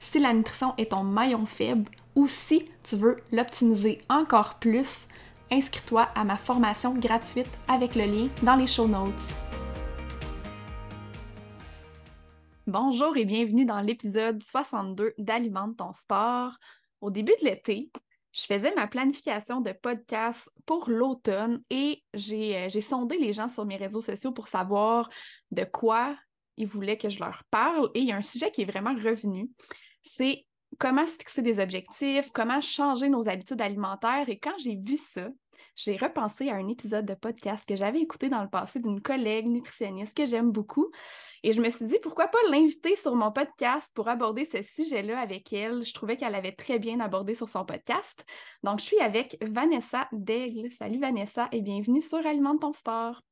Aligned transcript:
si 0.00 0.18
la 0.18 0.32
nutrition 0.32 0.74
est 0.78 0.90
ton 0.90 1.02
maillon 1.02 1.46
faible 1.46 1.90
ou 2.14 2.26
si 2.26 2.68
tu 2.82 2.96
veux 2.96 3.18
l'optimiser 3.32 4.00
encore 4.08 4.58
plus, 4.58 5.06
inscris-toi 5.50 6.08
à 6.14 6.24
ma 6.24 6.36
formation 6.36 6.94
gratuite 6.94 7.50
avec 7.68 7.94
le 7.94 8.04
lien 8.04 8.28
dans 8.42 8.56
les 8.56 8.66
show 8.66 8.86
notes. 8.86 9.12
Bonjour 12.66 13.16
et 13.16 13.24
bienvenue 13.24 13.64
dans 13.64 13.80
l'épisode 13.80 14.42
62 14.42 15.14
d'Alimente 15.18 15.78
ton 15.78 15.92
sport. 15.92 16.52
Au 17.00 17.10
début 17.10 17.32
de 17.40 17.46
l'été, 17.46 17.90
je 18.32 18.42
faisais 18.42 18.74
ma 18.74 18.86
planification 18.86 19.60
de 19.60 19.72
podcast 19.72 20.50
pour 20.66 20.90
l'automne 20.90 21.62
et 21.70 22.02
j'ai 22.12 22.68
sondé 22.82 23.16
les 23.16 23.32
gens 23.32 23.48
sur 23.48 23.64
mes 23.64 23.76
réseaux 23.76 24.02
sociaux 24.02 24.32
pour 24.32 24.48
savoir 24.48 25.08
de 25.50 25.64
quoi 25.64 26.14
ils 26.58 26.66
voulaient 26.66 26.98
que 26.98 27.08
je 27.08 27.20
leur 27.20 27.42
parle. 27.50 27.88
Et 27.94 28.00
il 28.00 28.06
y 28.06 28.12
a 28.12 28.16
un 28.16 28.22
sujet 28.22 28.50
qui 28.50 28.62
est 28.62 28.70
vraiment 28.70 28.94
revenu 28.94 29.48
c'est 30.16 30.46
comment 30.78 31.06
se 31.06 31.12
fixer 31.12 31.42
des 31.42 31.60
objectifs, 31.60 32.30
comment 32.32 32.60
changer 32.60 33.08
nos 33.08 33.28
habitudes 33.28 33.60
alimentaires. 33.60 34.28
Et 34.28 34.38
quand 34.38 34.56
j'ai 34.58 34.76
vu 34.76 34.96
ça, 34.96 35.28
j'ai 35.76 35.96
repensé 35.96 36.48
à 36.50 36.54
un 36.54 36.68
épisode 36.68 37.04
de 37.04 37.14
podcast 37.14 37.64
que 37.66 37.76
j'avais 37.76 38.00
écouté 38.00 38.28
dans 38.28 38.42
le 38.42 38.48
passé 38.48 38.80
d'une 38.80 39.00
collègue 39.00 39.46
nutritionniste 39.46 40.16
que 40.16 40.26
j'aime 40.26 40.50
beaucoup. 40.50 40.90
Et 41.42 41.52
je 41.52 41.60
me 41.60 41.70
suis 41.70 41.86
dit, 41.86 41.98
pourquoi 42.02 42.28
pas 42.28 42.38
l'inviter 42.50 42.96
sur 42.96 43.14
mon 43.14 43.32
podcast 43.32 43.90
pour 43.94 44.08
aborder 44.08 44.44
ce 44.44 44.62
sujet-là 44.62 45.20
avec 45.20 45.52
elle? 45.52 45.84
Je 45.84 45.92
trouvais 45.92 46.16
qu'elle 46.16 46.34
avait 46.34 46.52
très 46.52 46.78
bien 46.78 47.00
abordé 47.00 47.34
sur 47.34 47.48
son 47.48 47.64
podcast. 47.64 48.24
Donc, 48.62 48.80
je 48.80 48.84
suis 48.84 49.00
avec 49.00 49.36
Vanessa 49.42 50.08
Daigle. 50.12 50.70
Salut 50.70 51.00
Vanessa 51.00 51.48
et 51.52 51.60
bienvenue 51.60 52.02
sur 52.02 52.24
Alimente 52.26 52.60
ton 52.60 52.72
sport. 52.72 53.22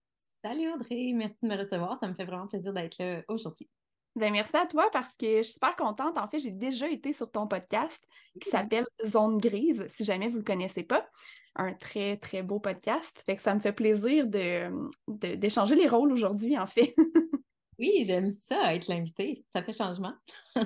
Salut 0.42 0.70
Audrey, 0.72 1.12
merci 1.14 1.44
de 1.44 1.50
me 1.50 1.58
recevoir. 1.58 1.98
Ça 1.98 2.08
me 2.08 2.14
fait 2.14 2.24
vraiment 2.24 2.46
plaisir 2.46 2.72
d'être 2.72 2.96
là 2.98 3.22
aujourd'hui. 3.28 3.68
Ben, 4.16 4.32
merci 4.32 4.56
à 4.56 4.64
toi 4.64 4.88
parce 4.90 5.14
que 5.18 5.26
je 5.26 5.42
suis 5.42 5.52
super 5.52 5.76
contente. 5.76 6.16
En 6.16 6.26
fait, 6.26 6.38
j'ai 6.38 6.50
déjà 6.50 6.88
été 6.88 7.12
sur 7.12 7.30
ton 7.30 7.46
podcast 7.46 8.02
qui 8.40 8.48
s'appelle 8.48 8.86
Zone 9.04 9.36
Grise, 9.36 9.86
si 9.88 10.04
jamais 10.04 10.28
vous 10.28 10.34
ne 10.34 10.38
le 10.38 10.44
connaissez 10.44 10.82
pas. 10.82 11.06
Un 11.54 11.74
très, 11.74 12.16
très 12.16 12.42
beau 12.42 12.58
podcast. 12.58 13.22
Fait 13.26 13.36
que 13.36 13.42
ça 13.42 13.54
me 13.54 13.60
fait 13.60 13.74
plaisir 13.74 14.26
d'échanger 14.26 15.74
de, 15.74 15.80
les 15.80 15.86
rôles 15.86 16.12
aujourd'hui, 16.12 16.58
en 16.58 16.66
fait. 16.66 16.94
oui, 17.78 18.04
j'aime 18.06 18.30
ça, 18.30 18.74
être 18.74 18.88
l'invité. 18.88 19.44
Ça 19.48 19.62
fait 19.62 19.74
changement. 19.74 20.14
oui, 20.56 20.64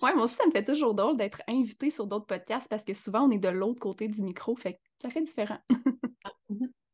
moi 0.00 0.24
aussi, 0.24 0.34
ça 0.34 0.46
me 0.46 0.52
fait 0.52 0.64
toujours 0.64 0.94
drôle 0.94 1.16
d'être 1.16 1.40
invité 1.48 1.90
sur 1.90 2.06
d'autres 2.06 2.26
podcasts 2.26 2.68
parce 2.68 2.84
que 2.84 2.92
souvent, 2.92 3.26
on 3.26 3.30
est 3.30 3.38
de 3.38 3.48
l'autre 3.48 3.80
côté 3.80 4.08
du 4.08 4.22
micro. 4.22 4.54
Fait 4.56 4.74
que 4.74 4.78
ça 5.00 5.08
fait 5.08 5.22
différent. 5.22 5.58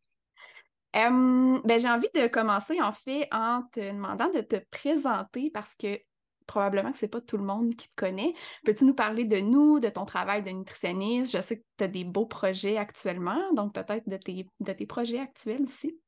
Mhm 0.95 1.61
ben, 1.65 1.81
j'ai 1.81 1.89
envie 1.89 2.09
de 2.15 2.27
commencer 2.27 2.81
en 2.83 2.93
fait 2.93 3.29
en 3.33 3.63
te 3.73 3.81
demandant 3.81 4.29
de 4.31 4.41
te 4.41 4.57
présenter 4.71 5.51
parce 5.51 5.75
que 5.77 5.99
probablement 6.47 6.91
que 6.93 6.99
c'est 6.99 7.09
pas 7.09 7.21
tout 7.21 7.39
le 7.39 7.45
monde 7.45 7.75
qui 7.77 7.89
te 7.89 7.95
connaît. 7.97 8.35
Peux-tu 8.65 8.85
nous 8.85 8.95
parler 8.95 9.25
de 9.25 9.39
nous, 9.39 9.81
de 9.81 9.89
ton 9.89 10.05
travail 10.05 10.43
de 10.43 10.51
nutritionniste? 10.51 11.33
Je 11.37 11.43
sais 11.43 11.59
que 11.61 11.65
tu 11.79 11.85
as 11.85 11.89
des 11.89 12.05
beaux 12.05 12.27
projets 12.27 12.77
actuellement, 12.77 13.53
donc 13.55 13.75
peut-être 13.75 14.09
de 14.09 14.17
tes, 14.19 14.47
de 14.61 14.73
tes 14.73 14.87
projets 14.87 15.21
actuels 15.21 15.63
aussi. 15.63 16.02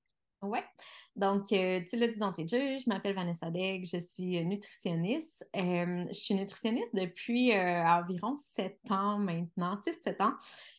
Oui. 0.44 0.60
Donc, 1.16 1.52
euh, 1.52 1.80
tu 1.88 1.96
l'as 1.96 2.08
dit 2.08 2.18
dans 2.18 2.32
tes 2.32 2.48
jeux, 2.48 2.78
je 2.78 2.88
m'appelle 2.88 3.14
Vanessa 3.14 3.48
Degg, 3.48 3.86
je 3.86 3.98
suis 3.98 4.44
nutritionniste. 4.44 5.48
je 5.54 6.08
suis 6.12 6.34
nutritionniste 6.34 6.96
depuis 6.96 7.52
euh, 7.52 7.84
environ 7.84 8.36
sept 8.36 8.80
ans 8.90 9.18
maintenant, 9.18 9.76
6-7 9.76 10.22
ans. 10.22 10.32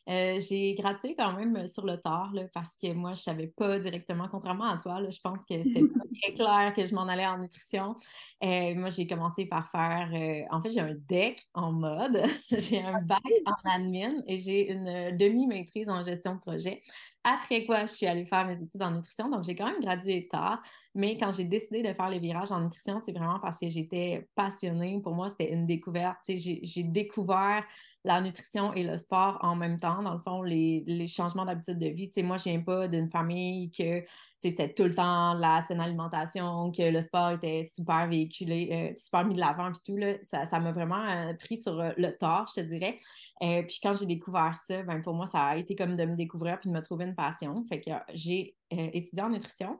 Euh, 0.09 0.39
j'ai 0.41 0.75
gradué 0.75 1.15
quand 1.17 1.33
même 1.33 1.67
sur 1.67 1.85
le 1.85 1.97
tard 1.97 2.33
parce 2.53 2.75
que 2.77 2.91
moi, 2.93 3.13
je 3.13 3.21
ne 3.21 3.23
savais 3.23 3.47
pas 3.47 3.79
directement, 3.79 4.27
contrairement 4.29 4.65
à 4.65 4.77
toi, 4.77 5.01
je 5.09 5.19
pense 5.21 5.45
que 5.45 5.63
c'était 5.63 5.79
pas 5.79 6.03
très 6.21 6.33
clair 6.33 6.73
que 6.75 6.85
je 6.85 6.93
m'en 6.93 7.07
allais 7.07 7.25
en 7.25 7.37
nutrition. 7.37 7.95
moi, 8.41 8.89
j'ai 8.89 9.07
commencé 9.07 9.45
par 9.45 9.71
faire, 9.71 10.09
en 10.51 10.61
fait, 10.61 10.71
j'ai 10.71 10.81
un 10.81 10.95
deck 10.95 11.47
en 11.53 11.71
mode, 11.71 12.23
j'ai 12.51 12.81
un 12.81 13.01
bac 13.01 13.21
en 13.45 13.69
admin 13.69 14.21
et 14.27 14.39
j'ai 14.39 14.69
une 14.69 15.15
demi-maîtrise 15.15 15.87
en 15.87 16.03
gestion 16.03 16.35
de 16.35 16.41
projet. 16.41 16.81
Après 17.27 17.65
quoi, 17.65 17.87
je 17.87 17.91
suis 17.91 18.05
allée 18.05 18.23
faire 18.23 18.45
mes 18.45 18.61
études 18.61 18.83
en 18.83 18.91
nutrition. 18.91 19.27
Donc, 19.29 19.45
j'ai 19.45 19.55
quand 19.55 19.65
même 19.65 19.81
gradué 19.81 20.27
tard. 20.27 20.61
Mais 20.93 21.17
quand 21.17 21.31
j'ai 21.31 21.45
décidé 21.45 21.81
de 21.81 21.91
faire 21.91 22.11
le 22.11 22.19
virage 22.19 22.51
en 22.51 22.61
nutrition, 22.61 23.01
c'est 23.03 23.13
vraiment 23.13 23.39
parce 23.39 23.59
que 23.59 23.67
j'étais 23.67 24.29
passionnée. 24.35 25.01
Pour 25.01 25.15
moi, 25.15 25.31
c'était 25.31 25.51
une 25.51 25.65
découverte. 25.65 26.19
J'ai 26.27 26.83
découvert 26.83 27.63
la 28.03 28.21
nutrition 28.21 28.73
et 28.73 28.83
le 28.83 28.99
sport 28.99 29.39
en 29.41 29.55
même 29.55 29.79
temps. 29.79 30.03
Dans 30.03 30.13
le 30.13 30.19
fond, 30.19 30.43
les, 30.43 30.83
les 30.85 31.07
changements 31.07 31.45
d'habitude 31.45 31.79
de 31.79 31.87
vie. 31.87 32.11
moi, 32.17 32.37
je 32.37 32.43
viens 32.43 32.61
pas 32.61 32.87
d'une 32.87 33.09
famille 33.09 33.71
que 33.71 34.05
c'était 34.51 34.73
tout 34.73 34.83
le 34.83 34.93
temps 34.93 35.33
la 35.33 35.61
saine 35.61 35.79
alimentation, 35.79 36.71
que 36.71 36.91
le 36.91 37.01
sport 37.01 37.31
était 37.31 37.65
super 37.65 38.07
véhiculé, 38.07 38.69
euh, 38.71 38.95
super 38.95 39.25
mis 39.25 39.35
de 39.35 39.39
l'avant, 39.39 39.71
puis 39.71 39.81
tout. 39.85 39.97
Là, 39.97 40.15
ça 40.23 40.59
m'a 40.59 40.71
vraiment 40.71 41.03
euh, 41.07 41.33
pris 41.33 41.61
sur 41.61 41.79
euh, 41.79 41.91
le 41.97 42.11
tort, 42.17 42.45
je 42.55 42.61
te 42.61 42.65
dirais. 42.65 42.97
puis 43.39 43.79
quand 43.81 43.93
j'ai 43.97 44.05
découvert 44.05 44.55
ça, 44.67 44.83
ben, 44.83 45.01
pour 45.01 45.13
moi, 45.13 45.27
ça 45.27 45.43
a 45.43 45.57
été 45.57 45.75
comme 45.75 45.97
de 45.97 46.05
me 46.05 46.15
découvrir 46.15 46.59
puis 46.59 46.69
de 46.69 46.75
me 46.75 46.81
trouver 46.81 47.05
une 47.05 47.15
passion. 47.15 47.65
Fait 47.67 47.79
que 47.79 47.91
j'ai 48.13 48.55
étudié 48.71 49.23
en 49.23 49.29
nutrition 49.29 49.79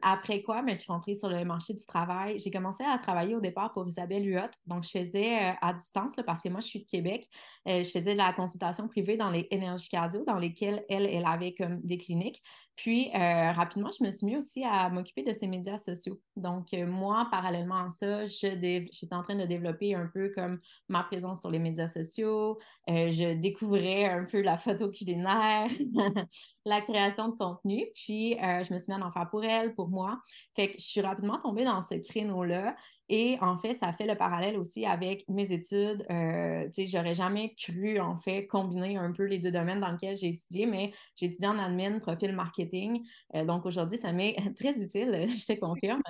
après 0.00 0.40
quoi, 0.40 0.62
mais 0.62 0.76
je 0.76 0.80
suis 0.80 0.92
rentrée 0.92 1.14
sur 1.14 1.28
le 1.28 1.44
marché 1.44 1.74
du 1.74 1.84
travail. 1.84 2.38
J'ai 2.38 2.50
commencé 2.50 2.84
à 2.84 2.96
travailler 2.96 3.34
au 3.34 3.40
départ 3.40 3.72
pour 3.72 3.86
Isabelle 3.86 4.24
Huot. 4.24 4.48
Donc, 4.66 4.84
je 4.84 4.88
faisais 4.88 5.54
à 5.60 5.74
distance 5.74 6.14
parce 6.24 6.42
que 6.42 6.48
moi, 6.48 6.60
je 6.60 6.68
suis 6.68 6.80
de 6.80 6.86
Québec. 6.86 7.28
Je 7.66 7.90
faisais 7.92 8.12
de 8.12 8.18
la 8.18 8.32
consultation 8.32 8.88
privée 8.88 9.18
dans 9.18 9.30
les 9.30 9.48
énergies 9.50 9.90
cardio, 9.90 10.24
dans 10.24 10.38
lesquelles 10.38 10.84
elle, 10.88 11.06
elle 11.06 11.26
avait 11.26 11.52
comme 11.52 11.80
des 11.82 11.98
cliniques. 11.98 12.42
Puis, 12.76 13.10
euh, 13.14 13.52
rapidement, 13.52 13.90
je 13.98 14.04
me 14.04 14.10
suis 14.10 14.26
mis 14.26 14.36
aussi 14.36 14.64
à 14.64 14.88
m'occuper 14.88 15.22
de 15.22 15.32
ces 15.32 15.46
médias 15.46 15.78
sociaux. 15.78 16.20
Donc, 16.36 16.72
moi, 16.72 17.28
parallèlement 17.30 17.86
à 17.86 17.90
ça, 17.90 18.24
j'étais 18.26 18.88
en 19.12 19.22
train 19.22 19.36
de 19.36 19.44
développer 19.44 19.94
un 19.94 20.06
peu 20.06 20.30
comme 20.30 20.58
ma 20.88 21.02
présence 21.04 21.40
sur 21.40 21.50
les 21.50 21.58
médias 21.58 21.88
sociaux. 21.88 22.58
je 22.88 23.34
découvrais 23.34 24.06
un 24.06 24.24
peu 24.24 24.40
la 24.40 24.56
photo 24.56 24.90
culinaire, 24.90 25.68
la 26.64 26.80
création 26.80 27.28
de 27.28 27.36
contenu. 27.36 27.86
Puis, 27.94 28.36
je 28.40 28.72
me 28.72 28.78
suis 28.78 28.92
mis 28.92 29.00
à 29.00 29.06
en 29.06 29.12
faire 29.12 29.28
pour 29.30 29.44
elle, 29.44 29.74
pour 29.74 29.88
moi. 29.88 30.20
Fait 30.56 30.68
que 30.70 30.78
je 30.78 30.84
suis 30.84 31.00
rapidement 31.00 31.38
tombée 31.38 31.64
dans 31.64 31.82
ce 31.82 31.94
créneau-là. 31.94 32.74
Et 33.14 33.36
en 33.42 33.58
fait, 33.58 33.74
ça 33.74 33.92
fait 33.92 34.06
le 34.06 34.14
parallèle 34.14 34.56
aussi 34.56 34.86
avec 34.86 35.28
mes 35.28 35.52
études. 35.52 36.06
Euh, 36.10 36.66
j'aurais 36.78 37.14
jamais 37.14 37.54
cru, 37.54 38.00
en 38.00 38.16
fait, 38.16 38.46
combiner 38.46 38.96
un 38.96 39.12
peu 39.12 39.24
les 39.24 39.38
deux 39.38 39.52
domaines 39.52 39.80
dans 39.80 39.92
lesquels 39.92 40.16
j'ai 40.16 40.28
étudié, 40.28 40.64
mais 40.64 40.92
j'ai 41.14 41.26
étudié 41.26 41.46
en 41.46 41.58
admin, 41.58 41.98
profil 41.98 42.34
marketing. 42.34 43.06
Euh, 43.34 43.44
donc 43.44 43.66
aujourd'hui, 43.66 43.98
ça 43.98 44.12
m'est 44.12 44.34
très 44.56 44.80
utile, 44.80 45.26
je 45.28 45.44
te 45.44 45.60
confirme. 45.60 46.00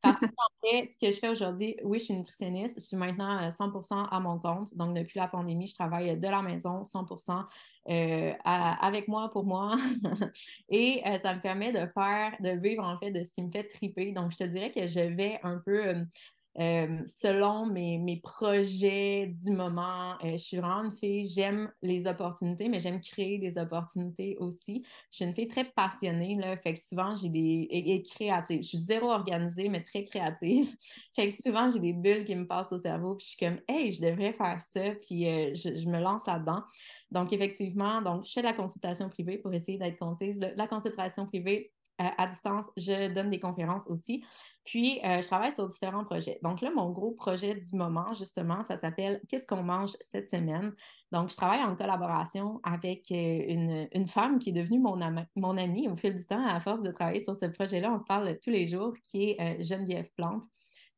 Parce 0.00 0.20
ce 0.22 0.96
que 0.98 1.10
je 1.10 1.18
fais 1.18 1.30
aujourd'hui, 1.30 1.74
oui, 1.82 1.98
je 1.98 2.04
suis 2.04 2.14
nutritionniste. 2.14 2.76
Je 2.80 2.86
suis 2.86 2.96
maintenant 2.96 3.40
100% 3.50 4.06
à 4.08 4.20
mon 4.20 4.38
compte. 4.38 4.72
Donc, 4.76 4.96
depuis 4.96 5.18
la 5.18 5.26
pandémie, 5.26 5.66
je 5.66 5.74
travaille 5.74 6.16
de 6.16 6.28
la 6.28 6.42
maison 6.42 6.84
100% 6.84 7.44
avec 8.44 9.08
moi, 9.08 9.32
pour 9.32 9.44
moi. 9.44 9.76
Et 10.68 11.02
ça 11.20 11.34
me 11.34 11.40
permet 11.40 11.72
de 11.72 11.90
faire, 11.92 12.36
de 12.38 12.50
vivre 12.50 12.84
en 12.84 12.96
fait 13.00 13.10
de 13.10 13.24
ce 13.24 13.32
qui 13.34 13.42
me 13.42 13.50
fait 13.50 13.64
triper. 13.64 14.12
Donc, 14.12 14.30
je 14.30 14.36
te 14.36 14.44
dirais 14.44 14.70
que 14.70 14.86
je 14.86 15.00
vais 15.00 15.40
un 15.42 15.58
peu 15.58 16.06
euh, 16.58 16.98
selon 17.06 17.64
mes, 17.64 17.96
mes, 17.96 18.20
projets 18.20 19.26
du 19.26 19.50
moment. 19.52 20.14
Euh, 20.22 20.32
je 20.32 20.36
suis 20.36 20.56
vraiment 20.58 20.84
une 20.84 20.92
fille, 20.92 21.26
j'aime 21.26 21.72
les 21.80 22.06
opportunités, 22.06 22.68
mais 22.68 22.78
j'aime 22.78 23.00
créer 23.00 23.38
des 23.38 23.56
opportunités 23.56 24.36
aussi. 24.38 24.84
Je 25.10 25.16
suis 25.16 25.24
une 25.24 25.34
fille 25.34 25.48
très 25.48 25.64
passionnée, 25.64 26.36
là, 26.36 26.56
fait 26.58 26.74
que 26.74 26.80
souvent 26.80 27.16
j'ai 27.16 27.30
des. 27.30 27.68
Et, 27.70 28.02
créative. 28.02 28.62
Je 28.62 28.68
suis 28.68 28.78
zéro 28.78 29.10
organisée, 29.10 29.68
mais 29.68 29.82
très 29.82 30.04
créative. 30.04 30.68
fait 31.16 31.28
que 31.28 31.34
souvent 31.42 31.70
j'ai 31.70 31.80
des 31.80 31.94
bulles 31.94 32.24
qui 32.24 32.34
me 32.34 32.46
passent 32.46 32.72
au 32.72 32.78
cerveau, 32.78 33.14
puis 33.14 33.26
je 33.26 33.30
suis 33.30 33.46
comme, 33.46 33.60
hey, 33.68 33.92
je 33.92 34.02
devrais 34.02 34.32
faire 34.34 34.60
ça, 34.60 34.94
puis 35.00 35.26
euh, 35.28 35.54
je, 35.54 35.74
je, 35.74 35.88
me 35.88 36.00
lance 36.00 36.26
là-dedans. 36.26 36.62
Donc, 37.10 37.32
effectivement, 37.32 38.02
donc, 38.02 38.26
je 38.26 38.32
fais 38.32 38.42
la 38.42 38.52
consultation 38.52 39.08
privée 39.08 39.38
pour 39.38 39.54
essayer 39.54 39.78
d'être 39.78 39.98
concise. 39.98 40.38
La 40.56 40.68
consultation 40.68 41.26
privée, 41.26 41.72
à 42.16 42.26
distance, 42.26 42.66
je 42.76 43.12
donne 43.12 43.30
des 43.30 43.40
conférences 43.40 43.88
aussi. 43.88 44.24
Puis, 44.64 45.00
euh, 45.04 45.20
je 45.20 45.26
travaille 45.26 45.52
sur 45.52 45.68
différents 45.68 46.04
projets. 46.04 46.38
Donc 46.42 46.60
là, 46.60 46.70
mon 46.70 46.90
gros 46.90 47.10
projet 47.10 47.54
du 47.54 47.76
moment, 47.76 48.14
justement, 48.14 48.62
ça 48.62 48.76
s'appelle 48.76 49.20
Qu'est-ce 49.28 49.46
qu'on 49.46 49.62
mange 49.62 49.90
cette 50.00 50.30
semaine? 50.30 50.72
Donc, 51.10 51.30
je 51.30 51.36
travaille 51.36 51.62
en 51.62 51.74
collaboration 51.74 52.60
avec 52.62 53.10
euh, 53.10 53.88
une, 53.92 54.06
femme 54.06 54.38
qui 54.38 54.50
est 54.50 54.52
devenue 54.52 54.78
mon, 54.78 54.98
mon 55.34 55.56
amie 55.56 55.88
au 55.88 55.96
fil 55.96 56.14
du 56.14 56.24
temps. 56.24 56.46
À 56.46 56.60
force 56.60 56.82
de 56.82 56.92
travailler 56.92 57.22
sur 57.22 57.34
ce 57.34 57.46
projet-là, 57.46 57.92
on 57.92 57.98
se 57.98 58.04
parle 58.04 58.38
tous 58.42 58.50
les 58.50 58.68
jours, 58.68 58.94
qui 59.02 59.30
est 59.30 59.40
euh, 59.40 59.64
Geneviève 59.64 60.08
Plante. 60.16 60.44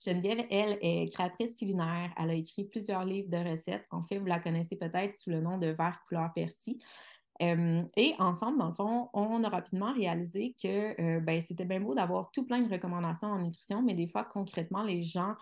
Geneviève, 0.05 0.45
elle, 0.51 0.79
est 0.83 1.11
créatrice 1.13 1.57
culinaire. 1.57 2.13
Elle 2.19 2.31
a 2.31 2.35
écrit 2.35 2.65
plusieurs 2.65 3.05
livres 3.05 3.31
de 3.31 3.39
recettes. 3.39 3.87
En 3.91 4.03
fait, 4.03 4.19
vous 4.19 4.27
la 4.27 4.41
connaissez 4.41 4.77
peut-être 4.77 5.15
sous 5.15 5.31
le 5.31 5.41
nom 5.41 5.57
de 5.57 5.69
Vert 5.69 6.01
couleur 6.09 6.31
persil 6.35 6.79
et 7.41 8.15
ensemble, 8.19 8.59
dans 8.59 8.69
le 8.69 8.75
fond, 8.75 9.09
on 9.13 9.43
a 9.43 9.49
rapidement 9.49 9.93
réalisé 9.93 10.55
que 10.63 11.19
ben, 11.21 11.41
c'était 11.41 11.65
bien 11.65 11.81
beau 11.81 11.95
d'avoir 11.95 12.31
tout 12.31 12.47
plein 12.47 12.61
de 12.61 12.71
recommandations 12.71 13.29
en 13.29 13.39
nutrition, 13.39 13.83
mais 13.83 13.95
des 13.95 14.07
fois, 14.07 14.25
concrètement, 14.25 14.83
les 14.83 15.03
gens 15.03 15.35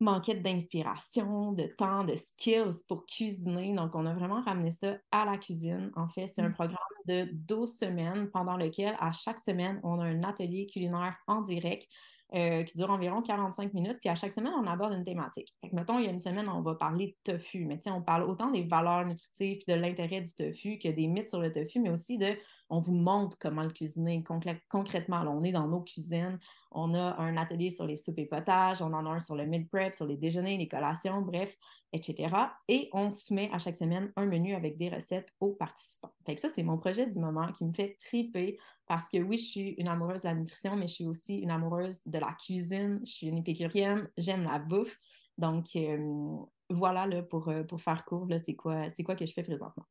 manquaient 0.00 0.34
d'inspiration, 0.34 1.52
de 1.52 1.64
temps, 1.64 2.04
de 2.04 2.14
skills 2.14 2.84
pour 2.88 3.06
cuisiner. 3.06 3.72
Donc, 3.74 3.94
on 3.94 4.06
a 4.06 4.14
vraiment 4.14 4.42
ramené 4.42 4.70
ça 4.70 4.96
à 5.10 5.24
la 5.24 5.38
cuisine. 5.38 5.90
En 5.96 6.08
fait, 6.08 6.26
c'est 6.26 6.42
un 6.42 6.50
mmh. 6.50 6.54
programme 6.54 6.78
de 7.06 7.28
12 7.32 7.78
semaines 7.78 8.30
pendant 8.30 8.56
lequel, 8.56 8.96
à 9.00 9.12
chaque 9.12 9.38
semaine, 9.38 9.80
on 9.82 10.00
a 10.00 10.04
un 10.04 10.22
atelier 10.22 10.66
culinaire 10.66 11.16
en 11.26 11.42
direct 11.42 11.88
euh, 12.34 12.64
qui 12.64 12.76
dure 12.76 12.90
environ 12.90 13.22
45 13.22 13.72
minutes. 13.74 13.98
Puis 14.00 14.08
à 14.08 14.14
chaque 14.14 14.32
semaine, 14.32 14.52
on 14.60 14.66
aborde 14.66 14.92
une 14.94 15.04
thématique. 15.04 15.54
Fait 15.60 15.70
que, 15.70 15.76
mettons, 15.76 15.98
il 15.98 16.06
y 16.06 16.08
a 16.08 16.10
une 16.10 16.20
semaine, 16.20 16.48
on 16.48 16.62
va 16.62 16.74
parler 16.74 17.16
de 17.26 17.32
tofu. 17.32 17.64
Mais 17.64 17.78
on 17.86 18.02
parle 18.02 18.24
autant 18.24 18.50
des 18.50 18.62
valeurs 18.62 19.04
nutritives 19.06 19.62
de 19.68 19.74
l'intérêt 19.74 20.20
du 20.20 20.34
tofu 20.34 20.78
que 20.78 20.88
des 20.88 21.06
mythes 21.06 21.28
sur 21.28 21.40
le 21.40 21.52
tofu, 21.52 21.80
mais 21.80 21.90
aussi 21.90 22.18
de 22.18 22.36
on 22.70 22.80
vous 22.80 22.94
montre 22.94 23.36
comment 23.38 23.62
le 23.62 23.70
cuisiner 23.70 24.24
concrètement. 24.68 25.22
on 25.28 25.44
est 25.44 25.52
dans 25.52 25.68
nos 25.68 25.82
cuisines, 25.82 26.38
on 26.74 26.94
a 26.94 27.16
un 27.18 27.36
atelier 27.36 27.70
sur 27.70 27.86
les 27.86 27.96
soupes 27.96 28.18
et 28.18 28.26
potages, 28.26 28.82
on 28.82 28.92
en 28.92 29.06
a 29.06 29.10
un 29.10 29.20
sur 29.20 29.36
le 29.36 29.46
mid 29.46 29.68
prep, 29.68 29.94
sur 29.94 30.06
les 30.06 30.16
déjeuners, 30.16 30.58
les 30.58 30.68
collations, 30.68 31.22
bref, 31.22 31.56
etc. 31.92 32.34
Et 32.68 32.90
on 32.92 33.12
soumet 33.12 33.50
à 33.52 33.58
chaque 33.58 33.76
semaine 33.76 34.12
un 34.16 34.26
menu 34.26 34.54
avec 34.54 34.76
des 34.76 34.88
recettes 34.88 35.28
aux 35.40 35.52
participants. 35.52 36.12
Fait 36.26 36.34
que 36.34 36.40
ça, 36.40 36.48
c'est 36.54 36.62
mon 36.62 36.78
projet 36.78 37.06
du 37.06 37.18
moment 37.18 37.50
qui 37.52 37.64
me 37.64 37.72
fait 37.72 37.96
triper 38.00 38.58
parce 38.86 39.08
que 39.08 39.18
oui, 39.18 39.38
je 39.38 39.44
suis 39.44 39.68
une 39.78 39.88
amoureuse 39.88 40.22
de 40.22 40.28
la 40.28 40.34
nutrition, 40.34 40.76
mais 40.76 40.88
je 40.88 40.94
suis 40.94 41.06
aussi 41.06 41.38
une 41.38 41.50
amoureuse 41.50 42.00
de 42.04 42.18
la 42.18 42.32
cuisine. 42.32 43.00
Je 43.04 43.12
suis 43.12 43.26
une 43.28 43.38
épicurienne, 43.38 44.10
j'aime 44.18 44.44
la 44.44 44.58
bouffe. 44.58 44.98
Donc, 45.38 45.76
euh, 45.76 46.36
voilà 46.70 47.06
là, 47.06 47.22
pour, 47.22 47.48
euh, 47.48 47.62
pour 47.62 47.80
faire 47.80 48.04
court, 48.04 48.26
c'est 48.44 48.54
quoi, 48.54 48.88
quoi 49.04 49.14
que 49.14 49.26
je 49.26 49.32
fais 49.32 49.42
présentement. 49.42 49.84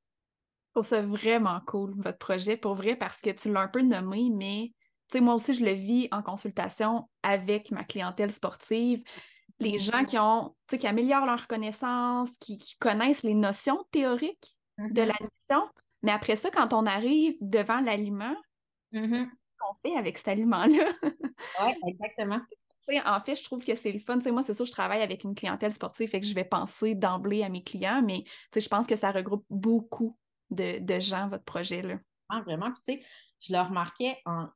Je 0.68 0.80
trouve 0.80 0.88
ça 0.88 1.02
vraiment 1.02 1.60
cool, 1.68 1.94
votre 1.98 2.18
projet, 2.18 2.58
pour 2.58 2.76
vrai, 2.76 2.96
parce 2.96 3.22
que 3.22 3.30
tu 3.30 3.52
l'as 3.52 3.62
un 3.62 3.68
peu 3.68 3.82
nommé, 3.82 4.30
mais 4.32 4.74
moi 5.16 5.36
aussi, 5.36 5.54
je 5.54 5.64
le 5.64 5.72
vis 5.72 6.08
en 6.12 6.22
consultation 6.22 7.10
avec 7.22 7.72
ma 7.72 7.84
clientèle 7.84 8.32
sportive. 8.32 9.04
Les 9.60 9.78
gens 9.78 10.02
mm-hmm. 10.02 10.06
qui 10.06 10.18
ont, 10.18 10.56
qui 10.78 10.88
améliorent 10.88 11.26
leur 11.26 11.48
connaissance, 11.48 12.30
qui, 12.40 12.60
connaissent 12.80 13.24
les 13.24 13.36
notions 13.36 13.86
théoriques 13.92 14.58
de 14.78 15.02
mm-hmm. 15.02 15.06
la 15.06 15.14
nutrition, 15.22 15.70
mais 16.02 16.12
après 16.12 16.36
ça, 16.36 16.50
quand 16.50 16.74
on 16.74 16.86
arrive 16.86 17.36
devant 17.40 17.80
l'aliment, 17.80 18.36
mm-hmm. 18.92 19.26
qu'est-ce 19.30 19.58
qu'on 19.60 19.74
fait 19.76 19.96
avec 19.98 20.18
cet 20.18 20.30
aliment-là? 20.30 20.92
oui, 21.66 21.74
exactement. 21.88 22.42
en 23.06 23.22
fait, 23.22 23.36
je 23.36 23.44
trouve 23.44 23.64
que 23.64 23.76
c'est 23.76 23.92
le 23.92 24.00
fun. 24.00 24.20
moi, 24.32 24.44
c'est 24.44 24.56
sûr, 24.56 24.66
je 24.66 24.72
travaille 24.72 25.02
avec 25.02 25.24
une 25.24 25.36
clientèle 25.36 25.72
sportive, 25.72 26.10
fait 26.10 26.20
que 26.20 26.26
je 26.26 26.36
vais 26.36 26.44
penser 26.44 26.96
d'emblée 26.96 27.44
à 27.44 27.50
mes 27.50 27.64
clients, 27.64 28.02
mais 28.04 28.24
je 28.56 28.68
pense 28.68 28.88
que 28.88 28.96
ça 28.96 29.12
regroupe 29.12 29.46
beaucoup 29.50 30.18
de, 30.50 30.80
de 30.80 31.00
gens, 31.00 31.30
votre 31.30 31.46
projet. 31.46 31.82
Là. 31.82 31.96
Ah, 32.30 32.42
vraiment. 32.42 32.72
Puis, 32.72 32.82
tu 32.98 33.02
sais, 33.02 33.08
je 33.40 33.54
le 33.54 33.62
remarquais 33.62 34.18
en 34.26 34.48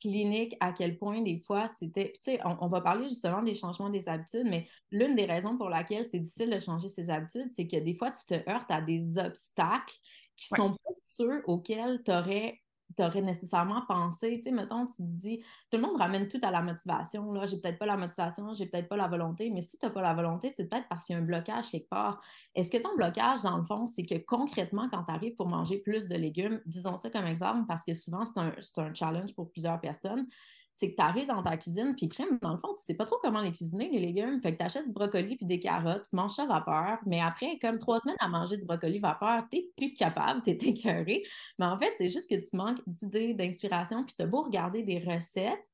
clinique 0.00 0.56
à 0.60 0.72
quel 0.72 0.98
point 0.98 1.22
des 1.22 1.38
fois 1.38 1.68
c'était. 1.78 2.12
Tu 2.14 2.32
sais, 2.32 2.40
on, 2.44 2.68
va 2.68 2.80
parler 2.80 3.04
justement 3.04 3.42
des 3.42 3.54
changements 3.54 3.90
des 3.90 4.08
habitudes, 4.08 4.46
mais 4.46 4.66
l'une 4.90 5.16
des 5.16 5.24
raisons 5.24 5.56
pour 5.56 5.68
laquelle 5.68 6.04
c'est 6.04 6.20
difficile 6.20 6.50
de 6.50 6.58
changer 6.58 6.88
ses 6.88 7.10
habitudes, 7.10 7.50
c'est 7.52 7.66
que 7.66 7.76
des 7.76 7.94
fois, 7.94 8.10
tu 8.10 8.24
te 8.26 8.50
heurtes 8.50 8.70
à 8.70 8.80
des 8.80 9.18
obstacles 9.18 9.94
qui 10.36 10.48
sont 10.48 10.70
pas 10.70 10.90
ceux 11.06 11.42
auxquels 11.46 12.02
tu 12.04 12.10
aurais 12.10 12.60
tu 12.96 13.22
nécessairement 13.22 13.82
pensé. 13.86 14.38
Tu 14.38 14.44
sais, 14.44 14.50
mettons, 14.50 14.86
tu 14.86 14.96
te 14.96 15.02
dis, 15.02 15.40
tout 15.70 15.78
le 15.78 15.82
monde 15.82 15.96
ramène 15.96 16.28
tout 16.28 16.40
à 16.42 16.50
la 16.50 16.62
motivation. 16.62 17.32
Là, 17.32 17.46
j'ai 17.46 17.58
peut-être 17.58 17.78
pas 17.78 17.86
la 17.86 17.96
motivation, 17.96 18.54
j'ai 18.54 18.66
peut-être 18.66 18.88
pas 18.88 18.96
la 18.96 19.08
volonté, 19.08 19.50
mais 19.50 19.60
si 19.60 19.78
tu 19.78 19.86
n'as 19.86 19.90
pas 19.92 20.02
la 20.02 20.14
volonté, 20.14 20.50
c'est 20.50 20.66
peut-être 20.68 20.88
parce 20.88 21.06
qu'il 21.06 21.14
y 21.14 21.18
a 21.18 21.22
un 21.22 21.24
blocage 21.24 21.70
quelque 21.70 21.88
part. 21.88 22.20
Est-ce 22.54 22.70
que 22.70 22.78
ton 22.78 22.94
blocage, 22.96 23.42
dans 23.42 23.58
le 23.58 23.64
fond, 23.64 23.88
c'est 23.88 24.04
que 24.04 24.18
concrètement, 24.18 24.88
quand 24.88 25.04
tu 25.04 25.12
arrives 25.12 25.34
pour 25.34 25.48
manger 25.48 25.78
plus 25.78 26.08
de 26.08 26.16
légumes, 26.16 26.60
disons 26.66 26.96
ça 26.96 27.10
comme 27.10 27.26
exemple, 27.26 27.66
parce 27.66 27.84
que 27.84 27.94
souvent, 27.94 28.24
c'est 28.24 28.38
un, 28.38 28.52
un 28.78 28.94
challenge 28.94 29.34
pour 29.34 29.50
plusieurs 29.50 29.80
personnes, 29.80 30.26
c'est 30.76 30.90
que 30.90 30.96
tu 30.96 31.02
arrives 31.02 31.26
dans 31.26 31.42
ta 31.42 31.56
cuisine, 31.56 31.94
puis 31.96 32.06
crème, 32.10 32.38
dans 32.42 32.52
le 32.52 32.58
fond, 32.58 32.74
tu 32.76 32.84
sais 32.84 32.94
pas 32.94 33.06
trop 33.06 33.16
comment 33.22 33.40
les 33.40 33.50
cuisiner, 33.50 33.88
les 33.88 33.98
légumes. 33.98 34.42
Fait 34.42 34.52
que 34.52 34.58
tu 34.58 34.64
achètes 34.64 34.86
du 34.86 34.92
brocoli 34.92 35.36
puis 35.36 35.46
des 35.46 35.58
carottes, 35.58 36.04
tu 36.04 36.14
manges 36.14 36.34
ça 36.34 36.44
vapeur, 36.44 36.98
mais 37.06 37.18
après, 37.18 37.58
comme 37.58 37.78
trois 37.78 37.98
semaines 38.00 38.16
à 38.20 38.28
manger 38.28 38.58
du 38.58 38.66
brocoli 38.66 38.98
vapeur, 38.98 39.44
tu 39.50 39.56
n'es 39.56 39.64
plus 39.74 39.94
capable, 39.94 40.42
tu 40.42 40.50
es 40.50 40.52
écœuré. 40.68 41.24
Mais 41.58 41.64
en 41.64 41.78
fait, 41.78 41.94
c'est 41.96 42.10
juste 42.10 42.28
que 42.28 42.36
tu 42.36 42.54
manques 42.54 42.78
d'idées, 42.86 43.32
d'inspiration, 43.32 44.04
puis 44.04 44.14
tu 44.14 44.22
as 44.22 44.26
beau 44.26 44.42
regarder 44.42 44.82
des 44.82 44.98
recettes, 44.98 45.66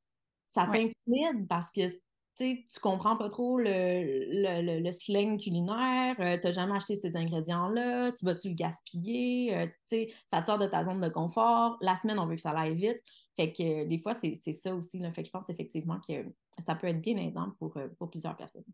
ça 0.46 0.66
t'intimide 0.66 1.48
parce 1.48 1.72
que 1.72 1.88
tu 2.38 2.80
comprends 2.80 3.16
pas 3.16 3.28
trop 3.28 3.58
le, 3.58 3.64
le, 3.64 4.80
le, 4.80 4.92
slang 4.92 5.36
culinaire, 5.38 6.16
euh, 6.20 6.38
tu 6.38 6.46
n'as 6.46 6.52
jamais 6.52 6.76
acheté 6.76 6.96
ces 6.96 7.16
ingrédients-là, 7.16 8.12
tu 8.12 8.24
vas-tu 8.24 8.50
le 8.50 8.54
gaspiller, 8.54 9.56
euh, 9.56 10.06
ça 10.30 10.42
te 10.42 10.46
sort 10.46 10.58
de 10.58 10.66
ta 10.66 10.84
zone 10.84 11.00
de 11.00 11.08
confort. 11.08 11.76
La 11.80 11.96
semaine, 11.96 12.18
on 12.18 12.26
veut 12.26 12.36
que 12.36 12.40
ça 12.40 12.50
aille 12.50 12.74
vite. 12.74 13.02
Fait 13.36 13.52
que 13.52 13.84
des 13.84 13.98
fois, 13.98 14.14
c'est 14.14 14.34
ça 14.34 14.74
aussi. 14.74 14.98
Là. 14.98 15.12
Fait 15.12 15.22
que 15.22 15.28
je 15.28 15.32
pense 15.32 15.48
effectivement 15.48 16.00
que 16.06 16.24
ça 16.58 16.74
peut 16.74 16.86
être 16.86 17.00
bien 17.00 17.16
aidant 17.16 17.52
pour, 17.58 17.76
euh, 17.76 17.88
pour 17.98 18.10
plusieurs 18.10 18.36
personnes. 18.36 18.64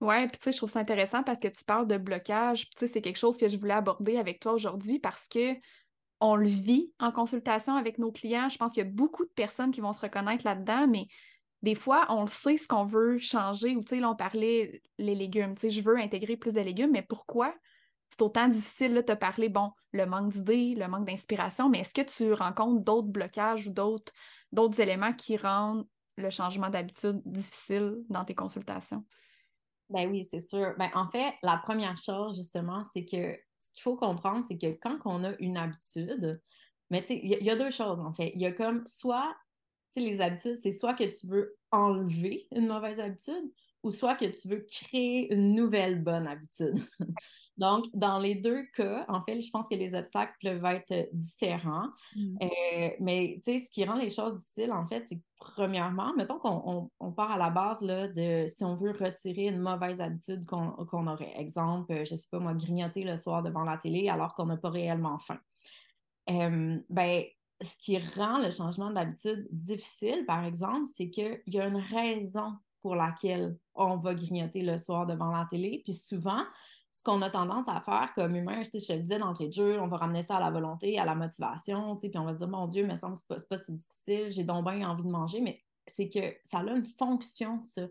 Oui, 0.00 0.26
puis 0.28 0.38
tu 0.38 0.44
sais, 0.44 0.52
je 0.52 0.56
trouve 0.56 0.70
ça 0.70 0.80
intéressant 0.80 1.22
parce 1.22 1.40
que 1.40 1.48
tu 1.48 1.64
parles 1.64 1.86
de 1.86 1.98
blocage. 1.98 2.70
Tu 2.70 2.78
sais, 2.78 2.86
c'est 2.86 3.02
quelque 3.02 3.18
chose 3.18 3.36
que 3.36 3.48
je 3.48 3.56
voulais 3.56 3.74
aborder 3.74 4.16
avec 4.16 4.40
toi 4.40 4.52
aujourd'hui 4.52 4.98
parce 4.98 5.28
que 5.28 5.54
on 6.20 6.36
le 6.36 6.48
vit 6.48 6.92
en 6.98 7.12
consultation 7.12 7.74
avec 7.74 7.98
nos 7.98 8.12
clients. 8.12 8.48
Je 8.48 8.58
pense 8.58 8.72
qu'il 8.72 8.84
y 8.84 8.86
a 8.86 8.90
beaucoup 8.90 9.24
de 9.24 9.30
personnes 9.30 9.72
qui 9.72 9.80
vont 9.80 9.92
se 9.92 10.00
reconnaître 10.00 10.44
là-dedans, 10.44 10.86
mais 10.86 11.06
des 11.62 11.74
fois, 11.74 12.06
on 12.08 12.22
le 12.22 12.30
sait 12.30 12.56
ce 12.56 12.66
qu'on 12.66 12.84
veut 12.84 13.18
changer. 13.18 13.76
Ou 13.76 13.82
tu 13.82 13.96
sais, 13.96 14.00
là, 14.00 14.10
on 14.10 14.16
parlait 14.16 14.82
les 14.98 15.14
légumes. 15.14 15.54
Tu 15.54 15.62
sais, 15.62 15.70
je 15.70 15.82
veux 15.82 15.96
intégrer 15.96 16.36
plus 16.36 16.52
de 16.52 16.60
légumes, 16.60 16.92
mais 16.92 17.02
pourquoi? 17.02 17.54
C'est 18.10 18.22
autant 18.22 18.48
difficile 18.48 18.94
de 18.94 19.00
te 19.00 19.12
parler, 19.12 19.48
bon, 19.48 19.72
le 19.92 20.04
manque 20.04 20.32
d'idées, 20.32 20.74
le 20.74 20.88
manque 20.88 21.06
d'inspiration, 21.06 21.68
mais 21.68 21.80
est-ce 21.80 21.94
que 21.94 22.02
tu 22.02 22.32
rencontres 22.32 22.82
d'autres 22.82 23.08
blocages 23.08 23.68
ou 23.68 23.70
d'autres, 23.70 24.12
d'autres 24.52 24.80
éléments 24.80 25.12
qui 25.12 25.36
rendent 25.36 25.86
le 26.16 26.30
changement 26.30 26.70
d'habitude 26.70 27.22
difficile 27.24 27.98
dans 28.08 28.24
tes 28.24 28.34
consultations? 28.34 29.04
Ben 29.88 30.08
oui, 30.08 30.24
c'est 30.24 30.40
sûr. 30.40 30.74
Ben, 30.78 30.90
en 30.94 31.08
fait, 31.10 31.34
la 31.42 31.56
première 31.56 31.96
chose, 31.96 32.36
justement, 32.36 32.84
c'est 32.92 33.04
que 33.04 33.32
ce 33.58 33.68
qu'il 33.72 33.82
faut 33.82 33.96
comprendre, 33.96 34.44
c'est 34.46 34.58
que 34.58 34.72
quand 34.72 34.98
on 35.04 35.24
a 35.24 35.32
une 35.38 35.56
habitude, 35.56 36.40
mais 36.90 37.02
tu 37.02 37.08
sais, 37.08 37.20
il 37.22 37.30
y, 37.30 37.50
a 37.50 37.56
deux 37.56 37.70
choses, 37.70 38.00
en 38.00 38.12
fait. 38.12 38.32
Il 38.34 38.40
y 38.40 38.46
a 38.46 38.52
comme 38.52 38.84
soit, 38.86 39.34
tu 39.92 40.00
sais, 40.00 40.08
les 40.08 40.20
habitudes, 40.20 40.56
c'est 40.60 40.72
soit 40.72 40.94
que 40.94 41.04
tu 41.04 41.26
veux 41.28 41.56
enlever 41.70 42.48
une 42.52 42.66
mauvaise 42.66 42.98
habitude 43.00 43.52
ou 43.82 43.90
soit 43.90 44.14
que 44.14 44.26
tu 44.26 44.48
veux 44.48 44.66
créer 44.68 45.32
une 45.32 45.54
nouvelle 45.54 46.02
bonne 46.02 46.26
habitude. 46.26 46.78
Donc, 47.56 47.86
dans 47.94 48.18
les 48.18 48.34
deux 48.34 48.64
cas, 48.76 49.04
en 49.08 49.22
fait, 49.22 49.40
je 49.40 49.50
pense 49.50 49.68
que 49.68 49.74
les 49.74 49.94
obstacles 49.94 50.34
peuvent 50.42 50.64
être 50.64 51.08
différents. 51.12 51.88
Mm. 52.14 52.38
Euh, 52.42 52.90
mais, 53.00 53.40
tu 53.44 53.52
sais, 53.52 53.64
ce 53.64 53.70
qui 53.70 53.84
rend 53.84 53.94
les 53.94 54.10
choses 54.10 54.36
difficiles, 54.36 54.72
en 54.72 54.86
fait, 54.86 55.04
c'est 55.08 55.16
que 55.16 55.24
premièrement, 55.38 56.12
mettons 56.14 56.38
qu'on 56.38 56.90
on, 57.00 57.12
part 57.12 57.32
à 57.32 57.38
la 57.38 57.50
base 57.50 57.80
là, 57.80 58.08
de 58.08 58.46
si 58.48 58.64
on 58.64 58.76
veut 58.76 58.92
retirer 58.92 59.48
une 59.48 59.60
mauvaise 59.60 60.00
habitude 60.00 60.44
qu'on 60.44 61.06
aurait. 61.06 61.32
Exemple, 61.36 62.04
je 62.04 62.14
sais 62.14 62.28
pas 62.30 62.38
moi, 62.38 62.54
grignoter 62.54 63.04
le 63.04 63.16
soir 63.16 63.42
devant 63.42 63.64
la 63.64 63.78
télé 63.78 64.08
alors 64.08 64.34
qu'on 64.34 64.46
n'a 64.46 64.58
pas 64.58 64.70
réellement 64.70 65.18
faim. 65.18 65.38
Euh, 66.30 66.78
ben, 66.90 67.24
ce 67.62 67.76
qui 67.76 67.98
rend 67.98 68.38
le 68.38 68.50
changement 68.50 68.90
d'habitude 68.90 69.48
difficile, 69.50 70.24
par 70.26 70.44
exemple, 70.44 70.88
c'est 70.94 71.10
qu'il 71.10 71.40
y 71.46 71.58
a 71.58 71.66
une 71.66 71.76
raison 71.76 72.54
pour 72.82 72.96
laquelle 72.96 73.56
on 73.74 73.96
va 73.96 74.14
grignoter 74.14 74.62
le 74.62 74.78
soir 74.78 75.06
devant 75.06 75.30
la 75.30 75.46
télé. 75.50 75.82
Puis 75.84 75.94
souvent, 75.94 76.44
ce 76.92 77.02
qu'on 77.02 77.22
a 77.22 77.30
tendance 77.30 77.68
à 77.68 77.80
faire 77.80 78.12
comme 78.14 78.36
humain, 78.36 78.62
je, 78.62 78.70
te 78.70 78.92
le 78.92 79.00
disais 79.00 79.18
d'entrée 79.18 79.48
de 79.48 79.52
jeu, 79.52 79.80
on 79.80 79.88
va 79.88 79.96
ramener 79.98 80.22
ça 80.22 80.36
à 80.36 80.40
la 80.40 80.50
volonté, 80.50 80.98
à 80.98 81.04
la 81.04 81.14
motivation, 81.14 81.96
puis 81.96 82.10
on 82.16 82.24
va 82.24 82.34
dire, 82.34 82.48
mon 82.48 82.66
Dieu, 82.66 82.86
mais 82.86 82.96
ça 82.96 83.10
c'est 83.14 83.28
pas, 83.28 83.36
pas 83.48 83.58
si 83.58 83.72
difficile, 83.72 84.30
j'ai 84.30 84.44
donc 84.44 84.68
bien 84.68 84.88
envie 84.88 85.04
de 85.04 85.10
manger, 85.10 85.40
mais 85.40 85.60
c'est 85.86 86.08
que 86.08 86.36
ça 86.44 86.58
a 86.58 86.62
une 86.64 86.84
fonction, 86.84 87.60
ça 87.60 87.82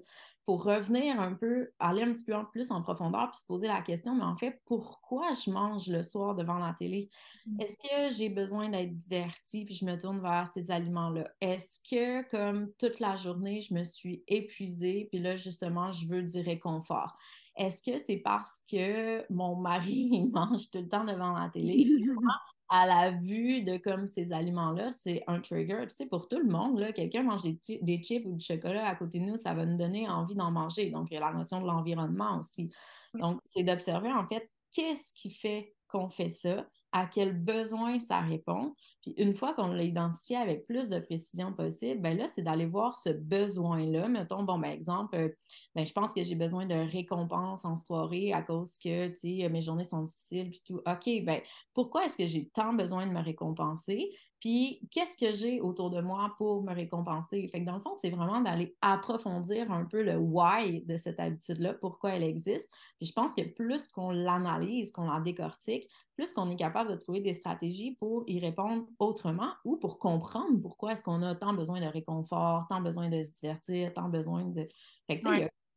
pour 0.49 0.63
revenir 0.63 1.21
un 1.21 1.35
peu, 1.35 1.69
aller 1.77 2.01
un 2.01 2.11
petit 2.11 2.25
peu 2.25 2.33
plus 2.51 2.71
en 2.71 2.81
profondeur, 2.81 3.29
puis 3.29 3.39
se 3.39 3.45
poser 3.45 3.67
la 3.67 3.83
question, 3.83 4.15
mais 4.15 4.23
en 4.23 4.35
fait, 4.35 4.59
pourquoi 4.65 5.33
je 5.35 5.51
mange 5.51 5.85
le 5.85 6.01
soir 6.01 6.33
devant 6.33 6.57
la 6.57 6.73
télé? 6.73 7.07
Mm. 7.45 7.61
Est-ce 7.61 7.77
que 7.77 8.15
j'ai 8.15 8.29
besoin 8.29 8.67
d'être 8.67 8.97
divertie, 8.97 9.63
puis 9.63 9.75
je 9.75 9.85
me 9.85 9.95
tourne 9.95 10.19
vers 10.21 10.47
ces 10.51 10.71
aliments-là? 10.71 11.29
Est-ce 11.39 11.79
que, 11.87 12.27
comme 12.31 12.71
toute 12.79 12.99
la 12.99 13.15
journée, 13.15 13.61
je 13.61 13.75
me 13.75 13.83
suis 13.83 14.23
épuisée, 14.27 15.07
puis 15.11 15.21
là, 15.21 15.35
justement, 15.35 15.91
je 15.91 16.07
veux 16.07 16.23
du 16.23 16.39
réconfort? 16.39 17.15
Est-ce 17.55 17.83
que 17.83 17.99
c'est 17.99 18.17
parce 18.17 18.63
que 18.67 19.31
mon 19.31 19.55
mari 19.55 20.09
mange 20.33 20.71
tout 20.71 20.79
le 20.79 20.89
temps 20.89 21.05
devant 21.05 21.33
la 21.33 21.49
télé? 21.49 21.85
à 22.69 22.85
la 22.85 23.11
vue 23.11 23.63
de 23.63 23.77
comme 23.77 24.07
ces 24.07 24.31
aliments-là, 24.31 24.91
c'est 24.91 25.23
un 25.27 25.39
trigger. 25.39 25.85
Tu 25.89 25.95
sais, 25.95 26.05
pour 26.05 26.27
tout 26.27 26.39
le 26.39 26.49
monde, 26.49 26.93
quelqu'un 26.93 27.23
mange 27.23 27.41
des, 27.43 27.59
des, 27.81 28.03
chips 28.03 28.25
ou 28.25 28.33
du 28.33 28.45
chocolat 28.45 28.87
à 28.87 28.95
côté 28.95 29.19
de 29.19 29.25
nous, 29.25 29.37
ça 29.37 29.53
va 29.53 29.65
nous 29.65 29.77
donner 29.77 30.07
envie 30.07 30.35
d'en 30.35 30.51
manger. 30.51 30.91
Donc, 30.91 31.07
il 31.09 31.15
y 31.15 31.17
a 31.17 31.21
la 31.21 31.33
notion 31.33 31.61
de 31.61 31.65
l'environnement 31.65 32.39
aussi. 32.39 32.69
Donc, 33.15 33.39
c'est 33.45 33.63
d'observer 33.63 34.11
en 34.11 34.27
fait 34.27 34.49
qu'est-ce 34.71 35.13
qui 35.13 35.31
fait 35.31 35.73
qu'on 35.87 36.09
fait 36.09 36.29
ça, 36.29 36.67
à 36.91 37.05
quel 37.05 37.33
besoin 37.33 37.99
ça 37.99 38.19
répond. 38.19 38.73
Puis 39.01 39.11
une 39.17 39.33
fois 39.33 39.53
qu'on 39.53 39.67
l'a 39.67 39.83
identifié 39.83 40.37
avec 40.37 40.65
plus 40.65 40.89
de 40.89 40.99
précision 40.99 41.53
possible, 41.53 42.01
ben 42.01 42.17
là, 42.17 42.27
c'est 42.27 42.41
d'aller 42.41 42.65
voir 42.65 42.95
ce 42.95 43.09
besoin-là. 43.09 44.07
Mettons, 44.07 44.43
bon, 44.43 44.57
ben, 44.57 44.71
exemple, 44.71 45.15
euh, 45.15 45.29
ben, 45.75 45.85
je 45.85 45.93
pense 45.93 46.13
que 46.13 46.23
j'ai 46.23 46.35
besoin 46.35 46.65
de 46.65 46.75
récompense 46.75 47.65
en 47.65 47.77
soirée 47.77 48.33
à 48.33 48.41
cause 48.41 48.77
que, 48.77 49.07
tu 49.09 49.49
mes 49.49 49.61
journées 49.61 49.83
sont 49.83 50.03
difficiles, 50.03 50.49
puis 50.49 50.61
tout. 50.65 50.81
OK, 50.85 51.23
ben, 51.23 51.41
pourquoi 51.73 52.05
est-ce 52.05 52.17
que 52.17 52.27
j'ai 52.27 52.49
tant 52.49 52.73
besoin 52.73 53.07
de 53.07 53.11
me 53.11 53.21
récompenser? 53.21 54.09
Puis, 54.39 54.87
qu'est-ce 54.91 55.17
que 55.17 55.33
j'ai 55.33 55.59
autour 55.61 55.89
de 55.89 56.01
moi 56.01 56.33
pour 56.37 56.63
me 56.63 56.73
récompenser? 56.73 57.47
Fait 57.47 57.61
que 57.61 57.65
dans 57.65 57.75
le 57.75 57.81
fond, 57.81 57.95
c'est 57.97 58.09
vraiment 58.09 58.41
d'aller 58.41 58.75
approfondir 58.81 59.71
un 59.71 59.85
peu 59.85 60.01
le 60.01 60.17
why 60.17 60.81
de 60.85 60.97
cette 60.97 61.19
habitude-là, 61.19 61.73
pourquoi 61.73 62.11
elle 62.11 62.23
existe. 62.23 62.69
Puis, 62.97 63.07
je 63.07 63.13
pense 63.13 63.35
que 63.35 63.41
plus 63.41 63.87
qu'on 63.87 64.11
l'analyse, 64.11 64.91
qu'on 64.91 65.09
la 65.09 65.19
décortique, 65.19 65.89
plus 66.15 66.33
qu'on 66.33 66.49
est 66.49 66.55
capable 66.55 66.91
de 66.91 66.95
trouver 66.95 67.21
des 67.21 67.33
stratégies 67.33 67.95
pour 67.95 68.23
y 68.27 68.39
répondre 68.39 68.85
autrement 68.99 69.51
ou 69.65 69.77
pour 69.77 69.99
comprendre 69.99 70.61
pourquoi 70.61 70.93
est-ce 70.93 71.03
qu'on 71.03 71.21
a 71.23 71.35
tant 71.35 71.53
besoin 71.53 71.81
de 71.81 71.87
réconfort, 71.87 72.65
tant 72.69 72.81
besoin 72.81 73.09
de 73.09 73.23
se 73.23 73.31
divertir, 73.33 73.93
tant 73.93 74.09
besoin 74.09 74.43
de... 74.45 74.67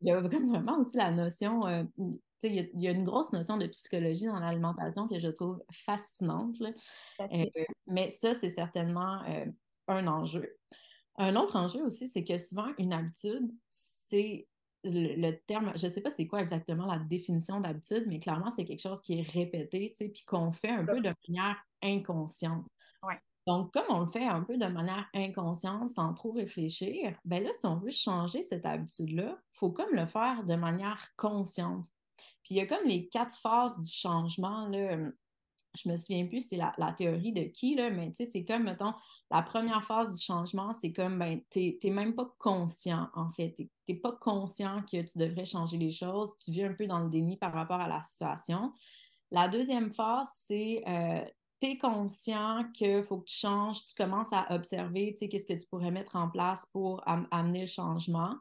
vraiment 0.04 0.78
aussi 0.78 0.97
la 0.97 1.11
notion... 1.11 1.66
Euh, 1.66 1.85
il 2.49 2.71
y, 2.75 2.88
a 2.88 2.90
une 2.90 3.04
grosse 3.04 3.32
notion 3.32 3.56
de 3.56 3.66
psychologie 3.68 4.26
dans 4.26 4.40
l'alimentation 4.40 5.06
que 5.06 5.18
je 5.18 5.28
trouve 5.28 5.62
fascinante. 5.71 6.56
Euh, 7.21 7.44
mais 7.87 8.11
ça, 8.11 8.35
c'est 8.35 8.50
certainement 8.50 9.23
euh, 9.28 9.47
un 9.88 10.06
enjeu. 10.06 10.56
Un 11.18 11.37
autre 11.37 11.56
enjeu 11.56 11.82
aussi, 11.85 12.09
c'est 12.09 12.25
que 12.25 12.38
souvent, 12.38 12.66
une 12.78 12.92
habitude, 12.92 13.49
c'est 13.71 14.49
le, 14.85 15.32
terme, 15.47 15.73
je 15.76 15.87
ne 15.87 15.92
sais 15.92 16.00
pas 16.00 16.11
c'est 16.11 16.26
quoi 16.26 16.40
exactement 16.40 16.87
la 16.87 16.99
définition 16.99 17.61
d'habitude, 17.61 18.04
mais 18.09 18.18
clairement, 18.18 18.50
c'est 18.50 18.64
quelque 18.64 18.82
chose 18.82 19.02
qui 19.02 19.21
est 19.21 19.30
répété, 19.30 19.92
puis 19.97 20.25
qu'on 20.26 20.50
fait 20.50 20.71
un 20.71 20.85
peu 20.85 21.00
de 21.00 21.12
manière 21.28 21.56
inconsciente. 21.82 22.66
Donc, 23.46 23.72
comme 23.72 23.84
on 23.88 24.00
le 24.00 24.06
fait 24.06 24.26
un 24.26 24.42
peu 24.42 24.56
de 24.56 24.66
manière 24.66 25.08
inconsciente, 25.14 25.90
sans 25.90 26.14
trop 26.14 26.32
réfléchir, 26.32 27.18
ben 27.25 27.42
là, 27.42 27.50
si 27.58 27.66
on 27.66 27.76
veut 27.76 27.90
changer 27.90 28.42
cette 28.42 28.66
habitude-là, 28.66 29.37
il 29.37 29.58
faut 29.58 29.72
comme 29.72 29.94
le 29.94 30.06
faire 30.06 30.44
de 30.44 30.54
manière 30.54 31.08
consciente. 31.16 31.87
Puis 32.44 32.54
il 32.54 32.56
y 32.58 32.61
a 32.61 32.66
comme 32.66 32.87
les 32.87 33.08
quatre 33.08 33.37
phases 33.38 33.80
du 33.80 33.90
changement, 33.90 34.68
là. 34.68 34.96
Je 35.75 35.88
me 35.88 35.96
souviens 35.96 36.26
plus, 36.26 36.46
c'est 36.46 36.58
la, 36.58 36.92
théorie 36.92 37.32
de 37.32 37.44
qui, 37.44 37.75
là, 37.75 37.88
mais 37.88 38.12
tu 38.12 38.26
sais, 38.26 38.30
c'est 38.30 38.44
comme, 38.44 38.64
mettons, 38.64 38.92
la 39.30 39.40
première 39.40 39.82
phase 39.82 40.12
du 40.12 40.22
changement, 40.22 40.75
c'est 40.75 40.92
comme, 40.92 41.18
ben, 41.18 41.40
tu 41.50 41.78
n'es 41.82 41.90
même 41.90 42.14
pas 42.14 42.30
conscient, 42.38 43.08
en 43.14 43.30
fait. 43.30 43.54
Tu 43.56 43.70
n'es 43.88 43.94
pas 43.94 44.12
conscient 44.12 44.82
que 44.82 45.00
tu 45.00 45.16
devrais 45.16 45.46
changer 45.46 45.78
les 45.78 45.90
choses. 45.90 46.37
Tu 46.44 46.50
vis 46.50 46.64
un 46.64 46.75
peu 46.75 46.87
dans 46.87 46.99
le 46.99 47.08
déni 47.08 47.38
par 47.38 47.54
rapport 47.54 47.80
à 47.80 47.88
la 47.88 48.02
situation. 48.02 48.75
La 49.30 49.49
deuxième 49.49 49.90
phase, 49.94 50.28
c'est 50.46 50.84
euh, 50.87 51.25
tu 51.62 51.71
es 51.71 51.78
conscient 51.78 52.64
qu'il 52.75 53.04
faut 53.04 53.19
que 53.19 53.26
tu 53.26 53.37
changes, 53.37 53.87
tu 53.87 53.95
commences 53.95 54.33
à 54.33 54.52
observer, 54.52 55.12
tu 55.12 55.19
sais, 55.19 55.28
qu'est-ce 55.28 55.47
que 55.47 55.52
tu 55.52 55.66
pourrais 55.69 55.92
mettre 55.92 56.16
en 56.16 56.28
place 56.28 56.66
pour 56.73 57.02
amener 57.07 57.61
le 57.61 57.66
changement. 57.69 58.35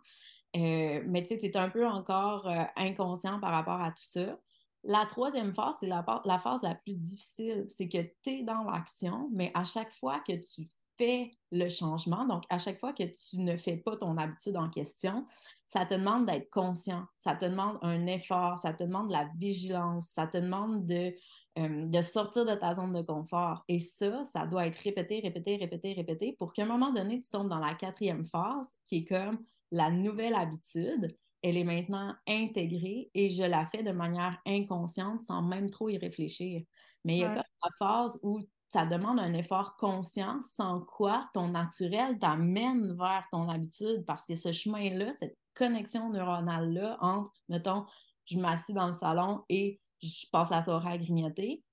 Euh, 0.55 1.03
mais 1.05 1.21
tu 1.21 1.29
sais, 1.29 1.39
tu 1.39 1.45
es 1.45 1.57
un 1.57 1.69
peu 1.69 1.87
encore 1.87 2.47
euh, 2.49 2.63
inconscient 2.75 3.39
par 3.39 3.51
rapport 3.51 3.79
à 3.79 3.91
tout 3.91 4.03
ça. 4.03 4.39
La 4.83 5.05
troisième 5.05 5.53
phase, 5.53 5.75
c'est 5.79 5.87
la, 5.87 6.03
la, 6.25 6.39
phase 6.39 6.63
la 6.63 6.73
plus 6.73 6.95
difficile. 6.95 7.67
C'est 7.69 7.87
que 7.87 8.01
tu 8.23 8.39
es 8.39 8.43
dans 8.43 8.63
l'action, 8.63 9.29
mais 9.31 9.51
à 9.53 9.63
chaque 9.65 9.93
fois 9.93 10.19
que 10.21 10.33
tu 10.33 10.65
fais 11.01 11.31
le 11.51 11.67
changement, 11.67 12.25
donc 12.25 12.43
à 12.49 12.59
chaque 12.59 12.79
fois 12.79 12.93
que 12.93 13.03
tu 13.03 13.39
ne 13.39 13.57
fais 13.57 13.75
pas 13.75 13.97
ton 13.97 14.17
habitude 14.17 14.55
en 14.55 14.69
question, 14.69 15.25
ça 15.65 15.85
te 15.85 15.95
demande 15.95 16.27
d'être 16.27 16.49
conscient, 16.51 17.05
ça 17.17 17.35
te 17.35 17.45
demande 17.45 17.79
un 17.81 18.05
effort, 18.05 18.59
ça 18.59 18.73
te 18.73 18.83
demande 18.83 19.07
de 19.07 19.13
la 19.13 19.29
vigilance, 19.35 20.09
ça 20.09 20.27
te 20.27 20.37
demande 20.37 20.85
de, 20.85 21.13
euh, 21.57 21.85
de 21.87 22.01
sortir 22.03 22.45
de 22.45 22.53
ta 22.53 22.75
zone 22.75 22.93
de 22.93 23.01
confort. 23.01 23.63
Et 23.67 23.79
ça, 23.79 24.23
ça 24.25 24.45
doit 24.45 24.67
être 24.67 24.77
répété, 24.77 25.21
répété, 25.21 25.55
répété, 25.55 25.93
répété 25.93 26.35
pour 26.37 26.53
qu'à 26.53 26.63
un 26.63 26.67
moment 26.67 26.93
donné, 26.93 27.19
tu 27.19 27.31
tombes 27.31 27.49
dans 27.49 27.59
la 27.59 27.73
quatrième 27.73 28.25
phase 28.25 28.69
qui 28.85 28.97
est 28.97 29.05
comme 29.05 29.39
la 29.71 29.89
nouvelle 29.89 30.35
habitude, 30.35 31.17
elle 31.41 31.57
est 31.57 31.63
maintenant 31.63 32.13
intégrée 32.27 33.09
et 33.15 33.29
je 33.31 33.43
la 33.43 33.65
fais 33.65 33.81
de 33.81 33.91
manière 33.91 34.39
inconsciente 34.45 35.21
sans 35.21 35.41
même 35.41 35.71
trop 35.71 35.89
y 35.89 35.97
réfléchir. 35.97 36.61
Mais 37.03 37.15
il 37.15 37.19
y 37.21 37.23
a 37.23 37.29
comme 37.29 37.43
la 37.63 37.69
phase 37.79 38.19
où 38.21 38.41
ça 38.71 38.85
demande 38.85 39.19
un 39.19 39.33
effort 39.33 39.75
conscient 39.75 40.41
sans 40.43 40.79
quoi 40.81 41.29
ton 41.33 41.49
naturel 41.49 42.17
t'amène 42.19 42.95
vers 42.97 43.27
ton 43.31 43.49
habitude 43.49 44.05
parce 44.05 44.25
que 44.25 44.35
ce 44.35 44.51
chemin-là, 44.53 45.11
cette 45.19 45.37
connexion 45.53 46.09
neuronale-là 46.09 46.97
entre, 47.01 47.33
mettons, 47.49 47.85
je 48.25 48.39
m'assis 48.39 48.73
dans 48.73 48.87
le 48.87 48.93
salon 48.93 49.43
et 49.49 49.81
je 50.01 50.25
passe 50.31 50.49
la 50.49 50.63
soirée 50.63 50.93
à 50.93 50.97
grignoter, 50.97 51.63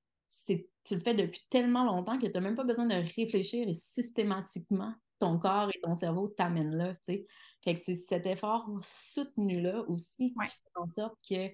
tu 0.46 0.94
le 0.94 1.00
fais 1.00 1.14
depuis 1.14 1.40
tellement 1.50 1.84
longtemps 1.84 2.18
que 2.18 2.26
tu 2.26 2.32
n'as 2.32 2.40
même 2.40 2.56
pas 2.56 2.64
besoin 2.64 2.86
de 2.86 2.94
réfléchir 2.94 3.68
et 3.68 3.74
systématiquement 3.74 4.92
ton 5.20 5.38
corps 5.38 5.70
et 5.70 5.80
ton 5.82 5.96
cerveau 5.96 6.28
t'amènent 6.28 6.76
là, 6.76 6.94
tu 6.94 7.00
sais. 7.04 7.26
Fait 7.62 7.74
que 7.74 7.80
c'est 7.80 7.94
cet 7.94 8.26
effort 8.26 8.68
soutenu-là 8.82 9.84
aussi 9.88 10.32
qui 10.32 10.46
fait 10.50 10.80
en 10.80 10.86
sorte 10.86 11.16
que 11.28 11.48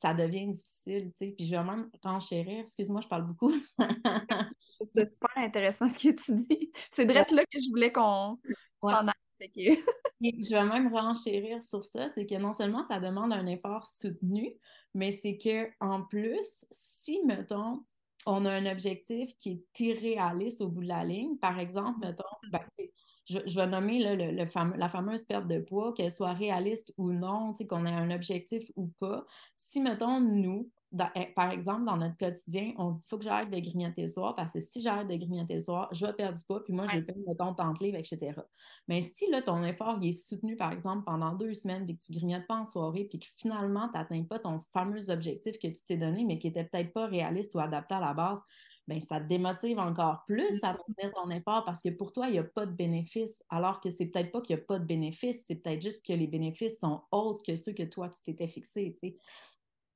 ça 0.00 0.14
devient 0.14 0.48
difficile, 0.48 1.12
tu 1.12 1.26
sais. 1.26 1.34
Puis 1.36 1.46
je 1.46 1.56
vais 1.56 1.64
même 1.64 1.90
renchérir. 2.02 2.60
Excuse-moi, 2.60 3.00
je 3.00 3.08
parle 3.08 3.26
beaucoup. 3.26 3.52
c'est 4.94 5.06
super 5.06 5.36
intéressant 5.36 5.86
ce 5.86 5.98
que 5.98 6.14
tu 6.14 6.36
dis. 6.48 6.72
C'est 6.90 7.06
direct 7.06 7.30
là 7.30 7.44
que 7.44 7.60
je 7.60 7.68
voulais 7.70 7.92
qu'on 7.92 8.38
s'en 8.82 9.06
aille. 9.06 9.14
je 10.20 10.54
vais 10.54 10.64
même 10.64 10.94
renchérir 10.94 11.62
sur 11.64 11.82
ça, 11.82 12.08
c'est 12.10 12.26
que 12.26 12.36
non 12.36 12.52
seulement 12.52 12.84
ça 12.84 13.00
demande 13.00 13.32
un 13.32 13.46
effort 13.46 13.86
soutenu, 13.86 14.54
mais 14.94 15.10
c'est 15.10 15.36
que 15.36 15.68
en 15.80 16.02
plus, 16.02 16.64
si, 16.70 17.20
mettons, 17.24 17.84
on 18.26 18.44
a 18.44 18.52
un 18.52 18.66
objectif 18.66 19.36
qui 19.36 19.50
est 19.50 19.80
irréaliste 19.80 20.60
au 20.60 20.68
bout 20.68 20.82
de 20.82 20.88
la 20.88 21.04
ligne, 21.04 21.36
par 21.38 21.58
exemple, 21.58 21.98
mettons, 22.00 22.24
ben, 22.52 22.60
je, 23.24 23.38
vais 23.38 23.66
nommer 23.66 23.98
la 24.36 24.88
fameuse 24.88 25.24
perte 25.24 25.46
de 25.46 25.60
poids, 25.60 25.92
qu'elle 25.94 26.10
soit 26.10 26.32
réaliste 26.32 26.92
ou 26.96 27.12
non, 27.12 27.54
qu'on 27.68 27.86
ait 27.86 27.90
un 27.90 28.10
objectif 28.10 28.70
ou 28.76 28.88
pas. 28.98 29.24
Si, 29.54 29.80
mettons, 29.80 30.20
nous, 30.20 30.70
eh, 31.14 31.26
par 31.34 31.50
exemple, 31.50 31.84
dans 31.84 31.96
notre 31.96 32.16
quotidien, 32.16 32.74
on 32.76 32.92
se 32.92 32.98
dit, 32.98 33.04
il 33.06 33.08
faut 33.08 33.18
que 33.18 33.24
j'arrête 33.24 33.50
de 33.50 33.58
grignoter 33.58 34.02
le 34.02 34.08
soir 34.08 34.34
parce 34.34 34.52
que 34.52 34.60
si 34.60 34.82
j'arrête 34.82 35.08
de 35.08 35.16
grignoter 35.16 35.54
le 35.54 35.60
soir, 35.60 35.88
je 35.92 36.04
vais 36.04 36.12
perdre 36.12 36.36
du 36.36 36.44
poids, 36.44 36.62
puis 36.62 36.72
moi, 36.72 36.86
je 36.88 36.96
vais 36.96 37.02
perdre, 37.02 37.20
mettons, 37.26 37.54
tant 37.54 37.72
livre, 37.80 37.96
etc. 37.96 38.32
Mais 38.88 39.00
si, 39.02 39.30
là, 39.30 39.42
ton 39.42 39.64
effort 39.64 39.98
il 40.02 40.10
est 40.10 40.12
soutenu, 40.12 40.56
par 40.56 40.72
exemple, 40.72 41.04
pendant 41.04 41.34
deux 41.34 41.54
semaines, 41.54 41.86
puis 41.86 41.96
que 41.96 42.02
tu 42.02 42.12
ne 42.12 42.18
grignotes 42.18 42.46
pas 42.46 42.56
en 42.56 42.66
soirée, 42.66 43.04
puis 43.04 43.18
que 43.18 43.26
finalement, 43.36 43.88
tu 43.88 43.98
n'atteins 43.98 44.24
pas 44.24 44.38
ton 44.38 44.60
fameux 44.72 45.10
objectif 45.10 45.58
que 45.58 45.68
tu 45.68 45.84
t'es 45.86 45.96
donné, 45.96 46.24
mais 46.24 46.38
qui 46.38 46.48
n'était 46.48 46.64
peut-être 46.64 46.92
pas 46.92 47.06
réaliste 47.06 47.54
ou 47.54 47.60
adapté 47.60 47.94
à 47.94 48.00
la 48.00 48.12
base, 48.12 48.40
bien, 48.86 49.00
ça 49.00 49.20
te 49.20 49.28
démotive 49.28 49.78
encore 49.78 50.24
plus 50.26 50.62
à 50.62 50.72
maintenir 50.72 51.10
mm-hmm. 51.10 51.22
ton 51.22 51.30
effort 51.30 51.64
parce 51.64 51.82
que 51.82 51.88
pour 51.88 52.12
toi, 52.12 52.28
il 52.28 52.32
n'y 52.32 52.38
a 52.38 52.44
pas 52.44 52.66
de 52.66 52.72
bénéfice, 52.72 53.42
alors 53.48 53.80
que 53.80 53.90
c'est 53.90 54.06
peut-être 54.06 54.32
pas 54.32 54.42
qu'il 54.42 54.56
n'y 54.56 54.62
a 54.62 54.64
pas 54.64 54.78
de 54.78 54.84
bénéfice, 54.84 55.44
c'est 55.46 55.56
peut-être 55.56 55.80
juste 55.80 56.04
que 56.04 56.12
les 56.12 56.26
bénéfices 56.26 56.80
sont 56.80 57.02
autres 57.10 57.42
que 57.42 57.56
ceux 57.56 57.72
que 57.72 57.84
toi, 57.84 58.08
tu 58.08 58.22
t'étais 58.22 58.48
fixé, 58.48 58.96
tu 59.00 59.16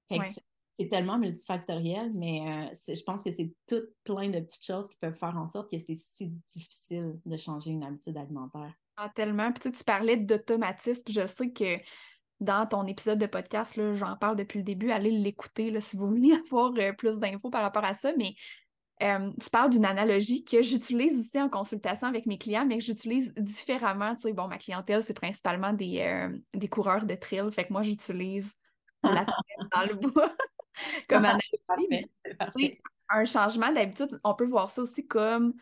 sais 0.08 0.42
c'est 0.78 0.88
tellement 0.88 1.18
multifactoriel, 1.18 2.12
mais 2.14 2.70
euh, 2.70 2.94
je 2.94 3.02
pense 3.02 3.24
que 3.24 3.32
c'est 3.32 3.50
tout 3.66 3.82
plein 4.04 4.28
de 4.28 4.40
petites 4.40 4.64
choses 4.64 4.90
qui 4.90 4.96
peuvent 4.96 5.14
faire 5.14 5.36
en 5.36 5.46
sorte 5.46 5.70
que 5.70 5.78
c'est 5.78 5.94
si 5.94 6.28
difficile 6.52 7.18
de 7.24 7.36
changer 7.36 7.70
une 7.70 7.82
habitude 7.82 8.16
alimentaire. 8.16 8.74
Ah, 8.96 9.10
tellement. 9.14 9.52
Tu 9.52 9.70
parlais 9.84 10.16
d'automatisme. 10.16 11.02
Je 11.08 11.26
sais 11.26 11.50
que 11.50 11.78
dans 12.40 12.66
ton 12.66 12.86
épisode 12.86 13.18
de 13.18 13.26
podcast, 13.26 13.80
j'en 13.94 14.16
parle 14.16 14.36
depuis 14.36 14.58
le 14.58 14.64
début. 14.64 14.90
Allez 14.90 15.10
l'écouter 15.10 15.80
si 15.80 15.96
vous 15.96 16.08
voulez 16.08 16.32
avoir 16.46 16.72
euh, 16.76 16.92
plus 16.92 17.18
d'infos 17.18 17.50
par 17.50 17.62
rapport 17.62 17.84
à 17.84 17.94
ça. 17.94 18.12
Mais 18.16 18.34
Euh, 19.02 19.30
tu 19.42 19.50
parles 19.50 19.68
d'une 19.68 19.84
analogie 19.84 20.42
que 20.42 20.62
j'utilise 20.62 21.18
aussi 21.18 21.38
en 21.38 21.50
consultation 21.50 22.08
avec 22.08 22.24
mes 22.24 22.38
clients, 22.38 22.64
mais 22.64 22.78
que 22.78 22.84
j'utilise 22.84 23.34
différemment. 23.34 24.14
Tu 24.14 24.22
sais, 24.22 24.32
bon, 24.32 24.48
ma 24.48 24.56
clientèle, 24.56 25.02
c'est 25.02 25.12
principalement 25.12 25.74
des, 25.74 26.30
des 26.54 26.68
coureurs 26.68 27.04
de 27.04 27.14
trail. 27.14 27.52
Fait 27.52 27.66
que 27.66 27.74
moi, 27.74 27.82
j'utilise 27.82 28.50
la 29.02 29.26
dans 29.70 29.84
le 29.86 29.94
bois 30.00 30.34
comme 31.08 31.24
analogie. 31.24 32.80
un 33.10 33.24
changement 33.24 33.72
d'habitude, 33.72 34.20
on 34.24 34.34
peut 34.34 34.46
voir 34.46 34.70
ça 34.70 34.82
aussi 34.82 35.06
comme 35.06 35.54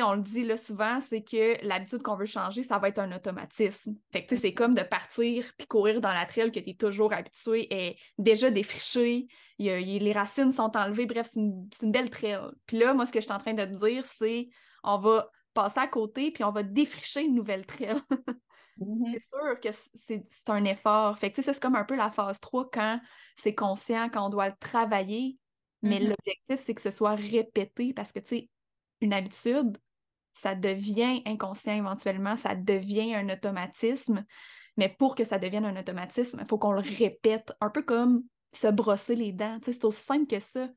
on 0.00 0.14
le 0.14 0.22
dit 0.22 0.44
là, 0.44 0.56
souvent, 0.56 1.00
c'est 1.00 1.22
que 1.22 1.64
l'habitude 1.66 2.02
qu'on 2.02 2.16
veut 2.16 2.24
changer, 2.24 2.62
ça 2.62 2.78
va 2.78 2.88
être 2.88 2.98
un 2.98 3.12
automatisme. 3.12 3.96
Fait 4.10 4.24
que 4.24 4.36
c'est 4.36 4.54
comme 4.54 4.74
de 4.74 4.82
partir 4.82 5.52
puis 5.58 5.66
courir 5.66 6.00
dans 6.00 6.12
la 6.12 6.24
trail 6.24 6.50
que 6.50 6.60
tu 6.60 6.70
es 6.70 6.74
toujours 6.74 7.12
habitué 7.12 7.66
et 7.70 7.98
déjà 8.16 8.50
défriché, 8.50 9.26
les 9.58 10.12
racines 10.12 10.52
sont 10.52 10.74
enlevées, 10.76 11.06
bref, 11.06 11.28
c'est 11.32 11.40
une, 11.40 11.92
belle 11.92 12.08
trail. 12.08 12.40
Puis 12.66 12.78
là, 12.78 12.94
moi, 12.94 13.04
ce 13.04 13.12
que 13.12 13.20
je 13.20 13.26
suis 13.26 13.32
en 13.32 13.38
train 13.38 13.54
de 13.54 13.64
te 13.64 13.84
dire, 13.84 14.06
c'est 14.06 14.48
on 14.82 14.98
va 14.98 15.28
passer 15.52 15.80
à 15.80 15.86
côté 15.86 16.30
puis 16.30 16.44
on 16.44 16.52
va 16.52 16.62
défricher 16.62 17.22
une 17.22 17.34
nouvelle 17.34 17.66
trail. 17.66 18.00
Mm-hmm. 18.82 19.12
C'est 19.12 19.22
sûr 19.28 19.60
que 19.60 19.78
c'est 20.06 20.48
un 20.48 20.64
effort. 20.64 21.18
Fait 21.18 21.30
que 21.30 21.42
c'est 21.42 21.58
comme 21.60 21.76
un 21.76 21.84
peu 21.84 21.96
la 21.96 22.10
phase 22.10 22.40
3 22.40 22.70
quand 22.70 23.00
c'est 23.36 23.54
conscient, 23.54 24.08
quand 24.08 24.26
on 24.26 24.30
doit 24.30 24.48
le 24.48 24.54
travailler, 24.58 25.38
mais 25.82 25.98
mm-hmm. 25.98 26.08
l'objectif, 26.08 26.60
c'est 26.64 26.74
que 26.74 26.82
ce 26.82 26.90
soit 26.90 27.14
répété 27.14 27.92
parce 27.92 28.12
que, 28.12 28.20
tu 28.20 28.36
sais, 28.36 28.50
une 29.00 29.12
habitude, 29.12 29.78
ça 30.34 30.54
devient 30.54 31.22
inconscient 31.26 31.74
éventuellement, 31.74 32.36
ça 32.36 32.54
devient 32.54 33.14
un 33.14 33.28
automatisme. 33.28 34.24
Mais 34.76 34.88
pour 34.88 35.14
que 35.14 35.24
ça 35.24 35.38
devienne 35.38 35.66
un 35.66 35.78
automatisme, 35.78 36.38
il 36.40 36.46
faut 36.46 36.58
qu'on 36.58 36.72
le 36.72 36.80
répète, 36.80 37.52
un 37.60 37.68
peu 37.68 37.82
comme 37.82 38.22
se 38.54 38.68
brosser 38.68 39.16
les 39.16 39.32
dents. 39.32 39.58
c'est 39.64 39.84
aussi 39.84 40.02
simple 40.02 40.26
que 40.26 40.40
ça. 40.40 40.68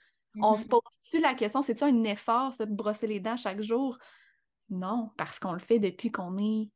On 0.42 0.56
se 0.58 0.66
mm-hmm. 0.66 0.68
pose-tu 0.68 1.20
la 1.20 1.34
question, 1.34 1.62
c'est-tu 1.62 1.84
un 1.84 2.04
effort, 2.04 2.54
se 2.54 2.64
brosser 2.64 3.08
les 3.08 3.22
dents 3.22 3.38
chaque 3.38 3.62
jour? 3.62 3.98
Non, 4.70 5.12
parce 5.18 5.40
qu'on 5.40 5.54
le 5.54 5.60
fait 5.60 5.80
depuis 5.80 6.12
qu'on 6.12 6.38
est 6.38 6.70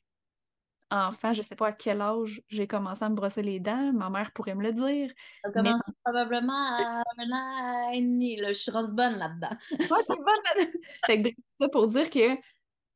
enfant. 0.91 1.33
Je 1.33 1.39
ne 1.39 1.43
sais 1.45 1.55
pas 1.55 1.67
à 1.67 1.71
quel 1.71 2.01
âge 2.01 2.41
j'ai 2.49 2.67
commencé 2.67 3.03
à 3.03 3.09
me 3.09 3.15
brosser 3.15 3.41
les 3.41 3.59
dents. 3.59 3.93
Ma 3.93 4.09
mère 4.09 4.31
pourrait 4.31 4.55
me 4.55 4.63
le 4.63 4.73
dire. 4.73 5.11
Ça 5.43 5.51
commencé 5.51 5.91
probablement 6.03 6.53
à 6.53 7.03
un 7.17 7.31
an 7.31 7.91
et 7.93 8.01
demi. 8.01 8.37
Je 8.37 8.53
suis 8.53 8.71
rendue 8.71 8.93
bonne 8.93 9.17
là-dedans. 9.17 9.55
Ouais, 9.71 10.03
t'es 10.07 10.15
bonne 10.15 10.25
là-dedans. 10.25 10.79
fait 11.05 11.21
que 11.21 11.29
ça 11.59 11.69
pour 11.69 11.87
dire 11.87 12.09
que 12.09 12.37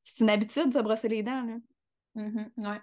c'est 0.02 0.24
une 0.24 0.30
habitude 0.30 0.70
de 0.70 0.74
se 0.74 0.80
brosser 0.80 1.08
les 1.08 1.24
dents. 1.24 1.44
Là. 1.44 1.56
Mm-hmm, 2.16 2.82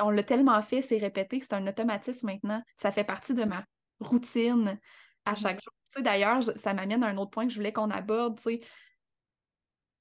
on 0.00 0.10
l'a 0.10 0.22
tellement 0.22 0.62
fait, 0.62 0.82
c'est 0.82 0.98
répété, 0.98 1.40
c'est 1.40 1.54
un 1.54 1.66
automatisme 1.66 2.26
maintenant. 2.26 2.62
Ça 2.78 2.92
fait 2.92 3.04
partie 3.04 3.34
de 3.34 3.44
ma 3.44 3.64
routine 4.00 4.78
à 5.24 5.32
mm-hmm. 5.32 5.40
chaque 5.40 5.60
jour. 5.62 6.02
D'ailleurs, 6.02 6.42
ça 6.42 6.74
m'amène 6.74 7.04
à 7.04 7.08
un 7.08 7.16
autre 7.16 7.30
point 7.30 7.46
que 7.46 7.52
je 7.52 7.56
voulais 7.56 7.72
qu'on 7.72 7.90
aborde. 7.90 8.40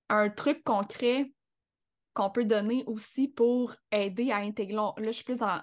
Un 0.10 0.30
truc 0.30 0.64
concret 0.64 1.32
qu'on 2.14 2.30
peut 2.30 2.46
donner 2.46 2.84
aussi 2.86 3.28
pour 3.28 3.76
aider 3.92 4.32
à 4.32 4.38
intégrer. 4.38 4.76
Là, 4.76 4.94
je 5.00 5.12
suis 5.12 5.24
plus 5.24 5.38
dans 5.38 5.62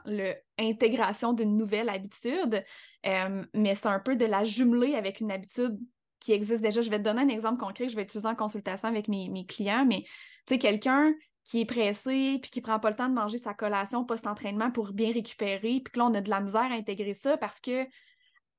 l'intégration 0.58 1.32
d'une 1.32 1.56
nouvelle 1.56 1.88
habitude, 1.88 2.64
euh, 3.06 3.44
mais 3.54 3.74
c'est 3.76 3.86
un 3.86 4.00
peu 4.00 4.16
de 4.16 4.24
la 4.24 4.44
jumeler 4.44 4.94
avec 4.94 5.20
une 5.20 5.30
habitude 5.30 5.78
qui 6.18 6.32
existe 6.32 6.62
déjà. 6.62 6.82
Je 6.82 6.90
vais 6.90 6.98
te 6.98 7.04
donner 7.04 7.22
un 7.22 7.28
exemple 7.28 7.58
concret 7.58 7.86
que 7.86 7.92
je 7.92 7.96
vais 7.96 8.02
utiliser 8.02 8.28
en 8.28 8.34
consultation 8.34 8.88
avec 8.88 9.08
mes, 9.08 9.46
clients, 9.46 9.86
mais 9.86 10.02
tu 10.46 10.54
sais, 10.54 10.58
quelqu'un 10.58 11.14
qui 11.44 11.60
est 11.60 11.66
pressé 11.66 12.38
puis 12.42 12.50
qui 12.50 12.60
prend 12.60 12.78
pas 12.78 12.90
le 12.90 12.96
temps 12.96 13.08
de 13.08 13.14
manger 13.14 13.38
sa 13.38 13.54
collation 13.54 14.04
post-entraînement 14.04 14.70
pour 14.70 14.92
bien 14.92 15.12
récupérer, 15.12 15.80
puis 15.80 15.92
que 15.92 15.98
là, 15.98 16.06
on 16.06 16.14
a 16.14 16.20
de 16.20 16.30
la 16.30 16.40
misère 16.40 16.70
à 16.70 16.74
intégrer 16.74 17.14
ça 17.14 17.36
parce 17.36 17.60
que 17.60 17.86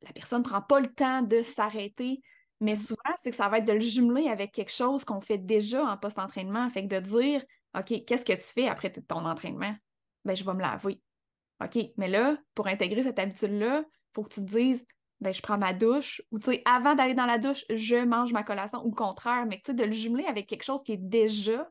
la 0.02 0.14
personne 0.14 0.40
ne 0.40 0.48
prend 0.48 0.62
pas 0.62 0.80
le 0.80 0.92
temps 0.92 1.22
de 1.22 1.44
s'arrêter. 1.44 2.22
Mais 2.60 2.74
mm-hmm. 2.74 2.88
souvent, 2.88 3.16
c'est 3.18 3.32
que 3.32 3.36
ça 3.36 3.50
va 3.50 3.58
être 3.58 3.66
de 3.66 3.74
le 3.74 3.80
jumeler 3.80 4.30
avec 4.30 4.52
quelque 4.52 4.72
chose 4.72 5.04
qu'on 5.04 5.22
fait 5.22 5.38
déjà 5.38 5.84
en 5.86 5.98
post-entraînement. 5.98 6.70
Fait 6.70 6.88
que 6.88 6.96
de 6.96 7.00
dire, 7.00 7.44
OK, 7.78 8.06
qu'est-ce 8.06 8.26
que 8.26 8.34
tu 8.34 8.54
fais 8.54 8.68
après 8.68 8.92
ton 8.92 9.26
entraînement? 9.26 9.74
Ben, 10.26 10.36
je 10.36 10.44
vais 10.44 10.54
me 10.54 10.62
laver. 10.62 11.02
OK, 11.64 11.78
mais 11.98 12.08
là, 12.08 12.38
pour 12.56 12.68
intégrer 12.68 13.04
cette 13.04 13.20
habitude-là, 13.20 13.84
il 13.86 14.14
faut 14.14 14.24
que 14.24 14.34
tu 14.34 14.42
te 14.42 14.50
dises, 14.50 14.86
ben, 15.20 15.34
je 15.34 15.42
prends 15.42 15.58
ma 15.58 15.74
douche, 15.74 16.22
ou 16.32 16.40
tu 16.40 16.52
sais, 16.52 16.62
avant 16.66 16.96
d'aller 16.96 17.14
dans 17.14 17.26
la 17.26 17.38
douche, 17.38 17.64
je 17.70 18.04
mange 18.04 18.34
ma 18.34 18.44
collation, 18.44 18.84
ou 18.84 18.90
le 18.90 18.96
contraire, 18.96 19.46
mais 19.46 19.58
tu 19.58 19.68
sais, 19.68 19.74
de 19.74 19.84
le 19.84 19.92
jumeler 19.92 20.26
avec 20.26 20.48
quelque 20.48 20.64
chose 20.64 20.82
qui 20.84 20.94
est 20.94 20.98
déjà 20.98 21.70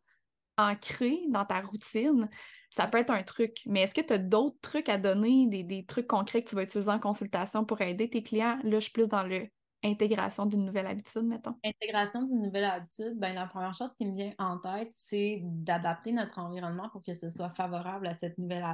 ancré 0.56 1.18
dans 1.28 1.44
ta 1.44 1.60
routine, 1.60 2.28
ça 2.70 2.86
peut 2.86 2.98
être 2.98 3.10
un 3.10 3.22
truc. 3.22 3.58
Mais 3.66 3.82
est-ce 3.82 3.94
que 3.94 4.00
tu 4.00 4.12
as 4.12 4.18
d'autres 4.18 4.60
trucs 4.60 4.88
à 4.88 4.98
donner, 4.98 5.46
des, 5.48 5.64
des, 5.64 5.84
trucs 5.84 6.06
concrets 6.06 6.42
que 6.42 6.50
tu 6.50 6.54
vas 6.54 6.62
utiliser 6.62 6.90
en 6.90 7.00
consultation 7.00 7.64
pour 7.64 7.80
aider 7.80 8.08
tes 8.08 8.22
clients? 8.22 8.58
Là, 8.62 8.78
je 8.78 8.84
suis 8.84 8.92
plus 8.92 9.08
dans 9.08 9.22
le 9.22 9.46
intégration 9.84 10.46
d'une 10.46 10.64
nouvelle 10.64 10.86
habitude, 10.86 11.24
mettons? 11.24 11.56
Intégration 11.62 12.22
d'une 12.24 12.40
nouvelle 12.40 12.64
habitude, 12.64 13.18
ben, 13.18 13.34
la 13.34 13.46
première 13.46 13.74
chose 13.74 13.92
qui 13.98 14.06
me 14.06 14.14
vient 14.14 14.32
en 14.38 14.58
tête, 14.58 14.88
c'est 14.92 15.42
d'adapter 15.44 16.10
notre 16.12 16.38
environnement 16.38 16.88
pour 16.88 17.02
que 17.02 17.12
ce 17.12 17.28
soit 17.28 17.50
favorable 17.50 18.06
à 18.06 18.14
cette 18.14 18.38
nouvelle 18.38 18.64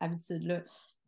habitude-là. 0.00 0.62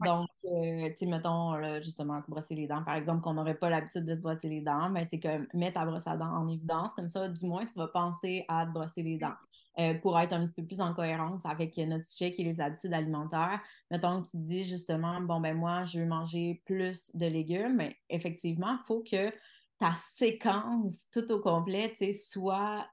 Donc, 0.04 0.28
euh, 0.44 0.88
tu 0.90 0.96
sais, 0.96 1.06
mettons, 1.06 1.80
justement, 1.82 2.20
se 2.20 2.30
brosser 2.30 2.54
les 2.54 2.66
dents, 2.66 2.82
par 2.82 2.96
exemple, 2.96 3.22
qu'on 3.22 3.34
n'aurait 3.34 3.54
pas 3.54 3.70
l'habitude 3.70 4.04
de 4.04 4.14
se 4.14 4.20
brosser 4.20 4.48
les 4.48 4.60
dents, 4.60 4.90
mais 4.90 5.06
c'est 5.10 5.20
comme 5.20 5.46
mettre 5.54 5.80
ta 5.80 5.86
brosse 5.86 6.06
à 6.06 6.16
dents 6.16 6.34
en 6.34 6.48
évidence, 6.48 6.92
comme 6.94 7.08
ça, 7.08 7.28
du 7.28 7.46
moins, 7.46 7.66
tu 7.66 7.78
vas 7.78 7.88
penser 7.88 8.44
à 8.48 8.66
te 8.66 8.72
brosser 8.72 9.02
les 9.02 9.18
dents. 9.18 9.34
Euh, 9.78 9.94
pour 9.94 10.18
être 10.20 10.34
un 10.34 10.44
petit 10.44 10.52
peu 10.52 10.66
plus 10.66 10.82
en 10.82 10.92
cohérence 10.92 11.46
avec 11.46 11.78
notre 11.78 12.04
sujet 12.04 12.30
qui 12.30 12.42
est 12.42 12.44
les 12.44 12.60
habitudes 12.60 12.92
alimentaires. 12.92 13.58
Mettons 13.90 14.20
que 14.20 14.28
tu 14.28 14.32
te 14.32 14.42
dis 14.42 14.64
justement, 14.64 15.18
bon, 15.22 15.40
ben 15.40 15.56
moi, 15.56 15.84
je 15.84 16.00
veux 16.00 16.06
manger 16.06 16.62
plus 16.66 17.10
de 17.14 17.24
légumes, 17.24 17.76
mais 17.76 17.96
effectivement, 18.10 18.78
il 18.78 18.86
faut 18.86 19.02
que 19.02 19.32
ta 19.78 19.94
séquence 19.94 21.00
tout 21.10 21.30
au 21.32 21.40
complet, 21.40 21.88
tu 21.90 21.96
sais, 21.96 22.12
soit 22.12 22.86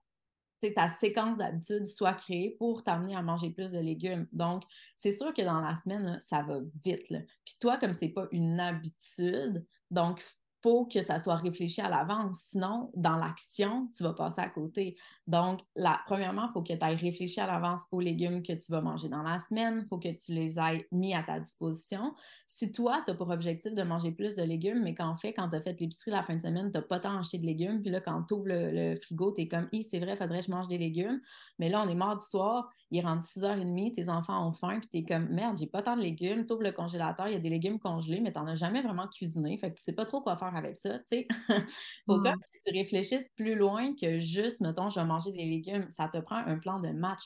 ta 0.68 0.88
séquence 0.88 1.38
d'habitude 1.38 1.86
soit 1.86 2.14
créée 2.14 2.56
pour 2.60 2.84
t'amener 2.84 3.16
à 3.16 3.22
manger 3.22 3.50
plus 3.50 3.72
de 3.72 3.80
légumes. 3.80 4.28
Donc, 4.32 4.64
c'est 4.96 5.14
sûr 5.14 5.34
que 5.34 5.42
dans 5.42 5.62
la 5.62 5.76
semaine, 5.76 6.18
ça 6.22 6.42
va 6.44 6.60
vite. 6.84 7.08
Puis 7.10 7.56
toi, 7.60 7.78
comme 7.78 7.94
c'est 7.94 8.10
pas 8.10 8.28
une 8.32 8.60
habitude, 8.60 9.66
donc 9.92 10.24
faut 10.62 10.86
que 10.86 11.02
ça 11.02 11.20
soit 11.20 11.36
réfléchi 11.36 11.82
à 11.82 11.90
l'avance. 11.90 12.38
Sinon, 12.50 12.92
dans 12.96 13.16
l'action, 13.16 13.90
tu 13.96 14.04
vas 14.04 14.14
passer 14.14 14.42
à 14.42 14.50
côté. 14.50 14.98
Donc, 15.28 15.62
premièrement, 16.06 16.48
il 16.50 16.54
faut 16.54 16.62
que 16.62 16.74
tu 16.74 16.84
ailles 16.84 16.96
réfléchi 16.96 17.40
à 17.40 17.48
l'avance 17.48 17.82
aux 17.92 18.00
légumes 18.00 18.44
que 18.44 18.54
tu 18.54 18.72
vas 18.72 18.82
manger 18.82 19.10
dans 19.10 19.24
la 19.24 19.40
semaine. 19.40 19.82
Il 19.84 19.88
faut 19.88 20.00
que 20.00 20.10
tu 20.10 20.34
les 20.34 20.60
ailles 20.60 20.86
mis 20.92 21.14
à 21.14 21.24
ta 21.24 21.40
disposition. 21.40 22.14
Si 22.48 22.72
toi, 22.72 23.02
tu 23.06 23.12
as 23.12 23.16
pour 23.16 23.30
objectif 23.30 23.74
de 23.74 23.84
manger 23.84 24.12
plus 24.12 24.36
de 24.36 24.44
légumes, 24.44 24.82
mais 24.84 24.96
qu'en 24.96 25.16
fait, 25.16 25.34
quand 25.34 25.50
tu 25.50 25.56
as 25.56 25.62
fait 25.62 25.80
l'épicerie 25.80 26.12
la 26.12 26.24
fin 26.24 26.36
de 26.36 26.42
semaine, 26.42 26.72
tu 26.72 26.78
n'as 26.78 26.84
pas 26.84 27.00
tant 27.00 27.18
acheté 27.18 27.38
de 27.38 27.46
légumes, 27.46 27.82
puis 27.82 27.92
là, 27.92 28.02
quand 28.02 28.24
tu 28.24 28.34
ouvres 28.34 28.48
le, 28.50 28.96
frigo, 28.96 29.34
tu 29.34 29.44
es 29.44 29.48
comme, 29.48 29.70
c'est 29.82 30.00
vrai, 30.00 30.16
faudrait 30.16 30.40
que 30.40 30.46
je 30.46 30.52
mange 30.52 30.68
des 30.68 30.78
légumes. 30.78 31.22
Mais 31.58 31.70
là, 31.70 31.84
on 31.86 31.90
est 31.90 31.96
mardi 31.96 32.26
soir, 32.26 32.70
il 32.92 33.06
rentre 33.06 33.24
6h30, 33.24 33.94
tes 33.94 34.10
enfants 34.10 34.48
ont 34.48 34.54
faim, 34.54 34.80
puis 34.80 34.90
tu 34.90 34.98
es 34.98 35.04
comme 35.04 35.30
merde, 35.30 35.58
j'ai 35.58 35.68
pas 35.68 35.82
tant 35.82 35.96
de 35.96 36.02
légumes, 36.02 36.46
tu 36.46 36.54
ouvres 36.54 36.64
le 36.64 36.72
congélateur, 36.72 37.28
il 37.28 37.34
y 37.34 37.36
a 37.36 37.40
des 37.40 37.50
légumes 37.50 37.80
congelés, 37.80 38.20
mais 38.20 38.34
tu 38.34 38.40
n'en 38.40 38.48
as 38.48 38.56
jamais 38.56 38.82
vraiment 38.82 39.08
cuisiné, 39.08 39.58
fait 39.58 39.72
que 39.72 39.78
tu 39.78 39.84
sais 39.84 39.94
pas 39.94 40.06
trop 40.06 40.22
quoi 40.22 40.38
faire 40.38 40.56
avec 40.56 40.76
ça, 40.76 41.00
tu 41.00 41.06
sais. 41.10 41.28
Faut 42.08 42.18
mmh. 42.18 42.24
que 42.24 42.30
tu 42.66 42.74
réfléchisses 42.74 43.30
plus 43.36 43.56
loin 43.56 43.94
que 43.96 44.20
juste, 44.20 44.62
mettons, 44.62 44.90
je 44.90 45.00
vais 45.00 45.06
manger 45.06 45.32
des 45.32 45.46
légumes. 45.46 45.88
Ça 45.92 46.08
te 46.08 46.18
prend 46.18 46.38
un 46.38 46.58
plan 46.58 46.80
de 46.80 46.90
match. 46.90 47.22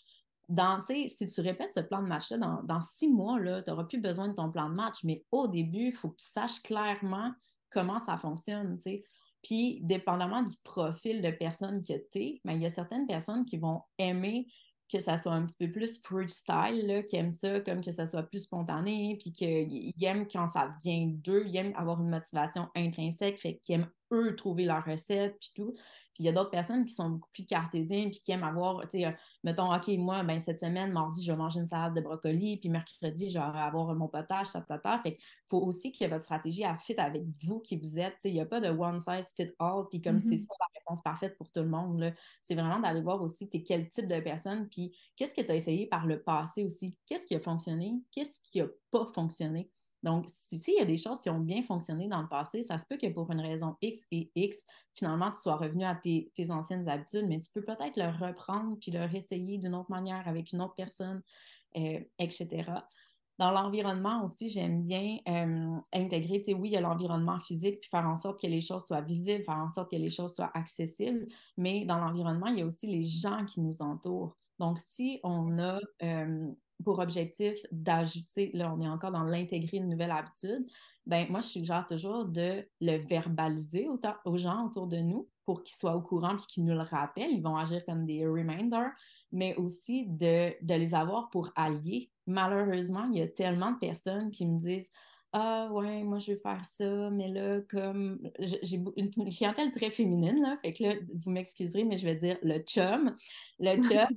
Dans, 0.49 0.83
si 0.83 1.27
tu 1.27 1.41
répètes 1.41 1.73
ce 1.73 1.79
plan 1.79 2.03
de 2.03 2.07
match-là, 2.07 2.37
dans, 2.37 2.63
dans, 2.63 2.81
six 2.81 3.07
mois, 3.07 3.39
tu 3.39 3.69
n'auras 3.69 3.85
plus 3.85 3.99
besoin 3.99 4.27
de 4.27 4.33
ton 4.33 4.51
plan 4.51 4.69
de 4.69 4.75
match, 4.75 5.03
mais 5.03 5.23
au 5.31 5.47
début, 5.47 5.87
il 5.87 5.93
faut 5.93 6.09
que 6.09 6.17
tu 6.17 6.27
saches 6.27 6.61
clairement 6.61 7.31
comment 7.69 7.99
ça 7.99 8.17
fonctionne, 8.17 8.75
tu 8.77 8.83
sais. 8.83 9.03
Puis, 9.41 9.79
dépendamment 9.81 10.41
du 10.41 10.55
profil 10.63 11.21
de 11.21 11.29
personne 11.29 11.81
que 11.81 11.93
tu 12.11 12.19
es, 12.19 12.41
ben, 12.45 12.53
il 12.53 12.61
y 12.61 12.65
a 12.65 12.69
certaines 12.69 13.07
personnes 13.07 13.45
qui 13.45 13.57
vont 13.57 13.81
aimer 13.97 14.47
que 14.93 14.99
ça 14.99 15.17
soit 15.17 15.33
un 15.33 15.45
petit 15.45 15.57
peu 15.57 15.71
plus 15.71 15.99
freestyle, 16.01 16.85
là, 16.87 17.03
qui 17.03 17.15
aiment 17.15 17.31
ça, 17.31 17.59
comme 17.61 17.81
que 17.81 17.91
ça 17.91 18.05
soit 18.05 18.23
plus 18.23 18.41
spontané, 18.41 19.17
puis 19.19 19.33
qu'ils 19.33 19.93
aiment 20.03 20.27
quand 20.27 20.47
ça 20.49 20.75
vient 20.83 21.07
d'eux, 21.07 21.43
ils 21.47 21.57
aiment 21.57 21.73
avoir 21.75 21.99
une 21.99 22.09
motivation 22.09 22.69
intrinsèque, 22.75 23.39
fait 23.39 23.59
qu'ils 23.63 23.75
aiment 23.75 23.89
eux 24.13 24.35
trouver 24.35 24.65
leur 24.65 24.85
recette, 24.85 25.37
puis 25.39 25.51
tout. 25.55 25.73
Puis 26.13 26.23
il 26.23 26.25
y 26.25 26.29
a 26.29 26.31
d'autres 26.31 26.51
personnes 26.51 26.85
qui 26.85 26.93
sont 26.93 27.09
beaucoup 27.09 27.29
plus 27.33 27.45
cartésiennes, 27.45 28.11
puis 28.11 28.19
qui 28.19 28.31
aiment 28.31 28.43
avoir, 28.43 28.81
tu 28.81 28.99
sais, 28.99 29.05
euh, 29.07 29.11
mettons, 29.43 29.73
OK, 29.73 29.87
moi, 29.97 30.23
ben, 30.23 30.39
cette 30.39 30.59
semaine, 30.59 30.91
mardi, 30.91 31.25
je 31.25 31.31
vais 31.31 31.37
manger 31.37 31.59
une 31.59 31.67
salade 31.67 31.95
de 31.95 32.01
brocoli, 32.01 32.57
puis 32.57 32.69
mercredi, 32.69 33.31
je 33.31 33.39
vais 33.39 33.43
avoir 33.43 33.93
mon 33.95 34.07
potage, 34.07 34.47
ça, 34.47 34.63
ça, 34.67 34.79
ça. 34.81 34.99
Fait 35.01 35.15
qu'il 35.15 35.25
faut 35.47 35.61
aussi 35.61 35.91
que 35.91 36.05
votre 36.05 36.23
stratégie 36.23 36.63
à 36.63 36.77
fit 36.77 36.95
avec 36.97 37.23
vous 37.43 37.59
qui 37.59 37.77
vous 37.77 37.99
êtes. 37.99 38.13
Tu 38.15 38.21
sais, 38.23 38.29
il 38.29 38.35
n'y 38.35 38.41
a 38.41 38.45
pas 38.45 38.59
de 38.61 38.69
one 38.69 38.99
size 38.99 39.33
fit 39.35 39.51
all, 39.59 39.85
puis 39.89 40.01
comme 40.01 40.19
c'est 40.19 40.35
mm-hmm. 40.35 40.37
ça 40.37 40.53
la 40.59 40.79
réponse 40.79 41.01
parfaite 41.01 41.37
pour 41.37 41.51
tout 41.51 41.61
le 41.61 41.69
monde, 41.69 42.13
c'est 42.43 42.55
vraiment 42.55 42.79
d'aller 42.79 43.01
voir 43.01 43.21
aussi 43.21 43.49
es 43.51 43.63
quel 43.63 43.89
type 43.89 44.07
de 44.07 44.19
personne, 44.19 44.67
puis 44.69 44.95
qu'est-ce 45.15 45.33
que 45.33 45.41
tu 45.41 45.51
as 45.51 45.55
essayé 45.55 45.87
par 45.87 46.05
le 46.05 46.21
passé 46.21 46.63
aussi, 46.63 46.95
qu'est-ce 47.07 47.27
qui 47.27 47.35
a 47.35 47.39
fonctionné, 47.39 47.93
qu'est-ce 48.11 48.39
qui 48.51 48.59
n'a 48.59 48.67
pas 48.91 49.07
fonctionné? 49.13 49.69
Donc, 50.03 50.25
s'il 50.51 50.75
y 50.75 50.81
a 50.81 50.85
des 50.85 50.97
choses 50.97 51.21
qui 51.21 51.29
ont 51.29 51.39
bien 51.39 51.63
fonctionné 51.63 52.09
dans 52.09 52.21
le 52.21 52.27
passé, 52.27 52.61
ça 52.61 52.77
se 52.77 52.85
peut 52.85 52.97
que 52.97 53.07
pour 53.07 53.31
une 53.31 53.39
raison 53.39 53.77
X 53.81 54.05
et 54.11 54.29
X, 54.35 54.65
finalement, 54.93 55.31
tu 55.31 55.41
sois 55.41 55.55
revenu 55.55 55.85
à 55.85 55.95
tes, 55.95 56.31
anciennes 56.49 56.87
habitudes, 56.89 57.25
mais 57.27 57.39
tu 57.39 57.49
peux 57.53 57.63
peut-être 57.63 57.95
le 57.95 58.09
reprendre 58.09 58.77
puis 58.79 58.91
le 58.91 59.05
réessayer 59.05 59.57
d'une 59.57 59.73
autre 59.73 59.89
manière 59.89 60.27
avec 60.27 60.51
une 60.51 60.61
autre 60.61 60.75
personne, 60.75 61.21
euh, 61.77 62.01
etc. 62.19 62.83
Dans 63.39 63.51
l'environnement 63.51 64.23
aussi, 64.25 64.49
j'aime 64.49 64.83
bien 64.83 65.17
euh, 65.27 65.77
intégrer, 65.93 66.39
tu 66.39 66.45
sais, 66.45 66.53
oui, 66.53 66.69
il 66.69 66.73
y 66.73 66.77
a 66.77 66.81
l'environnement 66.81 67.39
physique, 67.39 67.79
puis 67.79 67.89
faire 67.89 68.05
en 68.05 68.15
sorte 68.15 68.39
que 68.41 68.47
les 68.47 68.61
choses 68.61 68.85
soient 68.85 69.01
visibles, 69.01 69.43
faire 69.45 69.57
en 69.57 69.69
sorte 69.73 69.89
que 69.89 69.95
les 69.95 70.09
choses 70.09 70.35
soient 70.35 70.51
accessibles, 70.53 71.25
mais 71.57 71.85
dans 71.85 71.97
l'environnement, 71.97 72.47
il 72.47 72.59
y 72.59 72.61
a 72.61 72.65
aussi 72.65 72.87
les 72.87 73.03
gens 73.03 73.45
qui 73.45 73.61
nous 73.61 73.81
entourent. 73.81 74.35
Donc, 74.59 74.77
si 74.77 75.19
on 75.23 75.57
a 75.59 75.79
euh, 76.03 76.51
pour 76.83 76.99
objectif 76.99 77.57
d'ajouter, 77.71 78.51
là, 78.53 78.73
on 78.73 78.81
est 78.81 78.87
encore 78.87 79.11
dans 79.11 79.23
l'intégrer 79.23 79.77
une 79.77 79.89
nouvelle 79.89 80.11
habitude, 80.11 80.65
ben 81.05 81.27
moi, 81.29 81.41
je 81.41 81.47
suggère 81.47 81.85
toujours 81.87 82.25
de 82.25 82.67
le 82.81 82.97
verbaliser 82.97 83.87
aux 84.25 84.37
gens 84.37 84.65
autour 84.67 84.87
de 84.87 84.97
nous 84.97 85.27
pour 85.45 85.63
qu'ils 85.63 85.75
soient 85.75 85.95
au 85.95 86.01
courant 86.01 86.35
puis 86.37 86.45
qu'ils 86.47 86.65
nous 86.65 86.73
le 86.73 86.81
rappellent. 86.81 87.31
Ils 87.31 87.41
vont 87.41 87.57
agir 87.57 87.83
comme 87.85 88.05
des 88.05 88.25
reminders, 88.25 88.91
mais 89.31 89.55
aussi 89.55 90.05
de, 90.07 90.53
de 90.61 90.73
les 90.75 90.93
avoir 90.95 91.29
pour 91.29 91.51
alliés. 91.55 92.11
Malheureusement, 92.27 93.09
il 93.11 93.19
y 93.19 93.21
a 93.21 93.27
tellement 93.27 93.71
de 93.71 93.79
personnes 93.79 94.31
qui 94.31 94.45
me 94.45 94.59
disent 94.59 94.89
ah 95.35 95.67
ouais, 95.71 96.03
moi 96.03 96.19
je 96.19 96.33
vais 96.33 96.37
faire 96.37 96.63
ça, 96.63 97.09
mais 97.09 97.27
là, 97.27 97.59
comme 97.61 98.19
j'ai 98.39 98.79
une 98.95 99.09
clientèle 99.09 99.71
très 99.71 99.89
féminine, 99.89 100.39
là, 100.39 100.57
fait 100.61 100.73
que 100.73 100.83
là, 100.83 100.93
vous 101.25 101.31
m'excuserez, 101.31 101.83
mais 101.85 101.97
je 101.97 102.05
vais 102.05 102.15
dire 102.15 102.37
le 102.43 102.59
chum. 102.59 103.11
Le 103.59 103.81
chum, 103.81 104.07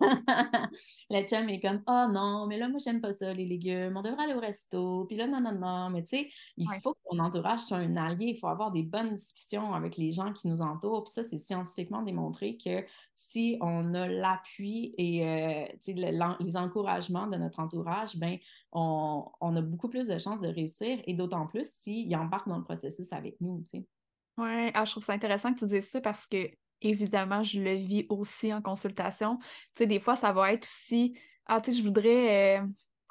le 1.10 1.26
chum 1.26 1.48
est 1.48 1.60
comme 1.60 1.82
Ah 1.86 2.06
oh, 2.06 2.12
non, 2.12 2.46
mais 2.46 2.58
là, 2.58 2.68
moi 2.68 2.78
j'aime 2.84 3.00
pas 3.00 3.14
ça, 3.14 3.32
les 3.32 3.46
légumes, 3.46 3.96
on 3.96 4.02
devrait 4.02 4.24
aller 4.24 4.34
au 4.34 4.40
resto, 4.40 5.06
puis 5.06 5.16
là, 5.16 5.26
non, 5.26 5.40
non, 5.40 5.58
non, 5.58 5.88
mais 5.88 6.02
tu 6.02 6.18
sais, 6.18 6.28
il 6.58 6.68
faut 6.82 6.92
que 6.92 6.98
ton 7.10 7.18
entourage 7.18 7.60
soit 7.60 7.78
un 7.78 7.96
allié, 7.96 8.26
il 8.26 8.38
faut 8.38 8.48
avoir 8.48 8.70
des 8.70 8.82
bonnes 8.82 9.14
discussions 9.14 9.72
avec 9.72 9.96
les 9.96 10.10
gens 10.10 10.34
qui 10.34 10.48
nous 10.48 10.60
entourent, 10.60 11.04
puis 11.04 11.14
ça, 11.14 11.24
c'est 11.24 11.38
scientifiquement 11.38 12.02
démontré 12.02 12.58
que 12.58 12.84
si 13.14 13.56
on 13.62 13.94
a 13.94 14.06
l'appui 14.06 14.94
et 14.98 15.26
euh, 15.26 15.64
les 16.40 16.56
encouragements 16.58 17.26
de 17.26 17.38
notre 17.38 17.60
entourage, 17.60 18.16
ben 18.16 18.36
on, 18.72 19.24
on 19.40 19.56
a 19.56 19.62
beaucoup 19.62 19.88
plus 19.88 20.06
de 20.06 20.18
chances 20.18 20.40
de 20.40 20.48
réussir 20.48 21.00
et 21.06 21.14
d'autant 21.14 21.46
plus 21.46 21.68
s'ils 21.68 22.14
embarquent 22.16 22.48
dans 22.48 22.58
le 22.58 22.64
processus 22.64 23.12
avec 23.12 23.40
nous, 23.40 23.62
tu 23.62 23.78
sais. 23.78 23.86
Oui, 24.36 24.70
ah, 24.72 24.84
je 24.84 24.92
trouve 24.92 25.04
ça 25.04 25.12
intéressant 25.14 25.52
que 25.52 25.58
tu 25.58 25.66
dises 25.66 25.88
ça 25.88 26.00
parce 26.00 26.26
que, 26.26 26.48
évidemment, 26.80 27.42
je 27.42 27.60
le 27.60 27.74
vis 27.74 28.06
aussi 28.08 28.54
en 28.54 28.62
consultation. 28.62 29.38
Tu 29.74 29.82
sais, 29.82 29.86
des 29.86 29.98
fois, 29.98 30.14
ça 30.14 30.32
va 30.32 30.52
être 30.52 30.68
aussi, 30.68 31.18
ah, 31.46 31.60
tu 31.60 31.72
sais, 31.72 31.78
je 31.78 31.82
voudrais 31.82 32.60
euh, 32.60 32.66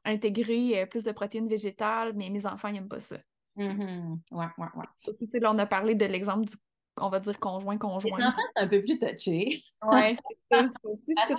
intégrer 0.05 0.81
euh, 0.81 0.85
plus 0.85 1.03
de 1.03 1.11
protéines 1.11 1.49
végétales, 1.49 2.13
mais 2.15 2.29
mes 2.29 2.45
enfants, 2.45 2.71
n'aiment 2.71 2.87
pas 2.87 3.01
ça. 3.01 3.17
Mm 3.57 4.15
Ouais, 4.31 4.45
ouais, 4.57 4.67
ouais. 4.75 5.39
là, 5.39 5.51
on 5.51 5.57
a 5.57 5.65
parlé 5.65 5.95
de 5.95 6.05
l'exemple 6.05 6.45
du, 6.45 6.55
on 6.95 7.09
va 7.09 7.19
dire, 7.19 7.37
conjoint-conjoint. 7.39 8.17
Les 8.17 8.23
enfants, 8.23 8.37
c'est 8.55 8.63
un 8.63 8.67
peu 8.67 8.81
plus 8.81 8.99
touché. 8.99 9.61
Oui, 9.83 10.17
c'est 10.51 11.13
ça. 11.27 11.35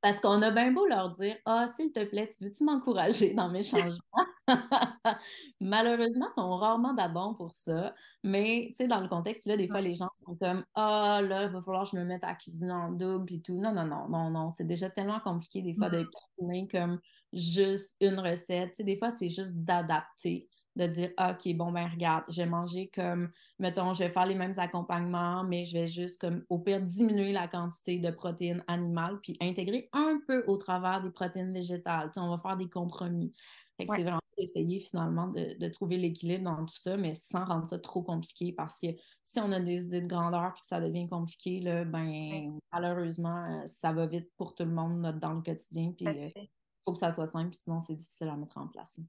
Parce 0.00 0.20
qu'on 0.20 0.42
a 0.42 0.50
bien 0.50 0.72
beau 0.72 0.86
leur 0.86 1.10
dire 1.12 1.36
Ah, 1.44 1.66
s'il 1.76 1.92
te 1.92 2.04
plaît, 2.04 2.28
tu 2.28 2.44
veux-tu 2.44 2.64
m'encourager 2.64 3.34
dans 3.34 3.48
mes 3.50 3.62
changements? 3.62 3.98
Malheureusement, 5.60 6.28
ils 6.30 6.34
sont 6.34 6.56
rarement 6.56 6.94
d'abord 6.94 7.36
pour 7.36 7.52
ça. 7.52 7.94
Mais, 8.22 8.66
tu 8.70 8.74
sais, 8.76 8.88
dans 8.88 9.00
le 9.00 9.08
contexte, 9.08 9.46
là, 9.46 9.56
des 9.56 9.68
fois, 9.68 9.80
les 9.80 9.96
gens 9.96 10.08
sont 10.24 10.36
comme 10.36 10.64
Ah, 10.74 11.20
là, 11.22 11.44
il 11.44 11.50
va 11.50 11.60
falloir 11.62 11.84
que 11.84 11.96
je 11.96 12.00
me 12.00 12.04
mette 12.04 12.24
à 12.24 12.34
cuisiner 12.34 12.72
en 12.72 12.92
double 12.92 13.34
et 13.34 13.40
tout. 13.40 13.56
Non, 13.58 13.72
non, 13.72 13.84
non, 13.84 14.08
non, 14.08 14.30
non. 14.30 14.50
C'est 14.50 14.66
déjà 14.66 14.90
tellement 14.90 15.20
compliqué, 15.20 15.62
des 15.62 15.74
fois, 15.74 15.90
de 15.90 16.04
cuisiner 16.04 16.68
comme 16.68 17.00
juste 17.32 17.96
une 18.00 18.18
recette. 18.20 18.70
Tu 18.70 18.76
sais, 18.76 18.84
des 18.84 18.98
fois, 18.98 19.10
c'est 19.10 19.30
juste 19.30 19.54
d'adapter 19.56 20.48
de 20.78 20.86
dire 20.86 21.10
OK, 21.18 21.54
bon, 21.56 21.72
ben 21.72 21.88
regarde, 21.88 22.24
je 22.28 22.42
vais 22.42 22.48
manger 22.48 22.90
comme, 22.94 23.30
mettons, 23.58 23.94
je 23.94 24.04
vais 24.04 24.10
faire 24.10 24.26
les 24.26 24.36
mêmes 24.36 24.54
accompagnements, 24.56 25.44
mais 25.44 25.64
je 25.64 25.76
vais 25.76 25.88
juste, 25.88 26.20
comme, 26.20 26.44
au 26.48 26.58
pire, 26.58 26.80
diminuer 26.80 27.32
la 27.32 27.48
quantité 27.48 27.98
de 27.98 28.10
protéines 28.10 28.64
animales, 28.68 29.18
puis 29.20 29.36
intégrer 29.40 29.88
un 29.92 30.20
peu 30.26 30.44
au 30.46 30.56
travers 30.56 31.02
des 31.02 31.10
protéines 31.10 31.52
végétales. 31.52 32.10
on 32.16 32.30
va 32.30 32.38
faire 32.38 32.56
des 32.56 32.68
compromis. 32.68 33.32
c'est 33.78 33.86
vraiment 33.86 34.20
essayer 34.36 34.78
finalement 34.78 35.26
de, 35.28 35.68
trouver 35.68 35.98
l'équilibre 35.98 36.44
dans 36.44 36.64
tout 36.64 36.76
ça, 36.76 36.96
mais 36.96 37.14
sans 37.14 37.44
rendre 37.44 37.66
ça 37.66 37.78
trop 37.78 38.02
compliqué 38.02 38.52
parce 38.52 38.78
que 38.78 38.86
si 39.24 39.40
on 39.40 39.50
a 39.50 39.58
des 39.58 39.86
idées 39.86 40.00
de 40.00 40.06
grandeur 40.06 40.54
et 40.56 40.60
que 40.60 40.66
ça 40.66 40.80
devient 40.80 41.08
compliqué, 41.08 41.60
là, 41.60 41.84
ben 41.84 42.58
malheureusement, 42.72 43.64
ça 43.66 43.92
va 43.92 44.06
vite 44.06 44.30
pour 44.36 44.54
tout 44.54 44.64
le 44.64 44.70
monde 44.70 45.18
dans 45.20 45.32
le 45.32 45.42
quotidien. 45.42 45.92
Puis 45.96 46.06
il 46.06 46.08
euh, 46.36 46.44
faut 46.84 46.92
que 46.92 46.98
ça 47.00 47.10
soit 47.10 47.26
simple, 47.26 47.52
sinon 47.52 47.80
c'est 47.80 47.96
difficile 47.96 48.28
à 48.28 48.36
mettre 48.36 48.58
en 48.58 48.68
place. 48.68 49.00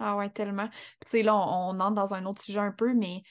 Ah 0.00 0.16
ouais, 0.16 0.30
tellement. 0.30 0.68
Tu 1.04 1.10
sais, 1.10 1.22
là, 1.22 1.34
on, 1.36 1.80
entre 1.80 1.94
dans 1.94 2.14
un 2.14 2.26
autre 2.26 2.42
sujet 2.42 2.58
un 2.60 2.72
peu, 2.72 2.92
mais 2.94 3.22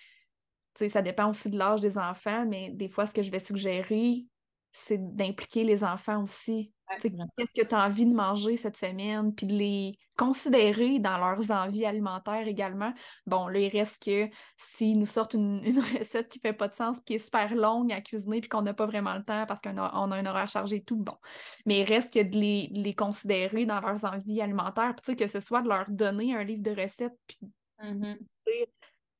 tu 0.75 0.85
sais, 0.85 0.89
ça 0.89 1.01
dépend 1.01 1.29
aussi 1.31 1.49
de 1.49 1.57
l'âge 1.57 1.81
des 1.81 1.97
enfants, 1.97 2.45
mais 2.47 2.71
des 2.71 2.89
fois, 2.89 3.07
ce 3.07 3.13
que 3.13 3.23
je 3.23 3.31
vais 3.31 3.41
suggérer, 3.41 4.27
c'est 4.73 4.99
d'impliquer 5.15 5.65
les 5.65 5.83
enfants 5.85 6.23
aussi 6.23 6.73
Qu'est-ce 7.01 7.53
que 7.53 7.65
tu 7.65 7.75
as 7.75 7.85
envie 7.85 8.05
de 8.05 8.13
manger 8.13 8.57
cette 8.57 8.77
semaine, 8.77 9.33
puis 9.33 9.47
de 9.47 9.53
les 9.53 9.97
considérer 10.17 10.99
dans 10.99 11.17
leurs 11.17 11.51
envies 11.51 11.85
alimentaires 11.85 12.47
également. 12.47 12.93
Bon, 13.25 13.47
là, 13.47 13.59
il 13.59 13.69
reste 13.69 14.01
que 14.03 14.29
s'ils 14.57 14.99
nous 14.99 15.05
sortent 15.05 15.33
une, 15.35 15.79
recette 15.79 16.29
qui 16.29 16.39
fait 16.39 16.53
pas 16.53 16.67
de 16.67 16.75
sens, 16.75 16.99
qui 17.01 17.15
est 17.15 17.19
super 17.19 17.53
longue 17.55 17.91
à 17.91 18.01
cuisiner, 18.01 18.39
puis 18.39 18.49
qu'on 18.49 18.61
n'a 18.61 18.73
pas 18.73 18.85
vraiment 18.85 19.15
le 19.15 19.23
temps 19.23 19.45
parce 19.45 19.61
qu'on 19.61 19.77
a, 19.77 19.91
on 19.95 20.11
a 20.11 20.17
un 20.17 20.25
horaire 20.25 20.49
chargé 20.49 20.77
et 20.77 20.83
tout, 20.83 20.97
bon. 20.97 21.17
Mais 21.65 21.81
il 21.81 21.85
reste 21.85 22.13
que 22.13 22.23
de 22.23 22.37
les, 22.37 22.95
considérer 22.95 23.65
dans 23.65 23.81
leurs 23.81 24.05
envies 24.05 24.41
alimentaires, 24.41 24.95
puis 24.95 25.15
que 25.15 25.27
ce 25.27 25.39
soit 25.39 25.61
de 25.61 25.67
leur 25.67 25.89
donner 25.89 26.33
un 26.33 26.43
livre 26.43 26.63
de 26.63 26.71
recettes, 26.71 27.17
puis 27.27 27.39
mm-hmm. 27.81 28.17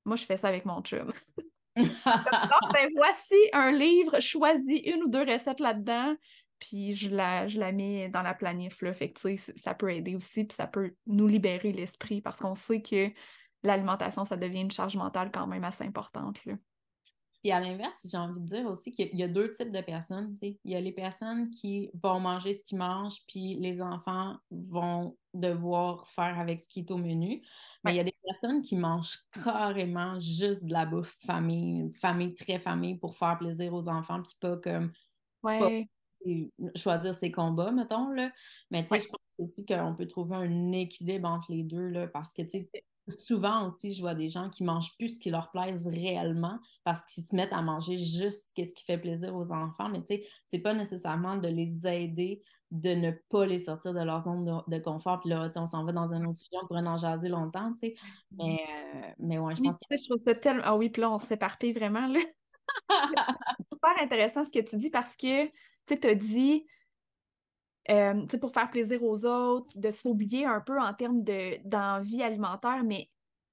moi, 0.05 0.15
je 0.15 0.25
fais 0.25 0.37
ça 0.37 0.47
avec 0.47 0.65
mon 0.65 0.81
chum. 0.81 1.11
ben, 1.75 2.89
voici 2.95 3.35
un 3.51 3.73
livre, 3.73 4.21
choisis 4.21 4.81
une 4.85 5.03
ou 5.03 5.09
deux 5.09 5.25
recettes 5.29 5.59
là-dedans, 5.59 6.15
puis 6.59 6.93
je 6.93 7.09
la, 7.09 7.47
je 7.47 7.59
la 7.59 7.71
mets 7.71 8.09
dans 8.09 8.21
la 8.21 8.33
planif. 8.33 8.81
Là. 8.81 8.93
Fait 8.93 9.11
que, 9.11 9.35
ça 9.57 9.73
peut 9.73 9.91
aider 9.91 10.15
aussi, 10.15 10.45
puis 10.45 10.55
ça 10.55 10.67
peut 10.67 10.95
nous 11.05 11.27
libérer 11.27 11.71
l'esprit 11.71 12.21
parce 12.21 12.39
qu'on 12.39 12.55
sait 12.55 12.81
que 12.81 13.09
l'alimentation, 13.63 14.25
ça 14.25 14.37
devient 14.37 14.61
une 14.61 14.71
charge 14.71 14.95
mentale 14.95 15.31
quand 15.31 15.47
même 15.47 15.63
assez 15.63 15.83
importante. 15.83 16.43
Là. 16.45 16.55
Puis 17.45 17.51
à 17.51 17.59
l'inverse, 17.59 18.07
j'ai 18.09 18.17
envie 18.17 18.39
de 18.39 18.47
dire 18.47 18.65
aussi 18.65 18.89
qu'il 18.89 19.15
y 19.15 19.21
a 19.21 19.27
deux 19.27 19.51
types 19.51 19.71
de 19.71 19.81
personnes. 19.81 20.35
Il 20.41 20.57
y 20.63 20.75
a 20.75 20.81
les 20.81 20.91
personnes 20.91 21.51
qui 21.51 21.91
vont 22.01 22.19
manger 22.19 22.53
ce 22.53 22.63
qu'ils 22.63 22.79
mangent, 22.79 23.21
puis 23.27 23.53
les 23.59 23.83
enfants 23.83 24.35
vont 24.49 25.15
devoir 25.31 26.07
faire 26.07 26.39
avec 26.39 26.59
ce 26.59 26.67
qui 26.67 26.79
est 26.79 26.89
au 26.89 26.97
menu. 26.97 27.43
Mais 27.83 27.93
il 27.93 27.97
y 27.97 27.99
a 27.99 28.03
des 28.03 28.17
personnes 28.25 28.63
qui 28.63 28.75
mangent 28.75 29.19
carrément 29.43 30.19
juste 30.19 30.65
de 30.65 30.73
la 30.73 30.87
bouffe 30.87 31.15
famille, 31.23 31.91
famille 32.01 32.33
très 32.33 32.57
famille 32.57 32.97
pour 32.97 33.15
faire 33.15 33.37
plaisir 33.37 33.75
aux 33.75 33.89
enfants, 33.89 34.23
puis 34.23 34.35
pas 34.39 34.57
comme 34.57 34.91
ouais 35.43 35.87
choisir 36.75 37.15
ses 37.15 37.31
combats, 37.31 37.71
mettons, 37.71 38.09
là. 38.09 38.31
Mais 38.71 38.83
tu 38.83 38.89
sais, 38.89 38.99
je 38.99 39.07
pense 39.07 39.19
aussi 39.39 39.65
qu'on 39.65 39.95
peut 39.95 40.07
trouver 40.07 40.35
un 40.35 40.71
équilibre 40.71 41.27
entre 41.27 41.51
les 41.51 41.63
deux, 41.63 41.87
là, 41.87 42.07
parce 42.07 42.33
que, 42.33 42.41
tu 42.41 42.49
sais, 42.49 42.69
souvent 43.07 43.69
aussi, 43.69 43.93
je 43.93 44.01
vois 44.01 44.15
des 44.15 44.29
gens 44.29 44.49
qui 44.49 44.63
mangent 44.63 44.95
plus 44.97 45.15
ce 45.15 45.19
qui 45.19 45.29
leur 45.29 45.51
plaise 45.51 45.87
réellement 45.87 46.59
parce 46.83 47.05
qu'ils 47.05 47.23
se 47.23 47.35
mettent 47.35 47.53
à 47.53 47.61
manger 47.61 47.97
juste 47.97 48.51
ce 48.57 48.63
qui 48.63 48.85
fait 48.85 48.97
plaisir 48.97 49.35
aux 49.35 49.51
enfants. 49.51 49.89
Mais 49.89 50.01
tu 50.01 50.07
sais, 50.07 50.25
c'est 50.47 50.59
pas 50.59 50.73
nécessairement 50.73 51.37
de 51.37 51.47
les 51.47 51.87
aider 51.87 52.41
de 52.71 52.89
ne 52.89 53.11
pas 53.29 53.45
les 53.45 53.59
sortir 53.59 53.93
de 53.93 54.01
leur 54.01 54.21
zone 54.21 54.63
de, 54.67 54.79
confort. 54.79 55.19
Puis 55.19 55.29
là, 55.29 55.49
on 55.55 55.67
s'en 55.67 55.85
va 55.85 55.91
dans 55.91 56.13
un 56.13 56.25
autre 56.25 56.39
sujet, 56.39 56.57
on 56.63 56.67
pourrait 56.67 56.85
en 56.85 56.97
jaser 56.97 57.29
longtemps, 57.29 57.71
tu 57.73 57.89
sais. 57.89 57.95
Mm-hmm. 58.33 58.37
Mais, 58.37 58.59
euh, 58.95 59.11
mais 59.19 59.37
ouais, 59.37 59.55
je 59.55 59.61
pense 59.61 59.77
que... 59.77 59.97
Je 59.97 60.03
trouve 60.07 60.21
ça 60.21 60.33
tellement... 60.33 60.63
Ah 60.65 60.75
oui, 60.75 60.89
puis 60.89 61.01
là, 61.01 61.11
on 61.11 61.19
s'éparpille 61.19 61.73
vraiment, 61.73 62.07
là. 62.07 62.19
c'est 62.89 63.67
super 63.71 64.01
intéressant 64.01 64.45
ce 64.45 64.51
que 64.51 64.67
tu 64.67 64.77
dis 64.77 64.89
parce 64.89 65.15
que 65.15 65.45
tu 65.85 65.97
sais, 66.01 66.15
dit, 66.15 66.65
euh, 67.89 68.25
pour 68.39 68.53
faire 68.53 68.69
plaisir 68.69 69.03
aux 69.03 69.25
autres, 69.25 69.69
de 69.75 69.91
s'oublier 69.91 70.45
un 70.45 70.61
peu 70.61 70.79
en 70.79 70.93
termes 70.93 71.21
d'envie 71.63 72.23
alimentaire, 72.23 72.83
mais 72.83 73.09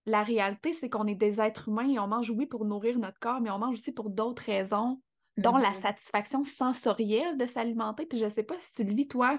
la 0.07 0.23
réalité, 0.23 0.73
c'est 0.73 0.89
qu'on 0.89 1.07
est 1.07 1.15
des 1.15 1.41
êtres 1.41 1.69
humains 1.69 1.89
et 1.89 1.99
on 1.99 2.09
mange, 2.09 2.31
oui, 2.31 2.47
pour 2.47 2.65
nourrir 2.65 2.99
notre 2.99 3.19
corps, 3.21 3.41
mais 3.41 3.51
on 3.51 3.59
mange 3.59 3.75
aussi 3.75 3.93
pour 3.93 4.11
d'autres 4.11 4.45
raisons, 4.45 5.01
dont 5.37 5.57
la 5.57 5.71
mm-hmm. 5.71 5.81
satisfaction 5.81 6.45
sensorielle 6.45 7.37
de 7.37 7.47
s'alimenter. 7.47 8.07
Puis 8.07 8.19
je 8.19 8.25
ne 8.25 8.31
sais 8.31 8.43
pas 8.43 8.57
si 8.59 8.75
tu 8.75 8.85
le 8.85 8.95
vis, 8.95 9.07
toi, 9.07 9.39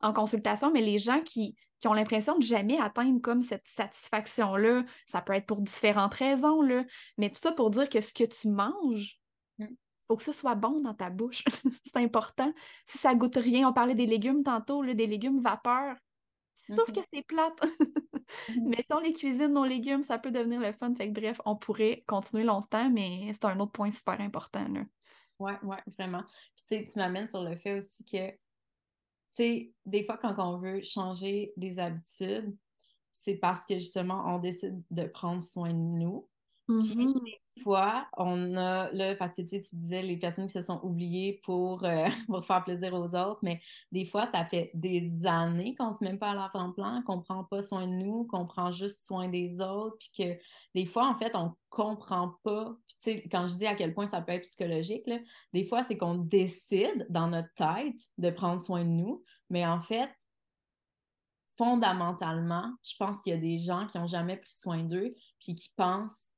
en 0.00 0.12
consultation, 0.12 0.70
mais 0.70 0.82
les 0.82 0.98
gens 0.98 1.20
qui, 1.20 1.56
qui 1.80 1.88
ont 1.88 1.94
l'impression 1.94 2.36
de 2.38 2.42
jamais 2.42 2.78
atteindre 2.78 3.20
comme 3.20 3.42
cette 3.42 3.66
satisfaction-là, 3.66 4.84
ça 5.06 5.20
peut 5.20 5.32
être 5.32 5.46
pour 5.46 5.60
différentes 5.62 6.14
raisons, 6.14 6.62
là, 6.62 6.84
mais 7.18 7.30
tout 7.30 7.40
ça 7.40 7.52
pour 7.52 7.70
dire 7.70 7.88
que 7.88 8.00
ce 8.00 8.14
que 8.14 8.24
tu 8.24 8.48
manges, 8.48 9.18
faut 10.06 10.16
que 10.16 10.22
ça 10.22 10.32
soit 10.32 10.54
bon 10.54 10.80
dans 10.80 10.94
ta 10.94 11.10
bouche. 11.10 11.44
c'est 11.92 12.02
important. 12.02 12.52
Si 12.86 12.98
ça 12.98 13.14
goûte 13.14 13.36
rien, 13.36 13.68
on 13.68 13.72
parlait 13.72 13.94
des 13.94 14.06
légumes 14.06 14.42
tantôt, 14.42 14.82
là, 14.82 14.94
des 14.94 15.06
légumes 15.06 15.40
vapeur. 15.40 15.96
C'est 16.54 16.74
sûr 16.74 16.86
que 16.86 17.00
c'est 17.12 17.22
plate. 17.22 17.60
Mm-hmm. 17.60 18.62
mais 18.68 18.76
si 18.78 18.92
on 18.92 19.00
les 19.00 19.12
cuisine, 19.12 19.48
nos 19.48 19.64
légumes, 19.64 20.02
ça 20.02 20.18
peut 20.18 20.30
devenir 20.30 20.60
le 20.60 20.72
fun. 20.72 20.94
Fait 20.94 21.08
que 21.08 21.20
bref, 21.20 21.40
on 21.44 21.56
pourrait 21.56 22.04
continuer 22.06 22.44
longtemps, 22.44 22.88
mais 22.90 23.32
c'est 23.34 23.44
un 23.44 23.60
autre 23.60 23.72
point 23.72 23.90
super 23.90 24.20
important. 24.20 24.66
Là. 24.68 24.84
Ouais, 25.38 25.58
ouais, 25.62 25.82
vraiment. 25.98 26.22
Puis 26.68 26.84
tu 26.84 26.98
m'amènes 26.98 27.28
sur 27.28 27.42
le 27.42 27.56
fait 27.56 27.78
aussi 27.78 28.04
que, 28.04 28.30
tu 28.30 28.36
sais, 29.30 29.72
des 29.84 30.04
fois, 30.04 30.16
quand 30.16 30.34
on 30.38 30.58
veut 30.58 30.82
changer 30.82 31.52
des 31.56 31.78
habitudes, 31.78 32.56
c'est 33.12 33.36
parce 33.36 33.66
que 33.66 33.74
justement, 33.74 34.22
on 34.26 34.38
décide 34.38 34.82
de 34.90 35.04
prendre 35.04 35.42
soin 35.42 35.70
de 35.70 35.74
nous. 35.74 36.28
Puis 36.78 36.96
Mhm. 36.96 37.20
des 37.56 37.62
fois, 37.62 38.08
on 38.16 38.56
a, 38.56 38.90
là, 38.92 39.14
parce 39.16 39.34
que 39.34 39.42
tu 39.42 39.48
sais, 39.48 39.60
tu 39.62 39.76
disais 39.76 40.02
les 40.02 40.18
personnes 40.18 40.46
qui 40.46 40.52
se 40.52 40.62
sont 40.62 40.80
oubliées 40.82 41.40
pour, 41.44 41.84
euh, 41.84 42.04
pour 42.28 42.44
faire 42.44 42.64
plaisir 42.64 42.92
aux 42.94 43.14
autres, 43.14 43.38
mais 43.42 43.60
des 43.92 44.04
fois, 44.06 44.26
ça 44.32 44.44
fait 44.44 44.70
des 44.74 45.24
années 45.26 45.74
qu'on 45.76 45.92
se 45.92 46.02
met 46.04 46.16
pas 46.16 46.30
à 46.30 46.34
l'avant-plan, 46.34 47.02
qu'on 47.04 47.20
prend 47.22 47.44
pas 47.44 47.62
soin 47.62 47.86
de 47.86 47.92
nous, 47.92 48.26
qu'on 48.26 48.44
prend 48.46 48.72
juste 48.72 49.06
soin 49.06 49.28
des 49.28 49.60
autres, 49.60 49.96
puis 49.98 50.10
que 50.18 50.42
des 50.74 50.86
fois, 50.86 51.08
en 51.08 51.16
fait, 51.18 51.34
on 51.36 51.54
comprend 51.70 52.34
pas. 52.42 52.76
Puis 52.88 52.96
tu 53.02 53.20
sais, 53.22 53.28
quand 53.30 53.46
je 53.46 53.56
dis 53.56 53.66
à 53.66 53.74
quel 53.76 53.94
point 53.94 54.06
ça 54.06 54.20
peut 54.20 54.32
être 54.32 54.42
psychologique, 54.42 55.06
là, 55.06 55.18
des 55.52 55.64
fois, 55.64 55.82
c'est 55.82 55.96
qu'on 55.96 56.16
décide 56.16 57.06
dans 57.10 57.28
notre 57.28 57.52
tête 57.54 58.00
de 58.18 58.30
prendre 58.30 58.60
soin 58.60 58.84
de 58.84 58.90
nous, 58.90 59.22
mais 59.50 59.64
en 59.66 59.80
fait, 59.80 60.10
fondamentalement, 61.56 62.72
je 62.82 62.94
pense 62.98 63.20
qu'il 63.22 63.32
y 63.32 63.36
a 63.36 63.38
des 63.40 63.58
gens 63.58 63.86
qui 63.86 63.98
n'ont 63.98 64.06
jamais 64.06 64.36
pris 64.36 64.54
soin 64.54 64.82
d'eux, 64.82 65.14
puis 65.40 65.54
qui 65.54 65.70
pensent 65.76 66.28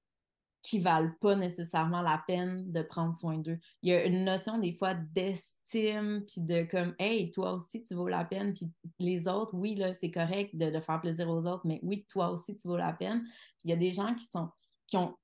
qui 0.66 0.80
valent 0.80 1.12
pas 1.20 1.36
nécessairement 1.36 2.02
la 2.02 2.20
peine 2.26 2.72
de 2.72 2.82
prendre 2.82 3.14
soin 3.14 3.38
d'eux. 3.38 3.60
Il 3.82 3.90
y 3.90 3.94
a 3.94 4.04
une 4.04 4.24
notion 4.24 4.58
des 4.58 4.72
fois 4.72 4.94
d'estime, 4.94 6.24
puis 6.26 6.40
de 6.40 6.64
comme, 6.64 6.92
hey, 6.98 7.30
toi 7.30 7.52
aussi, 7.52 7.84
tu 7.84 7.94
vaux 7.94 8.08
la 8.08 8.24
peine, 8.24 8.52
puis 8.52 8.72
les 8.98 9.28
autres, 9.28 9.54
oui, 9.54 9.76
là, 9.76 9.94
c'est 9.94 10.10
correct 10.10 10.56
de, 10.56 10.70
de, 10.70 10.80
faire 10.80 11.00
plaisir 11.00 11.28
aux 11.30 11.46
autres, 11.46 11.64
mais 11.64 11.78
oui, 11.84 12.04
toi 12.10 12.30
aussi, 12.30 12.56
tu 12.56 12.66
vaux 12.66 12.76
la 12.76 12.92
peine. 12.92 13.22
Puis 13.22 13.66
il 13.66 13.70
y 13.70 13.74
a 13.74 13.76
des 13.76 13.92
gens 13.92 14.12
qui 14.16 14.24
sont, 14.24 14.48
qui 14.88 14.96
ont, 14.96 15.14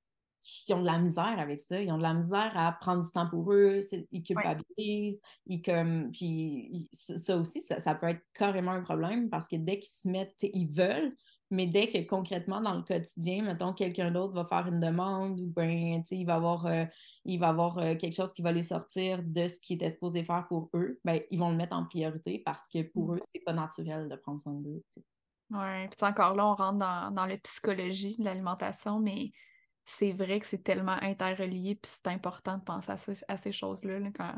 qui 0.41 0.73
ont 0.73 0.79
de 0.79 0.85
la 0.85 0.97
misère 0.97 1.37
avec 1.37 1.59
ça, 1.59 1.81
ils 1.81 1.91
ont 1.91 1.97
de 1.97 2.03
la 2.03 2.13
misère 2.13 2.53
à 2.55 2.71
prendre 2.71 3.03
du 3.03 3.11
temps 3.11 3.29
pour 3.29 3.51
eux, 3.51 3.81
ils 4.11 4.23
culpabilisent, 4.23 5.21
ouais. 5.21 5.21
ils 5.45 5.61
comme, 5.61 6.09
puis 6.13 6.89
ça 6.93 7.35
aussi, 7.35 7.59
ça, 7.59 7.81
ça, 7.81 7.95
peut 7.95 8.07
être 8.07 8.23
carrément 8.33 8.71
un 8.71 8.81
problème 8.81 9.29
parce 9.29 9.49
que 9.49 9.57
dès 9.57 9.79
qu'ils 9.79 9.91
se 9.93 10.07
mettent, 10.07 10.35
ils 10.41 10.71
veulent, 10.71 11.13
mais 11.53 11.67
dès 11.67 11.87
que 11.87 12.01
concrètement, 12.07 12.61
dans 12.61 12.73
le 12.73 12.81
quotidien, 12.81 13.43
mettons, 13.43 13.73
quelqu'un 13.73 14.09
d'autre 14.09 14.33
va 14.33 14.43
faire 14.43 14.67
une 14.67 14.79
demande 14.79 15.39
ou 15.39 15.45
ben, 15.45 16.03
il 16.09 16.25
va 16.25 16.35
avoir, 16.35 16.65
euh, 16.65 16.85
il 17.25 17.39
va 17.39 17.49
avoir 17.49 17.77
euh, 17.77 17.95
quelque 17.95 18.15
chose 18.15 18.33
qui 18.33 18.41
va 18.41 18.51
les 18.51 18.63
sortir 18.63 19.21
de 19.23 19.47
ce 19.47 19.59
qu'ils 19.61 19.75
étaient 19.75 19.91
supposés 19.91 20.23
faire 20.23 20.47
pour 20.47 20.71
eux, 20.73 20.99
ben, 21.05 21.21
ils 21.29 21.37
vont 21.37 21.51
le 21.51 21.55
mettre 21.55 21.75
en 21.75 21.85
priorité 21.85 22.41
parce 22.43 22.67
que 22.67 22.81
pour 22.81 23.11
mmh. 23.11 23.15
eux, 23.17 23.21
c'est 23.31 23.43
pas 23.43 23.53
naturel 23.53 24.09
de 24.09 24.15
prendre 24.15 24.41
soin 24.41 24.53
d'eux. 24.53 24.83
Oui, 25.51 25.87
puis 25.89 26.07
encore 26.07 26.33
là, 26.33 26.47
on 26.47 26.55
rentre 26.55 26.79
dans, 26.79 27.11
dans 27.11 27.27
la 27.27 27.37
psychologie 27.37 28.17
de 28.17 28.23
l'alimentation, 28.23 28.99
mais 28.99 29.31
c'est 29.85 30.11
vrai 30.11 30.39
que 30.39 30.47
c'est 30.47 30.63
tellement 30.63 30.97
interrelié, 31.03 31.75
puis 31.75 31.91
c'est 31.93 32.11
important 32.11 32.57
de 32.57 32.63
penser 32.63 32.91
à, 32.91 32.97
ce, 32.97 33.11
à 33.27 33.37
ces 33.37 33.51
choses-là 33.51 33.99
là, 33.99 34.09
quand, 34.15 34.33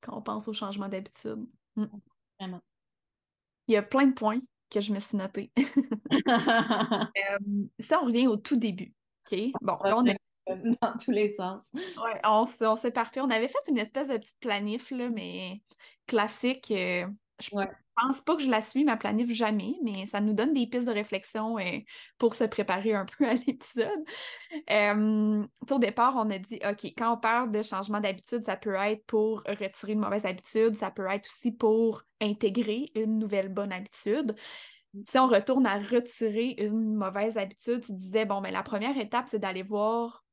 quand 0.00 0.16
on 0.16 0.22
pense 0.22 0.48
au 0.48 0.54
changement 0.54 0.88
d'habitude. 0.88 1.46
Mmh. 1.76 1.84
Vraiment. 2.40 2.62
Il 3.66 3.74
y 3.74 3.76
a 3.76 3.82
plein 3.82 4.06
de 4.06 4.14
points 4.14 4.40
que 4.70 4.80
je 4.80 4.92
me 4.92 5.00
suis 5.00 5.16
notée. 5.16 5.50
euh, 6.28 7.38
ça, 7.80 8.00
on 8.02 8.06
revient 8.06 8.26
au 8.26 8.36
tout 8.36 8.56
début. 8.56 8.94
OK? 9.30 9.38
Bon, 9.60 9.78
là, 9.84 9.96
on 9.96 10.08
a... 10.08 10.14
Dans 10.80 10.96
tous 10.96 11.10
les 11.10 11.34
sens. 11.34 11.64
Ouais, 11.74 12.20
on, 12.24 12.46
on 12.62 12.76
s'est 12.76 12.90
parfait. 12.90 13.20
On 13.20 13.28
avait 13.28 13.48
fait 13.48 13.58
une 13.68 13.76
espèce 13.76 14.08
de 14.08 14.16
petite 14.16 14.40
planif, 14.40 14.90
là, 14.90 15.10
mais 15.10 15.60
classique. 16.06 16.70
Euh, 16.70 17.06
je 17.38 17.54
ouais. 17.54 17.68
Pense 18.00 18.22
pas 18.22 18.36
que 18.36 18.42
je 18.42 18.50
la 18.50 18.60
suis, 18.60 18.84
ma 18.84 18.96
planif, 18.96 19.30
jamais, 19.32 19.76
mais 19.82 20.06
ça 20.06 20.20
nous 20.20 20.32
donne 20.32 20.52
des 20.52 20.66
pistes 20.66 20.86
de 20.86 20.92
réflexion 20.92 21.58
euh, 21.58 21.78
pour 22.18 22.34
se 22.34 22.44
préparer 22.44 22.94
un 22.94 23.04
peu 23.18 23.26
à 23.26 23.34
l'épisode. 23.34 24.04
Euh, 24.70 25.46
au 25.70 25.78
départ, 25.78 26.14
on 26.16 26.30
a 26.30 26.38
dit, 26.38 26.60
OK, 26.68 26.84
quand 26.96 27.14
on 27.14 27.18
parle 27.18 27.50
de 27.50 27.62
changement 27.62 28.00
d'habitude, 28.00 28.44
ça 28.44 28.56
peut 28.56 28.74
être 28.74 29.04
pour 29.06 29.42
retirer 29.46 29.92
une 29.92 30.00
mauvaise 30.00 30.26
habitude, 30.26 30.76
ça 30.76 30.90
peut 30.90 31.06
être 31.08 31.28
aussi 31.28 31.52
pour 31.52 32.02
intégrer 32.20 32.90
une 32.94 33.18
nouvelle 33.18 33.48
bonne 33.48 33.72
habitude. 33.72 34.34
Si 35.06 35.18
on 35.18 35.26
retourne 35.26 35.66
à 35.66 35.78
retirer 35.78 36.54
une 36.58 36.94
mauvaise 36.94 37.36
habitude, 37.36 37.84
tu 37.84 37.92
disais, 37.92 38.24
bon, 38.24 38.40
mais 38.40 38.50
la 38.50 38.62
première 38.62 38.96
étape, 38.98 39.26
c'est 39.28 39.38
d'aller 39.38 39.62
voir, 39.62 40.24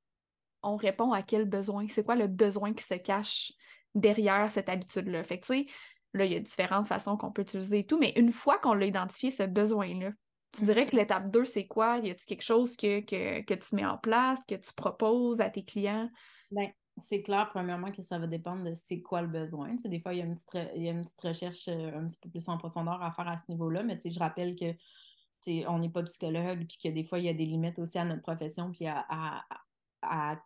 on 0.63 0.75
répond 0.75 1.11
à 1.11 1.21
quel 1.21 1.45
besoin, 1.45 1.87
c'est 1.87 2.03
quoi 2.03 2.15
le 2.15 2.27
besoin 2.27 2.73
qui 2.73 2.83
se 2.83 2.95
cache 2.95 3.53
derrière 3.93 4.49
cette 4.49 4.69
habitude-là? 4.69 5.23
Fait 5.23 5.39
que, 5.39 5.45
tu 5.45 5.53
sais, 5.53 5.67
là, 6.15 6.25
il 6.25 6.31
y 6.31 6.35
a 6.35 6.39
différentes 6.39 6.87
façons 6.87 7.17
qu'on 7.17 7.31
peut 7.31 7.41
utiliser 7.41 7.79
et 7.79 7.85
tout, 7.85 7.99
mais 7.99 8.13
une 8.15 8.31
fois 8.31 8.57
qu'on 8.59 8.73
l'a 8.73 8.85
identifié, 8.85 9.31
ce 9.31 9.43
besoin-là, 9.43 10.11
tu 10.51 10.63
dirais 10.63 10.85
que 10.85 10.95
l'étape 10.95 11.29
2, 11.31 11.43
c'est 11.43 11.67
quoi? 11.67 11.97
Y 11.97 12.11
a-t-il 12.11 12.25
quelque 12.25 12.41
chose 12.41 12.77
que, 12.77 13.01
que, 13.01 13.41
que, 13.41 13.53
tu 13.53 13.75
mets 13.75 13.85
en 13.85 13.97
place, 13.97 14.39
que 14.47 14.55
tu 14.55 14.71
proposes 14.73 15.41
à 15.41 15.49
tes 15.49 15.65
clients? 15.65 16.09
Bien, 16.51 16.71
c'est 16.97 17.21
clair, 17.21 17.49
premièrement, 17.49 17.91
que 17.91 18.01
ça 18.01 18.17
va 18.17 18.27
dépendre 18.27 18.63
de 18.63 18.73
c'est 18.73 19.01
quoi 19.01 19.21
le 19.21 19.27
besoin. 19.27 19.75
des 19.75 19.99
fois, 19.99 20.13
il 20.13 20.19
y, 20.19 20.21
a 20.21 20.25
une 20.25 20.35
petite, 20.35 20.57
il 20.75 20.83
y 20.83 20.87
a 20.87 20.91
une 20.91 21.03
petite 21.03 21.21
recherche 21.21 21.67
un 21.67 22.07
petit 22.07 22.19
peu 22.21 22.29
plus 22.29 22.47
en 22.47 22.57
profondeur 22.57 23.03
à 23.03 23.11
faire 23.11 23.27
à 23.27 23.37
ce 23.37 23.43
niveau-là, 23.49 23.83
mais 23.83 23.99
je 24.03 24.19
rappelle 24.19 24.55
que 24.55 24.73
on 25.67 25.79
n'est 25.79 25.89
pas 25.89 26.03
psychologue, 26.03 26.65
puis 26.67 26.79
que 26.83 26.89
des 26.89 27.03
fois, 27.03 27.19
il 27.19 27.25
y 27.25 27.29
a 27.29 27.33
des 27.33 27.45
limites 27.45 27.77
aussi 27.77 27.97
à 27.97 28.05
notre 28.05 28.21
profession, 28.21 28.71
puis 28.71 28.87
à, 28.87 29.05
à, 29.09 29.43
à 30.01 30.37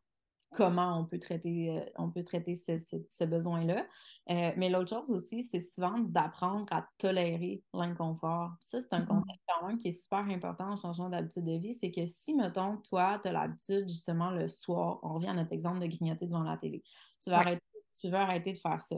comment 0.52 1.00
on 1.00 1.06
peut 1.06 1.20
traiter, 1.20 1.70
euh, 1.78 1.86
on 1.98 2.10
peut 2.12 2.24
traiter 2.24 2.56
ce, 2.56 2.78
ce, 2.80 2.96
ce 3.08 3.24
besoin-là. 3.24 3.88
Euh, 4.30 4.52
mais 4.58 4.70
l'autre 4.70 4.90
chose 4.90 5.12
aussi, 5.12 5.44
c'est 5.44 5.62
souvent 5.62 6.00
d'apprendre 6.00 6.66
à 6.72 6.88
tolérer 6.98 7.64
l'inconfort. 7.74 8.52
Ça, 8.60 8.82
c'est 8.82 8.94
un 8.94 9.04
concept 9.06 9.40
quand 9.48 9.68
même 9.68 9.80
qui 9.80 9.90
est 9.90 9.92
super 9.92 10.20
important 10.20 10.72
en 10.72 10.76
changeant 10.76 11.10
d'habitude 11.10 11.46
de 11.46 11.58
vie. 11.58 11.74
C'est 11.74 11.92
que 11.92 12.06
si, 12.06 12.36
mettons, 12.36 12.78
toi, 12.78 13.20
tu 13.22 13.30
as 13.30 13.32
l'habitude, 13.32 13.88
justement, 13.88 14.32
le 14.32 14.48
soir, 14.48 15.00
on 15.04 15.14
revient 15.16 15.30
à 15.30 15.34
notre 15.34 15.54
exemple 15.54 15.80
de 15.80 15.88
grignoter 15.88 16.28
devant 16.28 16.44
la 16.44 16.58
télé. 16.58 16.84
Tu, 17.22 17.30
vas 17.30 17.38
Ouais. 17.38 17.42
arrêter, 17.42 17.62
tu 18.02 18.10
veux 18.10 18.16
arrêter 18.16 18.54
de 18.54 18.58
faire 18.60 18.82
ça. 18.82 18.98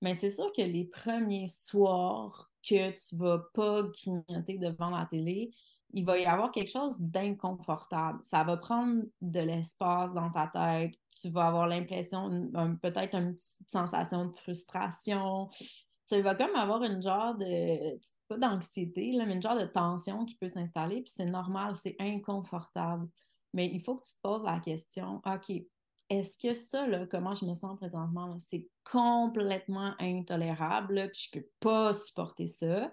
Mais 0.00 0.14
c'est 0.14 0.30
sûr 0.30 0.52
que 0.52 0.62
les 0.62 0.84
premiers 0.84 1.46
soirs 1.46 2.50
que 2.68 2.90
tu 2.92 3.16
vas 3.16 3.38
pas 3.54 3.82
grignoter 3.84 4.58
devant 4.58 4.90
la 4.90 5.06
télé, 5.06 5.52
il 5.92 6.04
va 6.04 6.18
y 6.18 6.24
avoir 6.24 6.50
quelque 6.50 6.70
chose 6.70 6.96
d'inconfortable. 6.98 8.18
Ça 8.22 8.42
va 8.44 8.56
prendre 8.56 9.04
de 9.20 9.40
l'espace 9.40 10.14
dans 10.14 10.30
ta 10.30 10.46
tête. 10.46 10.94
Tu 11.10 11.28
vas 11.28 11.48
avoir 11.48 11.66
l'impression, 11.66 12.50
peut-être 12.80 13.14
une 13.14 13.34
petite 13.34 13.70
sensation 13.70 14.26
de 14.26 14.36
frustration. 14.36 15.50
Tu 16.08 16.20
vas 16.20 16.34
comme 16.34 16.54
avoir 16.56 16.82
une 16.82 17.02
genre 17.02 17.34
de, 17.36 17.98
pas 18.28 18.38
d'anxiété, 18.38 19.14
mais 19.18 19.34
une 19.34 19.42
genre 19.42 19.58
de 19.58 19.66
tension 19.66 20.24
qui 20.24 20.36
peut 20.36 20.48
s'installer. 20.48 21.02
Puis 21.02 21.12
c'est 21.14 21.26
normal, 21.26 21.76
c'est 21.76 21.96
inconfortable. 21.98 23.08
Mais 23.52 23.68
il 23.72 23.80
faut 23.80 23.96
que 23.96 24.04
tu 24.04 24.14
te 24.14 24.20
poses 24.22 24.44
la 24.44 24.60
question, 24.60 25.20
OK, 25.26 25.62
est-ce 26.08 26.38
que 26.38 26.54
ça, 26.54 26.86
là, 26.86 27.06
comment 27.06 27.34
je 27.34 27.44
me 27.44 27.54
sens 27.54 27.76
présentement, 27.76 28.38
c'est 28.38 28.66
complètement 28.90 29.94
intolérable, 29.98 30.94
là, 30.94 31.08
puis 31.08 31.28
je 31.30 31.38
peux 31.38 31.46
pas 31.60 31.94
supporter 31.94 32.46
ça 32.46 32.90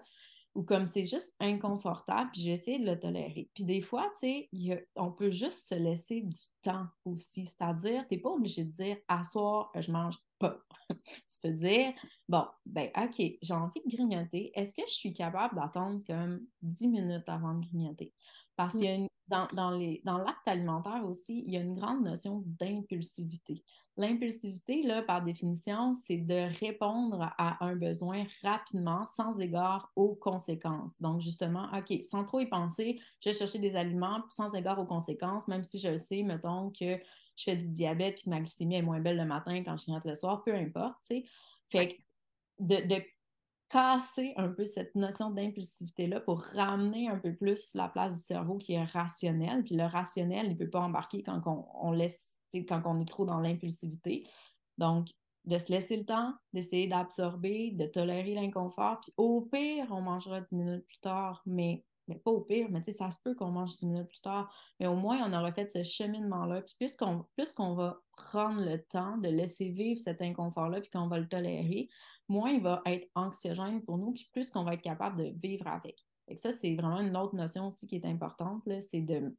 ou 0.60 0.62
comme 0.62 0.84
c'est 0.84 1.06
juste 1.06 1.34
inconfortable, 1.40 2.28
puis 2.34 2.42
j'ai 2.42 2.50
essayé 2.52 2.78
de 2.78 2.84
le 2.84 2.98
tolérer. 2.98 3.48
Puis 3.54 3.64
des 3.64 3.80
fois, 3.80 4.12
tu 4.20 4.46
sais, 4.50 4.88
on 4.94 5.10
peut 5.10 5.30
juste 5.30 5.66
se 5.66 5.74
laisser 5.74 6.20
du 6.20 6.36
temps 6.62 6.86
aussi. 7.04 7.46
C'est-à-dire, 7.46 8.06
tu 8.08 8.14
n'es 8.14 8.20
pas 8.20 8.30
obligé 8.30 8.64
de 8.64 8.72
dire 8.72 8.96
à 9.08 9.24
soir, 9.24 9.70
je 9.74 9.90
mange 9.90 10.18
pas. 10.38 10.58
tu 10.88 11.40
peux 11.42 11.52
dire, 11.52 11.92
bon, 12.28 12.44
ben, 12.66 12.90
OK, 12.96 13.22
j'ai 13.40 13.54
envie 13.54 13.80
de 13.84 13.96
grignoter. 13.96 14.50
Est-ce 14.54 14.74
que 14.74 14.82
je 14.88 14.94
suis 14.94 15.12
capable 15.12 15.54
d'attendre 15.54 16.02
comme 16.06 16.40
10 16.62 16.88
minutes 16.88 17.28
avant 17.28 17.54
de 17.54 17.66
grignoter? 17.66 18.12
Parce 18.56 18.72
qu'il 18.72 18.84
y 18.84 18.88
a 18.88 18.94
une, 18.94 19.08
dans, 19.28 19.46
dans, 19.52 19.70
les, 19.70 20.02
dans 20.04 20.18
l'acte 20.18 20.46
alimentaire 20.46 21.04
aussi, 21.04 21.42
il 21.46 21.52
y 21.52 21.56
a 21.56 21.60
une 21.60 21.74
grande 21.74 22.02
notion 22.02 22.42
d'impulsivité. 22.46 23.62
L'impulsivité, 23.96 24.82
là, 24.82 25.02
par 25.02 25.22
définition, 25.22 25.94
c'est 25.94 26.16
de 26.16 26.48
répondre 26.58 27.32
à 27.36 27.64
un 27.64 27.76
besoin 27.76 28.24
rapidement, 28.42 29.04
sans 29.06 29.38
égard 29.40 29.92
aux 29.94 30.14
conséquences. 30.14 31.00
Donc, 31.00 31.20
justement, 31.20 31.68
OK, 31.76 32.02
sans 32.02 32.24
trop 32.24 32.40
y 32.40 32.46
penser, 32.46 32.98
je 33.20 33.28
vais 33.28 33.34
chercher 33.34 33.58
des 33.58 33.76
aliments 33.76 34.22
sans 34.30 34.54
égard 34.54 34.78
aux 34.78 34.86
conséquences, 34.86 35.46
même 35.48 35.64
si 35.64 35.78
je 35.78 35.88
le 35.88 35.98
sais, 35.98 36.22
mettons 36.22 36.49
que 36.78 36.98
je 37.36 37.44
fais 37.44 37.56
du 37.56 37.68
diabète 37.68 38.20
et 38.20 38.22
que 38.24 38.30
ma 38.30 38.40
glycémie 38.40 38.76
est 38.76 38.82
moins 38.82 39.00
belle 39.00 39.16
le 39.16 39.24
matin 39.24 39.62
quand 39.64 39.76
je 39.76 39.90
rentre 39.90 40.08
le 40.08 40.14
soir, 40.14 40.42
peu 40.44 40.54
importe, 40.54 40.96
tu 41.08 41.16
sais. 41.16 41.24
Fait 41.70 41.88
que 41.88 42.02
de, 42.58 42.86
de 42.86 43.02
casser 43.70 44.34
un 44.36 44.48
peu 44.48 44.64
cette 44.64 44.94
notion 44.96 45.30
d'impulsivité-là 45.30 46.20
pour 46.20 46.42
ramener 46.42 47.08
un 47.08 47.18
peu 47.18 47.34
plus 47.34 47.72
la 47.74 47.88
place 47.88 48.14
du 48.14 48.20
cerveau 48.20 48.58
qui 48.58 48.74
est 48.74 48.84
rationnel. 48.84 49.62
Puis 49.62 49.76
le 49.76 49.84
rationnel, 49.84 50.46
il 50.46 50.52
ne 50.52 50.58
peut 50.58 50.68
pas 50.68 50.80
embarquer 50.80 51.22
quand 51.22 51.40
on, 51.46 51.66
on 51.74 51.92
laisse, 51.92 52.40
quand 52.52 52.82
on 52.84 53.00
est 53.00 53.08
trop 53.08 53.24
dans 53.24 53.38
l'impulsivité. 53.38 54.26
Donc, 54.76 55.08
de 55.44 55.56
se 55.56 55.70
laisser 55.70 55.96
le 55.96 56.04
temps, 56.04 56.34
d'essayer 56.52 56.86
d'absorber, 56.86 57.70
de 57.70 57.86
tolérer 57.86 58.34
l'inconfort. 58.34 59.00
Puis 59.00 59.12
au 59.16 59.42
pire, 59.42 59.86
on 59.90 60.02
mangera 60.02 60.40
dix 60.40 60.54
minutes 60.54 60.86
plus 60.86 60.98
tard, 60.98 61.42
mais, 61.46 61.84
mais 62.10 62.18
pas 62.18 62.32
au 62.32 62.40
pire, 62.40 62.68
mais 62.70 62.80
tu 62.80 62.86
sais, 62.86 62.98
ça 62.98 63.10
se 63.10 63.18
peut 63.22 63.34
qu'on 63.34 63.50
mange 63.50 63.70
dix 63.70 63.86
minutes 63.86 64.08
plus 64.08 64.20
tard. 64.20 64.52
Mais 64.80 64.88
au 64.88 64.96
moins, 64.96 65.18
on 65.24 65.32
aura 65.32 65.52
fait 65.52 65.70
ce 65.70 65.82
cheminement-là. 65.82 66.62
Puis 66.62 66.74
plus 66.78 66.96
qu'on, 66.96 67.74
va 67.74 68.00
prendre 68.16 68.60
le 68.60 68.82
temps 68.82 69.16
de 69.18 69.28
laisser 69.28 69.70
vivre 69.70 70.00
cet 70.00 70.20
inconfort-là, 70.20 70.80
puis 70.80 70.90
qu'on 70.90 71.06
va 71.06 71.18
le 71.18 71.28
tolérer, 71.28 71.88
moins 72.28 72.50
il 72.50 72.62
va 72.62 72.82
être 72.86 73.08
anxiogène 73.14 73.82
pour 73.84 73.96
nous, 73.96 74.12
puis 74.12 74.28
plus 74.32 74.50
qu'on 74.50 74.64
va 74.64 74.74
être 74.74 74.82
capable 74.82 75.16
de 75.18 75.38
vivre 75.38 75.68
avec. 75.68 76.04
Et 76.28 76.36
ça, 76.36 76.52
c'est 76.52 76.74
vraiment 76.74 77.00
une 77.00 77.16
autre 77.16 77.34
notion 77.34 77.68
aussi 77.68 77.86
qui 77.86 77.96
est 77.96 78.04
importante, 78.04 78.62
c'est 78.80 79.00
de, 79.00 79.36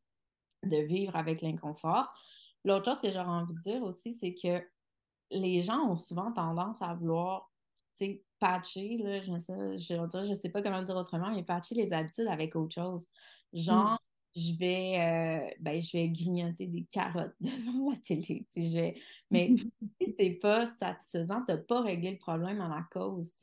de 0.63 0.77
vivre 0.77 1.15
avec 1.15 1.41
l'inconfort. 1.41 2.13
L'autre 2.63 2.85
chose 2.85 3.01
que 3.01 3.11
j'aurais 3.11 3.27
envie 3.27 3.53
de 3.53 3.61
dire 3.61 3.83
aussi, 3.83 4.13
c'est 4.13 4.33
que 4.33 4.65
les 5.29 5.61
gens 5.63 5.89
ont 5.89 5.95
souvent 5.95 6.31
tendance 6.31 6.81
à 6.81 6.93
vouloir 6.93 7.51
patcher, 8.41 8.97
là, 8.97 9.21
je, 9.21 9.39
sais, 9.39 9.77
je, 9.77 10.27
je 10.27 10.33
sais 10.33 10.49
pas 10.49 10.61
comment 10.61 10.81
dire 10.81 10.95
autrement, 10.97 11.31
mais 11.31 11.43
patcher 11.43 11.75
les 11.75 11.93
habitudes 11.93 12.27
avec 12.27 12.55
autre 12.55 12.73
chose. 12.73 13.07
Genre, 13.53 13.93
mm. 13.93 13.97
je 14.35 14.57
vais, 14.57 14.99
euh, 14.99 15.55
ben, 15.59 15.81
je 15.81 15.91
vais 15.95 16.09
grignoter 16.09 16.65
des 16.65 16.83
carottes 16.85 17.35
devant 17.39 17.91
la 17.91 17.97
télé. 17.97 18.47
Je 18.57 18.73
vais... 18.73 18.95
Mais 19.29 19.51
si 20.01 20.15
t'es 20.15 20.31
pas 20.31 20.67
satisfaisant, 20.67 21.43
t'as 21.47 21.57
pas 21.57 21.81
réglé 21.81 22.11
le 22.11 22.17
problème 22.17 22.59
à 22.59 22.67
la 22.67 22.83
cause. 22.91 23.33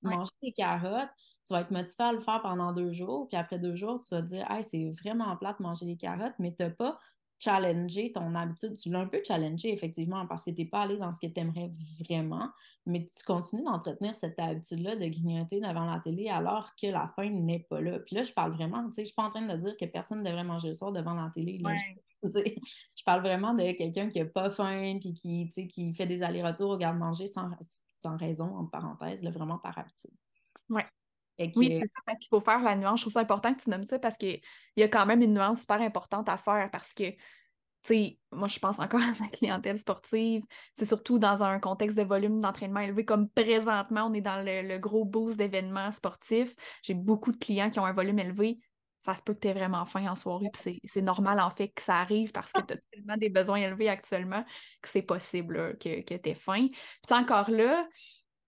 Manger 0.00 0.30
des 0.42 0.52
carottes, 0.52 1.10
tu 1.44 1.52
vas 1.52 1.60
être 1.60 1.70
motivé 1.70 2.04
à 2.04 2.12
le 2.12 2.20
faire 2.20 2.40
pendant 2.40 2.72
deux 2.72 2.92
jours, 2.92 3.26
puis 3.28 3.36
après 3.36 3.58
deux 3.58 3.74
jours, 3.74 3.98
tu 4.00 4.14
vas 4.14 4.22
te 4.22 4.28
dire 4.28 4.48
hey, 4.50 4.64
c'est 4.64 4.90
vraiment 5.02 5.36
plate 5.36 5.58
de 5.58 5.64
manger 5.64 5.86
des 5.86 5.96
carottes, 5.96 6.34
mais 6.38 6.54
tu 6.54 6.62
n'as 6.62 6.70
pas 6.70 6.98
challenger 7.40 8.12
ton 8.12 8.34
habitude. 8.34 8.76
Tu 8.76 8.90
l'as 8.90 9.00
un 9.00 9.06
peu 9.06 9.20
challengé, 9.26 9.72
effectivement, 9.72 10.26
parce 10.26 10.44
que 10.44 10.50
tu 10.50 10.62
n'es 10.62 10.66
pas 10.66 10.82
allé 10.82 10.96
dans 10.96 11.12
ce 11.14 11.20
que 11.20 11.32
tu 11.32 11.40
aimerais 11.40 11.70
vraiment, 12.00 12.50
mais 12.86 13.08
tu 13.16 13.24
continues 13.24 13.64
d'entretenir 13.64 14.14
cette 14.14 14.38
habitude-là 14.38 14.96
de 14.96 15.06
grignoter 15.06 15.60
devant 15.60 15.86
la 15.86 16.00
télé 16.00 16.28
alors 16.28 16.70
que 16.80 16.88
la 16.88 17.12
faim 17.14 17.30
n'est 17.30 17.66
pas 17.70 17.80
là. 17.80 17.98
Puis 18.00 18.16
là, 18.16 18.22
je 18.22 18.32
parle 18.32 18.52
vraiment, 18.52 18.86
tu 18.88 18.94
sais, 18.94 19.02
je 19.02 19.06
suis 19.06 19.14
pas 19.14 19.24
en 19.24 19.30
train 19.30 19.46
de 19.46 19.56
dire 19.56 19.76
que 19.76 19.84
personne 19.84 20.22
ne 20.22 20.24
devrait 20.24 20.44
manger 20.44 20.68
le 20.68 20.74
soir 20.74 20.92
devant 20.92 21.14
la 21.14 21.30
télé. 21.32 21.60
Je, 22.20 23.04
parle 23.04 23.20
vraiment 23.20 23.54
de 23.54 23.62
quelqu'un 23.78 24.08
qui 24.08 24.18
n'a 24.18 24.24
pas 24.24 24.50
faim 24.50 24.98
puis 25.00 25.14
qui, 25.14 25.68
qui 25.68 25.94
fait 25.94 26.06
des 26.06 26.24
allers-retours 26.24 26.70
au 26.70 26.76
garde-manger 26.76 27.28
sans, 27.28 27.48
sans 28.02 28.16
raison, 28.16 28.56
en 28.56 28.66
parenthèse, 28.66 29.22
vraiment 29.22 29.58
par 29.58 29.78
habitude. 29.78 30.10
Ouais. 30.68 30.84
Oui, 31.38 31.78
c'est 31.80 31.86
ça, 31.86 32.00
parce 32.04 32.18
qu'il 32.18 32.28
faut 32.28 32.40
faire 32.40 32.62
la 32.62 32.74
nuance. 32.74 33.00
Je 33.00 33.04
trouve 33.04 33.12
ça 33.12 33.20
important 33.20 33.54
que 33.54 33.62
tu 33.62 33.70
nommes 33.70 33.84
ça 33.84 33.98
parce 33.98 34.16
qu'il 34.16 34.40
y 34.76 34.82
a 34.82 34.88
quand 34.88 35.06
même 35.06 35.22
une 35.22 35.34
nuance 35.34 35.60
super 35.60 35.80
importante 35.80 36.28
à 36.28 36.36
faire 36.36 36.68
parce 36.72 36.92
que, 36.94 37.10
tu 37.10 37.18
sais, 37.84 38.18
moi, 38.32 38.48
je 38.48 38.58
pense 38.58 38.78
encore 38.78 39.00
à 39.02 39.12
ma 39.20 39.28
clientèle 39.28 39.78
sportive. 39.78 40.42
C'est 40.76 40.86
surtout 40.86 41.18
dans 41.18 41.42
un 41.42 41.60
contexte 41.60 41.96
de 41.96 42.02
volume 42.02 42.40
d'entraînement 42.40 42.80
élevé, 42.80 43.04
comme 43.04 43.28
présentement, 43.28 44.06
on 44.06 44.14
est 44.14 44.20
dans 44.20 44.44
le, 44.44 44.78
gros 44.78 45.04
boost 45.04 45.36
d'événements 45.36 45.92
sportifs. 45.92 46.54
J'ai 46.82 46.94
beaucoup 46.94 47.30
de 47.30 47.38
clients 47.38 47.70
qui 47.70 47.78
ont 47.78 47.86
un 47.86 47.92
volume 47.92 48.18
élevé. 48.18 48.58
Ça 49.00 49.14
se 49.14 49.22
peut 49.22 49.32
que 49.32 49.38
tu 49.38 49.48
aies 49.48 49.54
vraiment 49.54 49.86
faim 49.86 50.10
en 50.10 50.16
soirée, 50.16 50.48
puis 50.52 50.80
c'est 50.84 51.02
normal 51.02 51.38
en 51.38 51.50
fait 51.50 51.68
que 51.68 51.80
ça 51.80 52.00
arrive 52.00 52.32
parce 52.32 52.50
que 52.50 52.60
tu 52.60 52.74
as 52.74 52.78
tellement 52.90 53.16
des 53.16 53.30
besoins 53.30 53.58
élevés 53.58 53.88
actuellement 53.88 54.44
que 54.82 54.88
c'est 54.88 55.02
possible 55.02 55.78
que, 55.78 56.02
que 56.02 56.14
tu 56.14 56.28
aies 56.28 56.34
faim. 56.34 56.66
Puis 57.06 57.16
encore 57.16 57.48
là, 57.48 57.86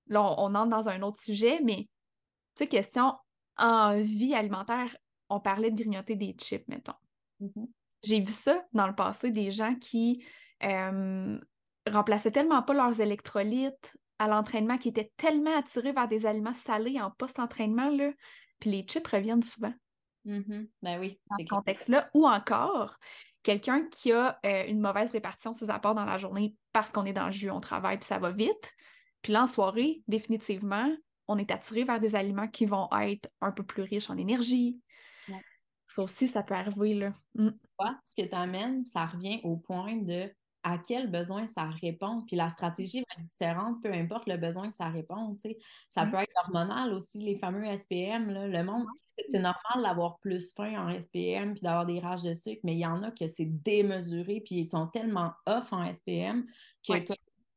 là, 0.09 0.23
on 0.23 0.55
entre 0.57 0.69
dans 0.69 0.89
un 0.89 1.03
autre 1.03 1.21
sujet, 1.21 1.61
mais 1.65 1.89
tu 2.61 2.65
sais, 2.65 2.69
question 2.69 3.15
en 3.57 3.99
vie 4.01 4.35
alimentaire, 4.35 4.97
on 5.29 5.41
parlait 5.41 5.71
de 5.71 5.77
grignoter 5.77 6.17
des 6.17 6.35
chips, 6.39 6.67
mettons. 6.69 6.95
Mm-hmm. 7.41 7.69
J'ai 8.03 8.21
vu 8.21 8.33
ça 8.33 8.65
dans 8.73 8.87
le 8.87 8.95
passé, 8.95 9.31
des 9.31 9.51
gens 9.51 9.75
qui 9.77 10.25
euh, 10.63 11.39
remplaçaient 11.91 12.31
tellement 12.31 12.63
pas 12.63 12.75
leurs 12.75 13.01
électrolytes 13.01 13.97
à 14.19 14.29
l'entraînement, 14.29 14.77
qui 14.77 14.89
étaient 14.89 15.13
tellement 15.17 15.57
attirés 15.57 15.93
vers 15.93 16.09
des 16.09 16.27
aliments 16.27 16.53
salés 16.53 17.01
en 17.01 17.11
post-entraînement, 17.11 17.91
là, 17.91 18.11
puis 18.59 18.71
les 18.71 18.83
chips 18.83 19.07
reviennent 19.07 19.43
souvent. 19.43 19.73
Mm-hmm. 20.27 20.69
Ben 20.83 21.01
oui. 21.01 21.19
Dans 21.31 21.37
ce 21.39 21.49
contexte-là. 21.49 22.11
Ou 22.13 22.27
encore, 22.27 22.99
quelqu'un 23.43 23.87
qui 23.89 24.13
a 24.13 24.39
euh, 24.45 24.67
une 24.67 24.81
mauvaise 24.81 25.13
répartition 25.13 25.53
de 25.53 25.57
ses 25.57 25.71
apports 25.71 25.95
dans 25.95 26.05
la 26.05 26.19
journée 26.19 26.55
parce 26.73 26.91
qu'on 26.91 27.07
est 27.07 27.15
dans 27.15 27.27
le 27.27 27.33
jus, 27.33 27.51
on 27.51 27.61
travaille, 27.61 27.99
puis 27.99 28.07
ça 28.07 28.19
va 28.19 28.31
vite. 28.31 28.75
Puis 29.23 29.33
là, 29.33 29.45
en 29.45 29.47
soirée, 29.47 30.03
définitivement, 30.09 30.91
on 31.31 31.39
est 31.39 31.53
attiré 31.53 31.85
vers 31.85 32.01
des 32.01 32.17
aliments 32.17 32.49
qui 32.49 32.67
vont 32.67 32.89
être 33.01 33.31
un 33.41 33.53
peu 33.53 33.63
plus 33.63 33.83
riches 33.83 34.11
en 34.11 34.19
énergie. 34.19 34.81
Ça 35.87 36.03
aussi, 36.03 36.29
ça 36.29 36.43
peut 36.43 36.55
arriver. 36.55 36.95
Là. 36.95 37.13
Mm. 37.35 37.51
Ce 38.05 38.21
que 38.21 38.29
tu 38.29 38.35
amènes, 38.35 38.85
ça 38.87 39.07
revient 39.07 39.41
au 39.45 39.57
point 39.57 39.97
de 39.97 40.31
à 40.63 40.77
quel 40.77 41.11
besoin 41.11 41.47
ça 41.47 41.65
répond. 41.81 42.23
Puis 42.27 42.37
la 42.37 42.51
stratégie 42.51 42.99
va 42.99 43.07
être 43.17 43.25
différente, 43.25 43.83
peu 43.83 43.93
importe 43.93 44.29
le 44.29 44.37
besoin 44.37 44.69
que 44.69 44.75
ça 44.75 44.89
répond. 44.89 45.35
Ça 45.89 46.05
peut 46.05 46.19
être 46.19 46.33
hormonal 46.45 46.93
aussi, 46.93 47.23
les 47.23 47.37
fameux 47.37 47.65
SPM. 47.65 48.31
Le 48.31 48.63
monde, 48.63 48.85
c'est 49.31 49.39
normal 49.39 49.83
d'avoir 49.83 50.19
plus 50.19 50.53
faim 50.53 50.87
en 50.87 51.01
SPM 51.01 51.55
puis 51.55 51.63
d'avoir 51.63 51.87
des 51.87 52.01
rages 52.01 52.25
de 52.25 52.35
sucre, 52.35 52.61
mais 52.65 52.75
il 52.75 52.81
y 52.81 52.87
en 52.87 53.03
a 53.03 53.11
que 53.11 53.27
c'est 53.27 53.47
démesuré 53.47 54.43
puis 54.45 54.57
ils 54.57 54.69
sont 54.69 54.89
tellement 54.89 55.33
off 55.47 55.73
en 55.73 55.91
SPM 55.91 56.45
que 56.87 56.93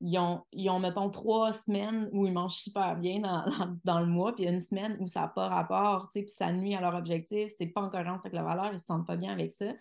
ils 0.05 0.17
ont, 0.17 0.41
ils 0.51 0.69
ont, 0.69 0.79
mettons, 0.79 1.09
trois 1.09 1.53
semaines 1.53 2.09
où 2.11 2.27
ils 2.27 2.33
mangent 2.33 2.57
super 2.57 2.97
bien 2.97 3.21
dans, 3.21 3.99
le 4.01 4.05
mois, 4.05 4.35
puis 4.35 4.43
une 4.43 4.59
semaine 4.59 4.97
où 4.99 5.07
ça 5.07 5.21
n'a 5.21 5.27
pas 5.29 5.47
rapport, 5.47 6.09
puis 6.13 6.27
ça 6.27 6.51
nuit 6.51 6.75
à 6.75 6.81
leur 6.81 6.93
objectif, 6.93 7.53
c'est 7.57 7.67
pas 7.67 7.83
en 7.83 7.89
cohérence 7.89 8.19
avec 8.19 8.33
la 8.33 8.43
valeur, 8.43 8.73
ils 8.73 8.79
se 8.79 8.85
sentent 8.85 9.07
pas 9.07 9.15
bien 9.15 9.31
avec 9.31 9.53
ça. 9.53 9.71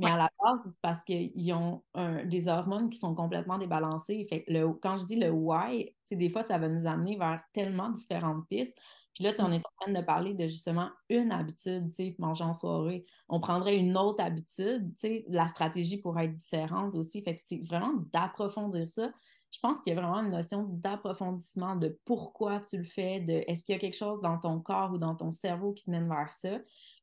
Mais 0.00 0.10
à 0.10 0.16
la 0.16 0.30
base, 0.42 0.60
c'est 0.64 0.80
parce 0.80 1.04
qu'ils 1.04 1.52
ont 1.52 1.82
des 2.24 2.48
hormones 2.48 2.90
qui 2.90 2.98
sont 2.98 3.14
complètement 3.14 3.58
débalancées. 3.58 4.26
Fait 4.28 4.44
le, 4.48 4.72
quand 4.74 4.96
je 4.96 5.06
dis 5.06 5.16
le 5.16 5.30
why, 5.30 5.94
des 6.10 6.30
fois, 6.30 6.42
ça 6.42 6.58
va 6.58 6.68
nous 6.68 6.86
amener 6.86 7.16
vers 7.16 7.40
tellement 7.52 7.90
différentes 7.90 8.46
pistes. 8.48 8.78
Puis 9.14 9.24
là, 9.24 9.32
on 9.40 9.50
est 9.50 9.56
en 9.56 9.70
train 9.80 9.92
de 9.92 10.04
parler 10.04 10.34
de 10.34 10.46
justement 10.46 10.90
une 11.08 11.32
habitude, 11.32 11.90
manger 12.18 12.44
en 12.44 12.54
soirée. 12.54 13.04
On 13.28 13.40
prendrait 13.40 13.76
une 13.76 13.96
autre 13.96 14.22
habitude, 14.22 14.92
la 15.28 15.48
stratégie 15.48 15.98
pourrait 15.98 16.26
être 16.26 16.36
différente 16.36 16.94
aussi. 16.94 17.22
Fait 17.22 17.34
que 17.34 17.40
c'est 17.44 17.64
vraiment 17.66 17.94
d'approfondir 18.12 18.88
ça 18.88 19.10
je 19.50 19.58
pense 19.60 19.82
qu'il 19.82 19.94
y 19.94 19.96
a 19.96 20.00
vraiment 20.00 20.20
une 20.20 20.30
notion 20.30 20.64
d'approfondissement 20.64 21.76
de 21.76 21.98
pourquoi 22.04 22.60
tu 22.60 22.76
le 22.76 22.84
fais, 22.84 23.20
de 23.20 23.44
est-ce 23.46 23.64
qu'il 23.64 23.74
y 23.74 23.76
a 23.76 23.80
quelque 23.80 23.96
chose 23.96 24.20
dans 24.20 24.38
ton 24.38 24.60
corps 24.60 24.92
ou 24.92 24.98
dans 24.98 25.14
ton 25.14 25.32
cerveau 25.32 25.72
qui 25.72 25.84
te 25.84 25.90
mène 25.90 26.08
vers 26.08 26.32
ça. 26.32 26.58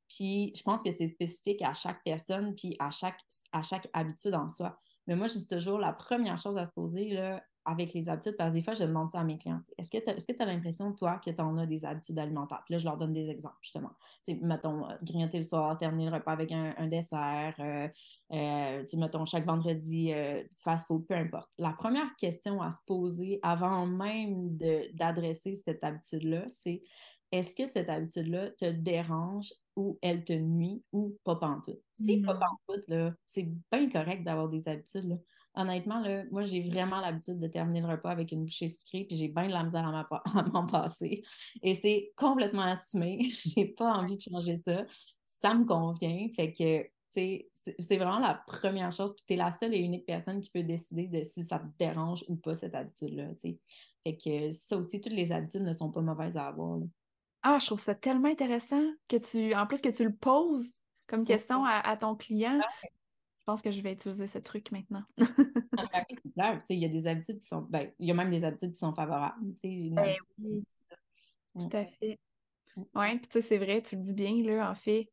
Puis 0.08 0.54
je 0.56 0.62
pense 0.62 0.84
que 0.84 0.92
c'est 0.92 1.08
spécifique 1.08 1.62
à 1.62 1.74
chaque 1.74 2.04
personne, 2.04 2.56
puis 2.56 2.76
à 2.80 2.92
chaque, 2.92 3.20
à 3.52 3.64
chaque 3.64 3.90
habitude 3.94 4.36
en 4.36 4.50
soi. 4.50 4.80
Mais 5.08 5.16
moi, 5.16 5.28
je 5.28 5.40
dis 5.40 5.48
toujours, 5.48 5.80
la 5.80 5.94
première 5.94 6.38
chose 6.38 6.58
à 6.58 6.66
se 6.66 6.72
poser, 6.72 7.10
là, 7.10 7.44
avec 7.66 7.94
les 7.94 8.10
habitudes, 8.10 8.36
parce 8.38 8.52
que 8.52 8.56
des 8.56 8.62
fois, 8.62 8.76
je 8.76 8.84
demande 8.84 9.12
ça 9.12 9.20
à 9.20 9.24
mes 9.24 9.38
clients. 9.38 9.62
Est-ce 9.78 9.90
que 9.90 9.98
tu 9.98 10.42
as, 10.42 10.46
l'impression, 10.46 10.94
toi, 10.94 11.20
que 11.24 11.32
tu 11.32 11.42
en 11.42 11.58
as 11.58 11.66
des 11.66 11.84
habitudes 11.84 12.20
alimentaires? 12.20 12.62
Puis 12.66 12.74
là, 12.74 12.78
je 12.78 12.86
leur 12.86 12.98
donne 12.98 13.14
des 13.14 13.30
exemples, 13.30 13.58
justement. 13.62 13.92
sais, 14.24 14.38
mettons, 14.42 14.88
euh, 14.88 14.94
grignoter 15.02 15.38
le 15.38 15.44
soir, 15.44 15.76
terminer 15.78 16.10
le 16.10 16.16
repas 16.16 16.32
avec 16.32 16.52
un, 16.52 16.88
dessert, 16.88 17.56
euh, 17.60 17.88
euh 18.34 18.84
mettons, 18.98 19.26
chaque 19.26 19.46
vendredi, 19.46 20.14
euh, 20.14 20.44
fast-food, 20.64 21.06
peu 21.08 21.16
importe. 21.16 21.50
La 21.58 21.72
première 21.72 22.16
question 22.18 22.62
à 22.62 22.72
se 22.72 22.80
poser 22.86 23.40
avant 23.42 23.88
même 23.88 24.58
d'adresser 24.94 25.56
cette 25.56 25.84
habitude-là, 25.84 26.46
c'est 26.52 26.84
est-ce 27.32 27.56
que 27.56 27.68
cette 27.68 27.90
habitude-là 27.90 28.52
te 28.52 28.70
dérange 28.70 29.52
ou 29.76 29.98
elle 30.02 30.24
te 30.24 30.34
nuit 30.34 30.84
ou 30.94 31.18
pas 31.24 31.36
pantoute? 31.36 31.82
Si 31.94 32.22
pas 32.22 32.36
pantoute, 32.36 33.16
c'est 33.26 33.50
bien 33.72 33.90
correct 33.90 34.24
d'avoir 34.24 34.48
des 34.48 34.70
habitudes. 34.70 35.10
Là 35.10 35.16
honnêtement, 35.56 36.00
là, 36.00 36.24
moi, 36.32 36.44
j'ai 36.44 36.62
vraiment 36.62 37.00
l'habitude 37.02 37.40
de 37.40 37.48
terminer 37.48 37.82
le 37.82 37.88
repas 37.88 38.12
avec 38.12 38.32
une 38.32 38.44
bouchée 38.44 38.68
sucrée, 38.68 39.06
puis 39.06 39.18
j'ai 39.18 39.28
bien 39.28 39.48
de 39.48 39.54
la 39.54 39.64
misère 39.64 39.86
à 39.86 40.44
m'en 40.54 40.66
passer. 40.68 41.24
Et 41.62 41.74
c'est 41.74 42.12
complètement 42.16 42.64
assumé. 42.64 43.30
j'ai 43.46 43.66
pas 43.66 43.94
envie 43.94 44.18
de 44.18 44.22
changer 44.22 44.58
ça. 44.58 44.86
Ça 45.26 45.54
me 45.54 45.66
convient. 45.66 46.28
Fait 46.36 46.52
que, 46.52 46.90
c'est 47.12 47.98
vraiment 47.98 48.20
la 48.20 48.36
première 48.48 48.92
chose. 48.92 49.16
Puis 49.16 49.26
tu 49.28 49.34
es 49.34 49.38
la 49.38 49.52
seule 49.52 49.74
et 49.74 49.80
unique 49.80 50.06
personne 50.06 50.42
qui 50.42 50.50
peut 50.50 50.64
décider 50.64 51.08
de 51.08 51.24
si 51.24 51.44
ça 51.44 51.60
te 51.60 51.66
dérange 51.80 52.26
ou 52.28 52.36
pas, 52.36 52.56
cette 52.56 52.76
habitude-là. 52.76 53.30
Fait 54.04 54.18
que 54.18 54.52
ça 54.52 54.78
aussi, 54.78 55.02
toutes 55.02 55.14
les 55.14 55.32
habitudes 55.32 55.64
ne 55.64 55.74
sont 55.74 55.92
pas 55.92 56.02
mauvaises 56.02 56.38
à 56.38 56.48
avoir. 56.48 56.80
Ah, 57.42 57.58
je 57.60 57.68
trouve 57.68 57.80
ça 57.80 57.96
tellement 57.96 58.28
intéressant 58.28 58.84
que 59.08 59.18
tu, 59.18 59.56
en 59.56 59.66
plus 59.68 59.82
que 59.82 59.90
tu 59.90 60.04
le 60.04 60.14
poses 60.14 60.74
comme 61.08 61.24
question 61.24 61.64
à, 61.66 61.96
ton 61.98 62.16
client. 62.16 62.60
Je 63.46 63.52
pense 63.52 63.62
que 63.62 63.70
je 63.70 63.80
vais 63.82 63.94
utiliser 63.94 64.28
ce 64.28 64.40
truc 64.40 64.72
maintenant. 64.72 65.04
Ah, 65.78 65.86
ben 65.94 66.04
c'est 66.10 66.34
clair. 66.34 66.64
Il 66.68 66.80
y 66.80 66.86
a 66.86 66.90
des 66.90 67.06
habitudes 67.06 67.38
qui 67.38 67.46
sont. 67.46 67.62
Ben, 67.62 67.92
il 68.00 68.08
y 68.08 68.12
a 68.12 68.16
même 68.16 68.32
des 68.32 68.44
habitudes 68.44 68.72
qui 68.72 68.80
sont 68.80 68.92
favorables. 68.96 69.36
Ben 69.64 70.16
oui. 70.40 70.64
Tout 71.54 71.70
à 71.74 71.86
fait. 71.86 72.18
Oui, 72.76 73.20
puis 73.20 73.28
tu 73.28 73.34
sais, 73.34 73.42
c'est 73.44 73.60
vrai, 73.60 73.84
tu 73.84 73.98
le 73.98 74.02
dis 74.02 74.16
bien, 74.16 74.42
là, 74.42 74.72
en 74.72 74.74
fait, 74.74 75.12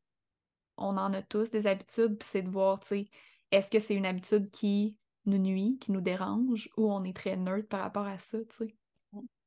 on 0.79 0.97
en 0.97 1.13
a 1.13 1.21
tous 1.21 1.51
des 1.51 1.67
habitudes, 1.67 2.17
puis 2.19 2.29
c'est 2.31 2.41
de 2.41 2.49
voir, 2.49 2.81
tu 2.81 2.89
sais, 2.89 3.09
est-ce 3.51 3.71
que 3.71 3.81
c'est 3.81 3.95
une 3.95 4.07
habitude 4.07 4.51
qui 4.51 4.97
nous 5.27 5.37
nuit, 5.37 5.77
qui 5.79 5.93
nous 5.93 6.01
dérange, 6.01 6.71
ou 6.79 6.91
on 6.91 7.05
est 7.05 7.15
très 7.15 7.37
neutre 7.37 7.69
par 7.69 7.81
rapport 7.81 8.07
à 8.07 8.17
ça, 8.17 8.39
tu 8.39 8.67
sais? 8.67 8.77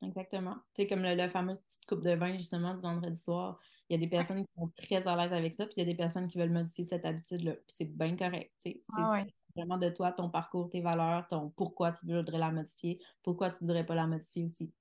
Exactement. 0.05 0.55
Tu 0.73 0.83
sais, 0.83 0.87
comme 0.87 1.01
le, 1.01 1.15
fameux 1.15 1.29
fameuse 1.29 1.61
petite 1.61 1.85
coupe 1.87 2.03
de 2.03 2.11
vin, 2.11 2.35
justement, 2.35 2.73
du 2.73 2.81
vendredi 2.81 3.19
soir. 3.19 3.59
Il 3.89 3.93
y 3.93 3.97
a 3.97 3.99
des 3.99 4.09
personnes 4.09 4.43
qui 4.43 4.51
sont 4.57 4.71
très 4.75 5.07
à 5.07 5.15
l'aise 5.15 5.33
avec 5.33 5.53
ça, 5.53 5.65
puis 5.65 5.75
il 5.77 5.79
y 5.81 5.83
a 5.83 5.91
des 5.91 5.95
personnes 5.95 6.27
qui 6.27 6.37
veulent 6.37 6.51
modifier 6.51 6.85
cette 6.85 7.05
habitude-là. 7.05 7.53
Puis 7.53 7.63
c'est 7.67 7.85
bien 7.85 8.15
correct. 8.15 8.51
C'est 8.57 8.81
ah 8.97 9.23
vraiment 9.55 9.77
de 9.77 9.89
toi, 9.89 10.11
ton 10.11 10.29
parcours, 10.29 10.69
tes 10.69 10.81
valeurs, 10.81 11.27
ton 11.27 11.49
pourquoi 11.51 11.91
tu 11.91 12.05
voudrais 12.05 12.37
la 12.37 12.51
modifier, 12.51 12.99
pourquoi 13.23 13.49
tu 13.51 13.59
voudrais 13.59 13.85
pas 13.85 13.95
la 13.95 14.07
modifier 14.07 14.45
aussi. 14.45 14.71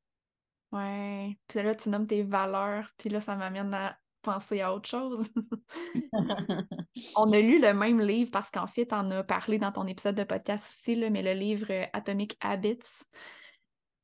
Ouais. 0.72 1.38
Puis 1.46 1.62
là, 1.62 1.74
tu 1.74 1.88
nommes 1.88 2.06
tes 2.06 2.22
valeurs, 2.22 2.92
puis 2.98 3.08
là, 3.08 3.20
ça 3.20 3.36
m'amène 3.36 3.72
à 3.72 3.96
penser 4.22 4.60
à 4.60 4.74
autre 4.74 4.88
chose. 4.88 5.24
On 7.16 7.32
a 7.32 7.40
lu 7.40 7.60
le 7.60 7.72
même 7.74 8.00
livre 8.00 8.30
parce 8.32 8.50
qu'en 8.50 8.66
fait, 8.66 8.92
on 8.92 9.10
a 9.10 9.22
parlé 9.22 9.58
dans 9.58 9.72
ton 9.72 9.86
épisode 9.86 10.14
de 10.14 10.24
podcast 10.24 10.70
aussi, 10.70 10.94
là, 10.94 11.10
mais 11.10 11.22
le 11.22 11.32
livre 11.32 11.66
euh, 11.70 11.84
Atomic 11.92 12.36
Habits 12.40 13.04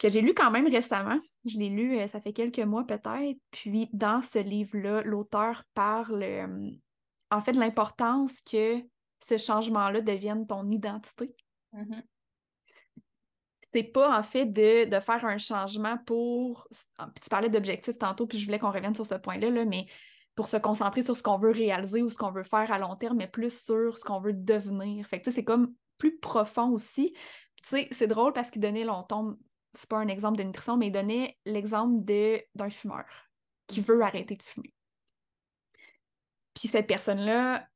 que 0.01 0.09
j'ai 0.09 0.23
lu 0.23 0.33
quand 0.33 0.51
même 0.51 0.67
récemment. 0.67 1.21
Je 1.45 1.59
l'ai 1.59 1.69
lu, 1.69 1.99
euh, 1.99 2.09
ça 2.09 2.21
fait 2.21 2.33
quelques 2.33 2.59
mois 2.59 2.87
peut-être. 2.87 3.39
Puis 3.51 3.89
dans 3.93 4.23
ce 4.23 4.39
livre-là, 4.39 5.03
l'auteur 5.03 5.63
parle 5.75 6.23
euh, 6.23 6.71
en 7.31 7.41
fait 7.43 7.53
de 7.53 7.61
l'importance 7.61 8.33
que 8.51 8.81
ce 9.29 9.37
changement-là 9.37 10.01
devienne 10.01 10.47
ton 10.47 10.69
identité. 10.71 11.37
Mm-hmm. 11.75 12.03
C'est 13.73 13.85
pas 13.85 14.19
en 14.19 14.23
fait 14.23 14.47
de, 14.47 14.89
faire 15.01 15.25
un 15.27 15.39
changement 15.39 15.99
pour. 16.07 16.67
Puis 16.71 17.23
tu 17.23 17.29
parlais 17.29 17.51
d'objectifs 17.51 17.99
tantôt, 17.99 18.27
puis 18.27 18.39
je 18.39 18.47
voulais 18.47 18.59
qu'on 18.59 18.73
revienne 18.73 18.95
sur 18.95 19.07
ce 19.07 19.15
point-là, 19.17 19.51
là, 19.51 19.65
mais 19.67 19.87
pour 20.35 20.49
se 20.49 20.57
concentrer 20.57 21.03
sur 21.05 21.15
ce 21.15 21.23
qu'on 21.23 21.37
veut 21.37 21.51
réaliser 21.51 22.03
ou 22.03 22.09
ce 22.09 22.17
qu'on 22.17 22.33
veut 22.33 22.43
faire 22.43 22.73
à 22.73 22.79
long 22.79 22.97
terme, 22.97 23.19
mais 23.19 23.29
plus 23.29 23.57
sur 23.63 23.99
ce 23.99 24.05
qu'on 24.05 24.21
veut 24.21 24.33
devenir. 24.33 25.07
Fait 25.07 25.21
que 25.21 25.31
c'est 25.31 25.45
comme 25.45 25.75
plus 25.99 26.19
profond 26.19 26.71
aussi. 26.71 27.13
Tu 27.63 27.69
sais, 27.69 27.89
c'est 27.93 28.07
drôle 28.07 28.33
parce 28.33 28.51
qu'il 28.51 28.63
donnait 28.63 28.85
longtemps, 28.85 29.37
c'est 29.75 29.89
pas 29.89 29.99
un 29.99 30.09
exemple 30.09 30.39
de 30.39 30.43
nutrition, 30.43 30.77
mais 30.77 30.89
il 30.89 30.93
donnait 30.93 31.39
l'exemple 31.45 32.03
d'un 32.03 32.71
fumeur 32.71 33.07
qui 33.67 33.81
veut 33.81 34.03
arrêter 34.03 34.37
de 34.37 34.43
fumer. 34.43 34.75
Puis 36.55 36.69
cette 36.69 36.87
personne-là 36.87 37.67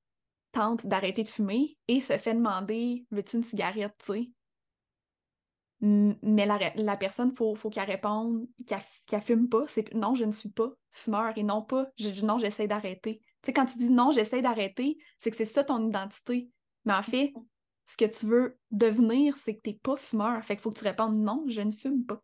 tente 0.52 0.86
d'arrêter 0.86 1.22
de 1.22 1.28
fumer 1.28 1.76
et 1.88 2.00
se 2.00 2.16
fait 2.18 2.34
demander 2.34 3.06
Veux-tu 3.10 3.36
une 3.36 3.44
cigarette, 3.44 3.94
tu 3.98 4.12
sais? 4.12 4.30
Mais 5.80 6.46
la, 6.46 6.96
personne, 6.96 7.30
il 7.32 7.36
faut, 7.36 7.54
faut 7.54 7.68
qu'elle 7.68 7.90
réponde 7.90 8.46
qu'elle 8.66 8.80
ne 9.12 9.20
fume 9.20 9.48
pas. 9.50 9.64
C'est 9.66 9.92
non, 9.92 10.14
je 10.14 10.24
ne 10.24 10.32
suis 10.32 10.48
pas 10.48 10.70
fumeur 10.92 11.36
et 11.36 11.42
non 11.42 11.62
pas 11.62 11.88
je, 11.98 12.24
non, 12.24 12.38
j'essaie 12.38 12.66
d'arrêter. 12.68 13.20
Tu 13.42 13.46
sais, 13.46 13.52
quand 13.52 13.66
tu 13.66 13.76
dis 13.76 13.90
non, 13.90 14.10
j'essaie 14.10 14.40
d'arrêter, 14.40 14.96
c'est 15.18 15.30
que 15.30 15.36
c'est 15.36 15.44
ça 15.44 15.62
ton 15.62 15.86
identité. 15.86 16.48
Mais 16.86 16.94
en 16.94 17.02
fait, 17.02 17.34
ce 17.86 17.96
que 17.96 18.04
tu 18.04 18.26
veux 18.26 18.58
devenir, 18.70 19.36
c'est 19.36 19.56
que 19.56 19.62
tu 19.62 19.70
n'es 19.70 19.76
pas 19.76 19.96
fumeur. 19.96 20.42
Fait 20.44 20.56
qu'il 20.56 20.62
faut 20.62 20.70
que 20.70 20.78
tu 20.78 20.84
répondes 20.84 21.16
non, 21.16 21.44
je 21.48 21.60
ne 21.60 21.72
fume 21.72 22.04
pas. 22.04 22.22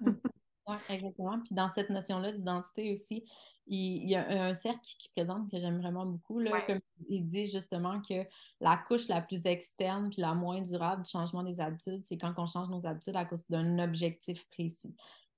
oui, 0.00 0.76
exactement. 0.88 1.40
Puis 1.40 1.54
dans 1.54 1.68
cette 1.68 1.90
notion-là 1.90 2.32
d'identité 2.32 2.92
aussi, 2.92 3.24
il, 3.68 4.08
y 4.08 4.14
a 4.14 4.44
un, 4.44 4.54
cercle 4.54 4.80
qui 4.98 5.08
présente 5.10 5.50
que 5.50 5.58
j'aime 5.58 5.80
vraiment 5.80 6.06
beaucoup. 6.06 6.38
Là, 6.38 6.60
Comme 6.62 6.80
il 7.08 7.24
dit 7.24 7.46
justement 7.46 8.00
que 8.00 8.24
la 8.60 8.76
couche 8.76 9.08
la 9.08 9.20
plus 9.20 9.44
externe 9.46 10.08
puis 10.10 10.22
la 10.22 10.34
moins 10.34 10.60
durable 10.60 11.02
du 11.02 11.10
changement 11.10 11.42
des 11.42 11.60
habitudes, 11.60 12.04
c'est 12.04 12.18
quand 12.18 12.34
on 12.36 12.46
change 12.46 12.68
nos 12.68 12.86
habitudes 12.86 13.16
à 13.16 13.24
cause 13.24 13.46
d'un 13.48 13.78
objectif 13.78 14.46
précis. 14.48 14.94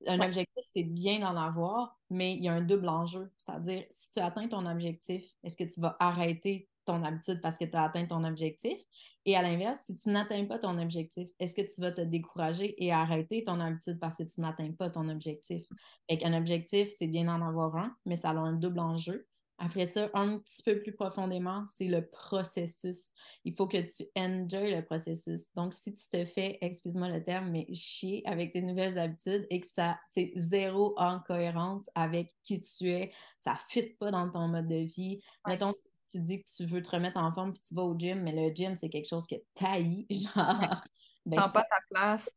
Un 0.06 0.20
objectif, 0.20 0.64
c'est 0.72 0.84
bien 0.84 1.20
d'en 1.20 1.36
avoir, 1.36 1.98
mais 2.08 2.34
il 2.34 2.44
y 2.44 2.48
a 2.48 2.52
un 2.52 2.60
double 2.60 2.88
enjeu. 2.88 3.32
C'est-à-dire, 3.38 3.84
si 3.90 4.10
tu 4.12 4.20
atteins 4.20 4.46
ton 4.46 4.64
objectif, 4.66 5.24
est-ce 5.42 5.56
que 5.56 5.64
tu 5.64 5.80
vas 5.80 5.96
arrêter 5.98 6.68
ton 6.88 7.04
habitude 7.04 7.40
parce 7.40 7.58
que 7.58 7.64
tu 7.64 7.76
as 7.76 7.84
atteint 7.84 8.06
ton 8.06 8.24
objectif. 8.24 8.78
Et 9.24 9.36
à 9.36 9.42
l'inverse, 9.42 9.82
si 9.86 9.94
tu 9.94 10.08
n'atteins 10.08 10.46
pas 10.46 10.58
ton 10.58 10.78
objectif, 10.78 11.28
est-ce 11.38 11.54
que 11.54 11.62
tu 11.62 11.80
vas 11.80 11.92
te 11.92 12.00
décourager 12.00 12.82
et 12.82 12.92
arrêter 12.92 13.44
ton 13.44 13.60
habitude 13.60 13.98
parce 14.00 14.16
que 14.16 14.22
tu 14.24 14.40
n'atteins 14.40 14.72
pas 14.72 14.90
ton 14.90 15.08
objectif? 15.08 15.64
Fait 16.08 16.24
un 16.24 16.36
objectif, 16.36 16.88
c'est 16.98 17.06
bien 17.06 17.24
d'en 17.24 17.46
avoir 17.46 17.76
un, 17.76 17.94
mais 18.06 18.16
ça 18.16 18.30
a 18.30 18.36
un 18.36 18.54
double 18.54 18.80
enjeu. 18.80 19.26
Après 19.60 19.86
ça, 19.86 20.08
un 20.14 20.38
petit 20.38 20.62
peu 20.62 20.80
plus 20.80 20.92
profondément, 20.92 21.64
c'est 21.66 21.88
le 21.88 22.06
processus. 22.06 23.10
Il 23.44 23.56
faut 23.56 23.66
que 23.66 23.78
tu 23.78 24.04
enjoy 24.16 24.72
le 24.72 24.84
processus. 24.84 25.46
Donc, 25.56 25.74
si 25.74 25.92
tu 25.92 26.08
te 26.08 26.24
fais, 26.24 26.58
excuse-moi 26.60 27.08
le 27.08 27.24
terme, 27.24 27.50
mais 27.50 27.66
chier 27.74 28.22
avec 28.24 28.52
tes 28.52 28.62
nouvelles 28.62 28.98
habitudes 28.98 29.46
et 29.50 29.60
que 29.60 29.66
ça, 29.66 29.98
c'est 30.06 30.30
zéro 30.36 30.94
en 30.96 31.18
cohérence 31.18 31.90
avec 31.96 32.30
qui 32.44 32.62
tu 32.62 32.88
es, 32.90 33.12
ça 33.38 33.54
ne 33.54 33.58
fit 33.68 33.96
pas 33.98 34.12
dans 34.12 34.30
ton 34.30 34.46
mode 34.46 34.68
de 34.68 34.76
vie. 34.76 35.20
Mettons, 35.44 35.72
tu 35.72 35.87
dis 36.16 36.42
que 36.42 36.48
tu 36.48 36.64
veux 36.64 36.80
te 36.82 36.90
remettre 36.90 37.18
en 37.18 37.30
forme 37.32 37.52
puis 37.52 37.60
tu 37.60 37.74
vas 37.74 37.82
au 37.82 37.98
gym, 37.98 38.22
mais 38.22 38.32
le 38.32 38.54
gym, 38.54 38.74
c'est 38.76 38.88
quelque 38.88 39.08
chose 39.08 39.26
que 39.26 39.36
taillis, 39.54 40.06
genre. 40.10 40.82
Ben, 41.26 41.42
pas 41.42 41.62
ta 41.62 41.76
place. 41.90 42.30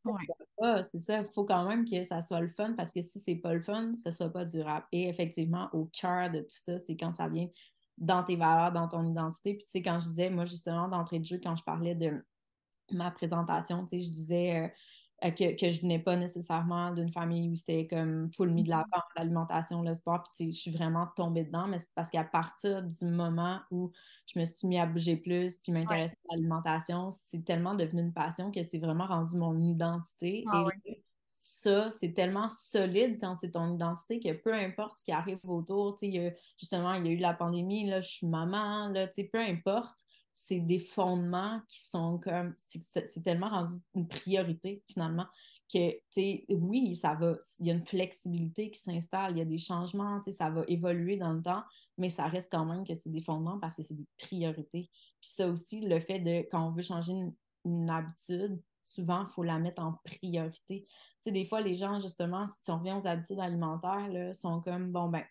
C'est 0.92 1.00
ça, 1.00 1.20
il 1.20 1.30
faut 1.34 1.46
quand 1.46 1.66
même 1.66 1.86
que 1.90 2.04
ça 2.04 2.22
soit 2.22 2.42
le 2.42 2.50
fun 2.50 2.74
parce 2.74 2.92
que 2.92 3.02
si 3.02 3.22
c'est 3.22 3.36
pas 3.36 3.54
le 3.54 3.62
fun, 3.62 3.94
ce 3.96 4.12
sera 4.12 4.30
pas 4.30 4.44
durable. 4.44 4.86
Et 4.92 5.08
effectivement, 5.08 5.70
au 5.72 5.86
cœur 5.86 6.30
de 6.30 6.42
tout 6.42 6.48
ça, 6.50 6.78
c'est 6.78 6.98
quand 6.98 7.14
ça 7.14 7.30
vient 7.30 7.48
dans 7.98 8.24
tes 8.24 8.36
valeurs, 8.36 8.74
dans 8.74 8.90
ton 8.90 9.10
identité. 9.10 9.54
Puis 9.54 9.64
tu 9.64 9.72
sais, 9.72 9.82
quand 9.82 10.00
je 10.02 10.10
disais, 10.10 10.30
moi 10.30 10.46
justement, 10.46 10.90
d'entrée 10.90 11.20
de 11.20 11.26
jeu, 11.26 11.40
quand 11.42 11.56
je 11.56 11.64
parlais 11.64 11.96
de 11.96 12.22
ma 12.92 13.12
présentation, 13.12 13.86
tu 13.86 13.98
sais, 13.98 14.04
je 14.04 14.12
disais, 14.12 14.66
euh, 14.66 14.68
que, 15.22 15.56
que, 15.56 15.72
je 15.72 15.82
venais 15.82 16.00
pas 16.00 16.16
nécessairement 16.16 16.92
d'une 16.92 17.12
famille 17.12 17.50
où 17.50 17.56
c'était 17.56 17.88
comme 17.88 18.32
full 18.34 18.50
mis 18.50 18.64
de 18.64 18.70
l'avant, 18.70 18.86
mm-hmm. 18.86 19.18
l'alimentation, 19.18 19.82
le 19.84 19.94
sport, 19.94 20.24
puis 20.36 20.52
je 20.52 20.60
suis 20.60 20.72
vraiment 20.72 21.08
tombée 21.16 21.44
dedans, 21.44 21.68
mais 21.68 21.78
c'est 21.78 21.94
parce 21.94 22.10
qu'à 22.10 22.24
partir 22.24 22.82
du 22.82 23.06
moment 23.06 23.60
où 23.70 23.92
je 24.34 24.40
me 24.40 24.46
suis 24.46 24.68
mis 24.68 24.80
à 24.80 24.86
bouger 24.86 25.18
plus, 25.18 25.58
puis 25.58 25.72
m'intéresser 25.72 26.18
à 26.30 26.36
l'alimentation, 26.36 27.12
c'est 27.12 27.46
tellement 27.46 27.76
devenu 27.76 28.02
une 28.02 28.14
passion 28.14 28.52
que 28.52 28.64
c'est 28.64 28.80
vraiment 28.80 29.06
rendu 29.06 29.38
mon 29.38 29.60
identité. 29.60 30.44
Ah 30.52 30.66
et 30.86 31.04
ça, 31.44 31.92
c'est 31.92 32.14
tellement 32.14 32.50
solide 32.50 33.18
quand 33.20 33.36
c'est 33.36 33.52
ton 33.52 33.72
identité 33.74 34.20
que 34.20 34.34
peu 34.34 34.54
importe 34.54 35.00
ce 35.00 35.04
qui 35.04 35.12
arrive 35.12 35.40
autour, 35.48 35.96
tu 35.96 36.12
sais, 36.12 36.36
justement, 36.58 36.94
il 36.94 37.06
y 37.06 37.10
a 37.10 37.12
eu 37.12 37.18
la 37.18 37.34
pandémie, 37.34 37.88
là, 37.88 38.02
je 38.02 38.10
suis 38.10 38.28
maman, 38.28 38.90
là, 38.90 39.08
tu 39.08 39.16
sais, 39.16 39.24
peu 39.26 39.40
importe, 39.40 39.96
c'est 40.34 40.60
des 40.60 40.80
fondements 40.80 41.62
qui 41.68 41.82
sont 41.82 42.20
comme. 42.20 42.56
C'est 42.58 43.24
tellement 43.24 43.50
rendu 43.50 43.74
une 43.96 44.08
priorité 44.08 44.84
finalement 44.88 45.28
que, 45.72 45.92
tu 45.92 46.02
sais, 46.12 46.46
oui, 46.50 46.96
ça 46.96 47.16
va. 47.16 47.38
Il 47.60 47.68
y 47.68 47.72
a 47.72 47.74
une 47.74 47.86
flexibilité 47.86 48.72
qui 48.72 48.80
s'installe, 48.80 49.32
il 49.34 49.38
y 49.38 49.42
a 49.42 49.46
des 49.46 49.58
changements, 49.58 50.20
tu 50.20 50.32
sais, 50.32 50.38
ça 50.38 50.50
va 50.50 50.64
évoluer 50.68 51.18
dans 51.18 51.34
le 51.34 51.42
temps, 51.42 51.64
mais 51.98 52.10
ça 52.10 52.28
reste 52.28 52.50
quand 52.52 52.66
même 52.66 52.86
que 52.86 52.94
c'est 52.94 53.10
des 53.10 53.22
fondements 53.22 53.60
parce 53.60 53.76
que 53.76 53.84
c'est 53.84 53.96
des 53.96 54.08
priorités. 54.18 54.90
Puis 55.22 55.32
ça 55.36 55.48
aussi, 55.48 55.82
le 55.82 56.00
fait 56.00 56.20
de, 56.20 56.46
quand 56.52 56.68
on 56.68 56.72
veut 56.72 56.82
changer 56.82 57.14
une, 57.64 57.90
habitude, 57.90 58.60
souvent, 58.84 59.26
il 59.28 59.32
faut 59.32 59.44
la 59.44 59.60
mettre 59.60 59.82
en 59.82 59.94
priorité. 60.04 60.86
Tu 60.88 60.96
sais, 61.22 61.32
des 61.32 61.46
fois, 61.46 61.62
les 61.62 61.76
gens, 61.76 62.00
justement, 62.00 62.48
si 62.48 62.72
on 62.72 62.80
revient 62.80 62.98
aux 63.00 63.08
habitudes 63.08 63.40
alimentaires, 63.40 64.10
là, 64.10 64.34
sont 64.34 64.62
comme, 64.62 64.92
bon, 64.92 65.10
ben, 65.10 65.24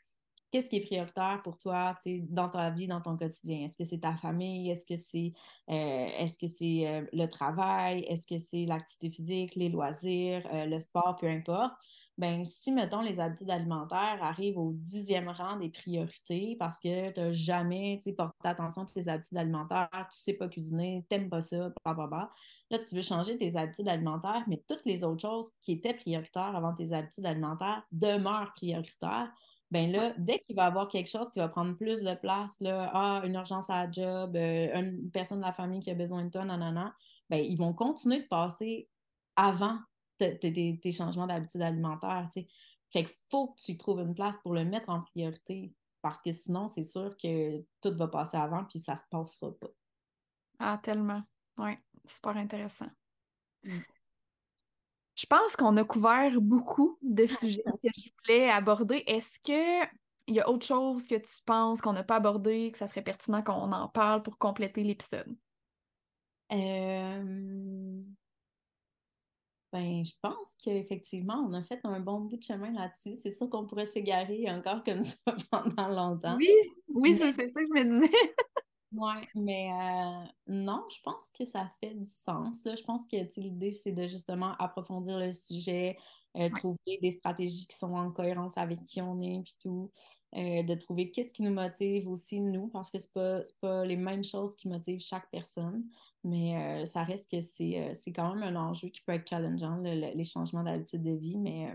qu'est-ce 0.51 0.71
qui 0.71 0.77
est 0.77 0.85
prioritaire 0.85 1.41
pour 1.43 1.57
toi 1.57 1.97
dans 2.29 2.49
ta 2.49 2.71
vie, 2.71 2.87
dans 2.87 3.01
ton 3.01 3.17
quotidien? 3.17 3.65
Est-ce 3.65 3.79
que 3.79 3.85
c'est 3.85 4.01
ta 4.01 4.17
famille? 4.17 4.71
Est-ce 4.71 4.87
que 4.87 4.97
c'est 4.97 5.33
euh, 5.69 6.07
est-ce 6.19 6.39
euh, 6.87 7.07
le 7.13 7.27
travail? 7.27 8.01
Est-ce 8.09 8.27
que 8.27 8.39
c'est 8.39 8.67
l'activité 8.67 9.11
physique, 9.11 9.55
les 9.55 9.69
loisirs, 9.69 10.47
euh, 10.53 10.67
le 10.67 10.81
sport, 10.81 11.17
peu 11.21 11.29
importe? 11.29 11.73
Ben, 12.21 12.45
si, 12.45 12.73
mettons, 12.73 13.01
les 13.01 13.19
habitudes 13.19 13.49
alimentaires 13.49 14.19
arrivent 14.21 14.59
au 14.59 14.73
dixième 14.75 15.31
rang 15.31 15.57
des 15.57 15.71
priorités 15.71 16.55
parce 16.59 16.79
que 16.79 17.11
tu 17.13 17.19
n'as 17.21 17.33
jamais 17.33 17.99
porté 18.15 18.47
attention 18.47 18.83
à 18.83 18.87
tes 18.87 19.09
habitudes 19.09 19.39
alimentaires, 19.39 19.89
tu 19.91 19.99
ne 19.99 20.05
sais 20.11 20.35
pas 20.35 20.49
cuisiner, 20.49 21.07
tu 21.09 21.17
n'aimes 21.17 21.31
pas 21.31 21.41
ça, 21.41 21.73
blablabla. 21.83 22.31
Là, 22.71 22.79
tu 22.79 22.95
veux 22.95 23.01
changer 23.01 23.39
tes 23.39 23.57
habitudes 23.57 23.89
alimentaires, 23.89 24.45
mais 24.49 24.63
toutes 24.69 24.85
les 24.85 25.03
autres 25.03 25.23
choses 25.23 25.53
qui 25.63 25.73
étaient 25.73 25.95
prioritaires 25.95 26.55
avant 26.55 26.75
tes 26.75 26.93
habitudes 26.93 27.25
alimentaires 27.25 27.83
demeurent 27.91 28.53
prioritaires 28.55 29.33
ben 29.71 29.93
là, 29.93 30.13
dès 30.19 30.41
qu'il 30.41 30.57
va 30.57 30.65
y 30.65 30.67
avoir 30.67 30.89
quelque 30.89 31.09
chose 31.09 31.31
qui 31.31 31.39
va 31.39 31.49
prendre 31.49 31.77
plus 31.77 32.01
de 32.01 32.15
place, 32.15 32.59
là, 32.61 32.91
ah, 32.93 33.23
une 33.25 33.35
urgence 33.35 33.71
à 33.71 33.87
la 33.87 33.93
job, 33.93 34.35
euh, 34.35 34.75
une 34.75 35.11
personne 35.11 35.39
de 35.39 35.45
la 35.45 35.53
famille 35.53 35.81
qui 35.81 35.91
a 35.91 35.95
besoin 35.95 36.25
de 36.25 36.31
toi, 36.31 36.45
nanana, 36.45 36.95
ben, 37.29 37.45
ils 37.45 37.57
vont 37.57 37.73
continuer 37.73 38.23
de 38.23 38.27
passer 38.27 38.89
avant 39.37 39.79
tes 40.19 40.93
changements 40.93 41.27
d'habitude 41.27 41.63
alimentaire. 41.63 42.27
T'sais. 42.31 42.47
Fait 42.93 43.05
qu'il 43.05 43.15
faut 43.31 43.49
que 43.49 43.61
tu 43.63 43.79
trouves 43.79 44.01
une 44.01 44.15
place 44.15 44.37
pour 44.43 44.55
le 44.55 44.65
mettre 44.65 44.89
en 44.89 45.03
priorité 45.03 45.73
parce 46.03 46.23
que 46.23 46.33
sinon, 46.33 46.69
c'est 46.69 46.85
sûr 46.85 47.17
que 47.17 47.61
tout 47.81 47.97
va 47.97 48.09
passer 48.09 48.37
avant 48.37 48.65
puis 48.65 48.79
ça 48.79 48.97
se 48.97 49.05
passera 49.11 49.53
pas. 49.59 49.69
Ah, 50.59 50.81
tellement. 50.83 51.23
Oui, 51.59 51.73
super 52.05 52.37
intéressant. 52.37 52.91
Mm. 53.63 53.79
Je 55.21 55.27
pense 55.27 55.55
qu'on 55.55 55.77
a 55.77 55.85
couvert 55.85 56.41
beaucoup 56.41 56.97
de 57.03 57.27
sujets 57.27 57.63
que 57.63 57.91
je 57.95 58.09
voulais 58.25 58.49
aborder. 58.49 59.05
Est-ce 59.07 59.39
qu'il 59.41 60.35
y 60.35 60.41
a 60.41 60.49
autre 60.49 60.65
chose 60.65 61.07
que 61.07 61.17
tu 61.17 61.43
penses 61.45 61.83
qu'on 61.83 61.93
n'a 61.93 62.03
pas 62.03 62.17
abordé, 62.17 62.71
que 62.73 62.79
ça 62.79 62.89
serait 62.89 63.03
pertinent 63.03 63.43
qu'on 63.43 63.71
en 63.71 63.87
parle 63.87 64.23
pour 64.23 64.39
compléter 64.39 64.83
l'épisode? 64.83 65.37
Euh, 66.53 68.03
ben, 69.75 70.03
je 70.07 70.15
pense 70.23 70.57
qu'effectivement, 70.59 71.47
on 71.47 71.53
a 71.53 71.63
fait 71.65 71.81
un 71.85 72.01
bon 72.01 72.21
bout 72.21 72.39
de 72.39 72.43
chemin 72.43 72.73
là-dessus. 72.73 73.17
C'est 73.17 73.31
sûr 73.31 73.51
qu'on 73.51 73.67
pourrait 73.67 73.85
s'égarer 73.85 74.51
encore 74.51 74.83
comme 74.85 75.03
ça 75.03 75.17
pendant 75.51 75.89
longtemps. 75.89 76.37
Oui, 76.39 76.49
oui, 76.89 77.15
c'est 77.19 77.33
ça 77.33 77.45
que 77.45 77.67
je 77.67 77.85
me 77.85 78.01
disais. 78.01 78.35
Oui, 78.93 79.15
mais 79.37 79.71
euh, 79.73 80.25
non, 80.49 80.85
je 80.91 81.01
pense 81.03 81.31
que 81.39 81.45
ça 81.45 81.71
fait 81.81 81.95
du 81.95 82.05
sens. 82.05 82.63
Je 82.65 82.83
pense 82.83 83.07
que 83.07 83.17
l'idée, 83.41 83.71
c'est 83.73 83.93
de 83.93 84.09
justement 84.09 84.57
approfondir 84.59 85.17
le 85.21 85.31
sujet, 85.33 85.97
euh, 86.37 86.51
trouver 86.51 86.99
des 87.01 87.13
stratégies 87.13 87.69
qui 87.69 87.77
sont 87.77 87.93
en 87.93 88.11
cohérence 88.11 88.59
avec 88.59 88.85
qui 88.87 89.01
on 89.01 89.21
est, 89.23 89.43
puis 89.45 89.55
tout. 89.61 89.93
Euh, 90.37 90.63
de 90.65 90.75
trouver 90.75 91.11
qu'est-ce 91.11 91.33
qui 91.35 91.43
nous 91.43 91.53
motive 91.53 92.09
aussi, 92.09 92.41
nous, 92.41 92.69
parce 92.69 92.91
que 92.91 92.99
c'est 92.99 93.13
pas, 93.13 93.43
pas 93.61 93.85
les 93.85 93.97
mêmes 93.97 94.25
choses 94.25 94.57
qui 94.57 94.69
motivent 94.69 95.01
chaque 95.01 95.29
personne, 95.31 95.85
mais 96.25 96.85
ça 96.87 97.03
reste 97.05 97.31
que 97.31 97.41
c'est, 97.41 97.93
quand 98.15 98.35
même 98.35 98.57
un 98.57 98.57
enjeu 98.71 98.89
qui 98.89 99.01
peut 99.03 99.13
être 99.13 99.29
challengeant, 99.29 99.77
les 99.79 100.25
changements 100.25 100.63
d'habitude 100.63 101.03
de 101.03 101.13
vie, 101.13 101.37
mais 101.39 101.75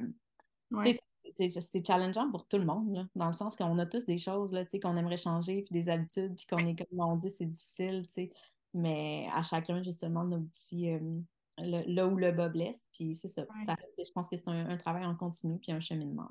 c'est 1.38 1.86
challengeant 1.86 2.30
pour 2.32 2.48
tout 2.48 2.58
le 2.58 2.66
monde, 2.66 3.08
dans 3.16 3.28
le 3.28 3.34
sens 3.34 3.56
qu'on 3.56 3.78
a 3.80 3.86
tous 3.86 4.06
des 4.06 4.18
choses 4.18 4.56
qu'on 4.82 4.98
aimerait 4.98 5.18
changer, 5.18 5.64
puis 5.64 5.74
des 5.74 5.90
habitudes, 5.90 6.36
puis 6.36 6.46
qu'on 6.46 6.66
est 6.66 6.76
comme, 6.76 6.98
mon 6.98 7.16
Dieu, 7.16 7.30
c'est 7.30 7.46
difficile, 7.46 8.06
mais 8.74 9.28
à 9.34 9.44
chacun, 9.44 9.84
justement, 9.84 10.24
nos 10.24 10.42
petits, 10.42 10.92
euh, 10.92 11.00
là 11.58 12.08
où 12.08 12.16
le 12.18 12.32
bas 12.32 12.50
blesse, 12.50 12.86
puis 12.94 13.16
c'est 13.16 13.28
ça. 13.28 13.46
Je 13.98 14.12
pense 14.12 14.30
que 14.30 14.38
c'est 14.38 14.48
un, 14.48 14.78
travail 14.78 15.06
en 15.06 15.16
continu, 15.16 15.60
puis 15.60 15.72
un 15.72 15.80
cheminement. 15.80 16.30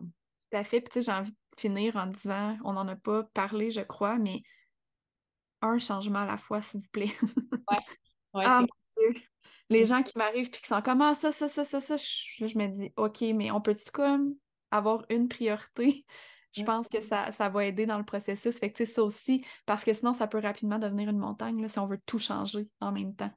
Tout 0.50 0.58
à 0.58 0.64
fait, 0.64 0.80
puis 0.80 1.02
j'ai 1.02 1.12
envie 1.12 1.32
de 1.32 1.60
finir 1.60 1.96
en 1.96 2.06
disant, 2.06 2.56
on 2.64 2.72
n'en 2.72 2.88
a 2.88 2.96
pas 2.96 3.24
parlé, 3.34 3.70
je 3.70 3.80
crois, 3.80 4.18
mais 4.18 4.42
un 5.62 5.78
changement 5.78 6.20
à 6.20 6.26
la 6.26 6.36
fois, 6.36 6.60
s'il 6.60 6.80
vous 6.80 6.88
plaît. 6.92 7.12
ouais, 7.22 7.78
ouais 8.34 8.44
ah, 8.46 8.64
Les 9.70 9.84
gens 9.84 10.02
qui 10.02 10.16
m'arrivent 10.16 10.50
puis 10.50 10.60
qui 10.60 10.68
sont 10.68 10.82
comme 10.82 11.00
ah, 11.02 11.14
ça, 11.14 11.32
ça, 11.32 11.48
ça, 11.48 11.64
ça, 11.64 11.80
ça, 11.80 11.96
je, 11.96 12.46
je 12.46 12.58
me 12.58 12.68
dis 12.68 12.92
OK, 12.96 13.22
mais 13.34 13.50
on 13.50 13.60
peut-tu 13.60 13.90
comme 13.90 14.36
avoir 14.76 15.04
une 15.08 15.28
priorité. 15.28 16.04
Je 16.52 16.62
pense 16.62 16.88
que 16.88 17.00
ça, 17.00 17.32
ça 17.32 17.48
va 17.48 17.64
aider 17.64 17.84
dans 17.84 17.98
le 17.98 18.04
processus. 18.04 18.58
Fait 18.58 18.70
que 18.70 18.84
ça 18.84 19.02
aussi, 19.02 19.44
parce 19.66 19.84
que 19.84 19.92
sinon, 19.92 20.12
ça 20.12 20.28
peut 20.28 20.38
rapidement 20.38 20.78
devenir 20.78 21.08
une 21.08 21.18
montagne 21.18 21.60
là, 21.60 21.68
si 21.68 21.78
on 21.80 21.86
veut 21.86 22.00
tout 22.06 22.18
changer 22.20 22.68
en 22.80 22.92
même 22.92 23.14
temps. 23.16 23.32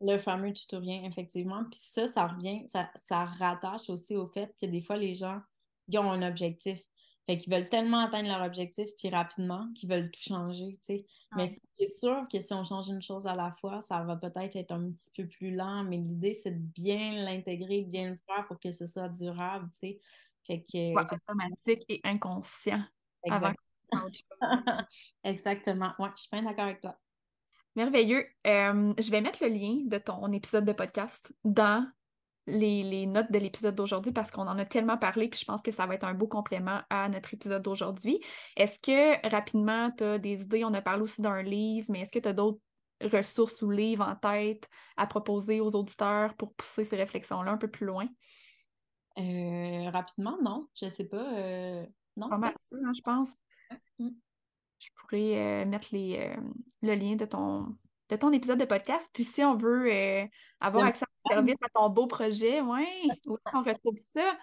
Le 0.00 0.18
fameux 0.18 0.52
tutorien, 0.52 1.04
effectivement. 1.04 1.62
Puis 1.70 1.80
ça, 1.80 2.08
ça 2.08 2.26
revient, 2.26 2.66
ça, 2.66 2.90
ça 2.96 3.24
rattache 3.24 3.88
aussi 3.90 4.16
au 4.16 4.26
fait 4.26 4.52
que 4.60 4.66
des 4.66 4.80
fois, 4.80 4.96
les 4.96 5.14
gens, 5.14 5.40
ils 5.88 5.98
ont 5.98 6.10
un 6.10 6.26
objectif. 6.26 6.80
Fait 7.26 7.38
qu'ils 7.38 7.52
veulent 7.52 7.68
tellement 7.68 7.98
atteindre 7.98 8.28
leur 8.28 8.42
objectif, 8.42 8.88
puis 8.98 9.10
rapidement, 9.10 9.68
qu'ils 9.76 9.88
veulent 9.88 10.10
tout 10.10 10.20
changer, 10.20 10.72
tu 10.72 10.78
sais. 10.82 11.06
Mais 11.36 11.46
c'est 11.46 11.98
sûr 12.00 12.26
que 12.32 12.40
si 12.40 12.52
on 12.52 12.64
change 12.64 12.88
une 12.88 13.02
chose 13.02 13.26
à 13.28 13.36
la 13.36 13.54
fois, 13.60 13.82
ça 13.82 14.02
va 14.02 14.16
peut-être 14.16 14.56
être 14.56 14.72
un 14.72 14.90
petit 14.90 15.10
peu 15.16 15.28
plus 15.28 15.54
lent, 15.54 15.84
mais 15.84 15.98
l'idée, 15.98 16.34
c'est 16.34 16.50
de 16.50 16.64
bien 16.74 17.22
l'intégrer, 17.24 17.82
bien 17.82 18.10
le 18.10 18.18
faire 18.26 18.46
pour 18.48 18.58
que 18.58 18.72
ce 18.72 18.86
soit 18.86 19.08
durable, 19.10 19.68
tu 19.74 19.78
sais. 19.78 20.00
Fait 20.50 20.64
que... 20.72 21.14
automatique 21.14 21.84
et 21.88 22.00
inconscient. 22.02 22.82
Exactement. 25.24 25.92
Ouais, 25.98 26.08
je 26.16 26.22
suis 26.22 26.30
bien 26.32 26.42
d'accord 26.42 26.64
avec 26.64 26.80
toi. 26.80 26.96
Merveilleux. 27.76 28.26
Euh, 28.46 28.92
je 28.98 29.10
vais 29.10 29.20
mettre 29.20 29.44
le 29.44 29.50
lien 29.50 29.82
de 29.84 29.98
ton 29.98 30.32
épisode 30.32 30.64
de 30.64 30.72
podcast 30.72 31.32
dans 31.44 31.86
les, 32.48 33.06
notes 33.06 33.30
de 33.30 33.38
l'épisode 33.38 33.76
d'aujourd'hui 33.76 34.12
parce 34.12 34.32
qu'on 34.32 34.48
en 34.48 34.58
a 34.58 34.64
tellement 34.64 34.98
parlé, 34.98 35.28
puis 35.28 35.38
je 35.38 35.44
pense 35.44 35.62
que 35.62 35.70
ça 35.70 35.86
va 35.86 35.94
être 35.94 36.04
un 36.04 36.14
beau 36.14 36.26
complément 36.26 36.80
à 36.90 37.08
notre 37.08 37.32
épisode 37.32 37.62
d'aujourd'hui. 37.62 38.20
Est-ce 38.56 38.80
que 38.80 39.28
rapidement, 39.28 39.92
tu 39.96 40.02
as 40.02 40.18
des 40.18 40.42
idées? 40.42 40.64
On 40.64 40.74
a 40.74 40.82
parlé 40.82 41.02
aussi 41.02 41.22
d'un 41.22 41.42
livre, 41.42 41.86
mais 41.90 42.00
est-ce 42.00 42.12
que 42.12 42.18
tu 42.18 42.28
as 42.28 42.32
d'autres 42.32 42.58
ressources 43.02 43.62
ou 43.62 43.70
livres 43.70 44.04
en 44.04 44.16
tête 44.16 44.68
à 44.96 45.06
proposer 45.06 45.60
aux 45.60 45.76
auditeurs 45.76 46.34
pour 46.34 46.54
pousser 46.54 46.84
ces 46.84 46.96
réflexions-là 46.96 47.52
un 47.52 47.56
peu 47.56 47.68
plus 47.68 47.86
loin? 47.86 48.08
Euh, 49.18 49.90
rapidement, 49.90 50.38
non. 50.42 50.68
Je 50.74 50.88
sais 50.88 51.04
pas. 51.04 51.34
Euh, 51.38 51.84
non. 52.16 52.28
Pas 52.28 52.38
mal 52.38 52.54
ça, 52.70 52.76
hein, 52.84 52.92
je 52.94 53.02
pense. 53.02 53.32
Mm. 53.98 54.10
Je 54.78 54.88
pourrais 54.96 55.36
euh, 55.36 55.66
mettre 55.66 55.88
les, 55.92 56.34
le 56.82 56.94
lien 56.94 57.16
de 57.16 57.26
ton, 57.26 57.76
de 58.10 58.16
ton 58.16 58.32
épisode 58.32 58.58
de 58.58 58.64
podcast. 58.64 59.08
Puis 59.12 59.24
si 59.24 59.42
on 59.42 59.56
veut 59.56 59.90
euh, 59.90 60.26
avoir 60.60 60.84
accès 60.84 61.04
au 61.24 61.30
service 61.30 61.62
à 61.62 61.68
ton 61.68 61.88
beau 61.88 62.06
projet, 62.06 62.60
ouais, 62.60 62.86
où 63.26 63.38
on 63.54 63.62
retrouve 63.62 63.96
ça? 63.96 64.36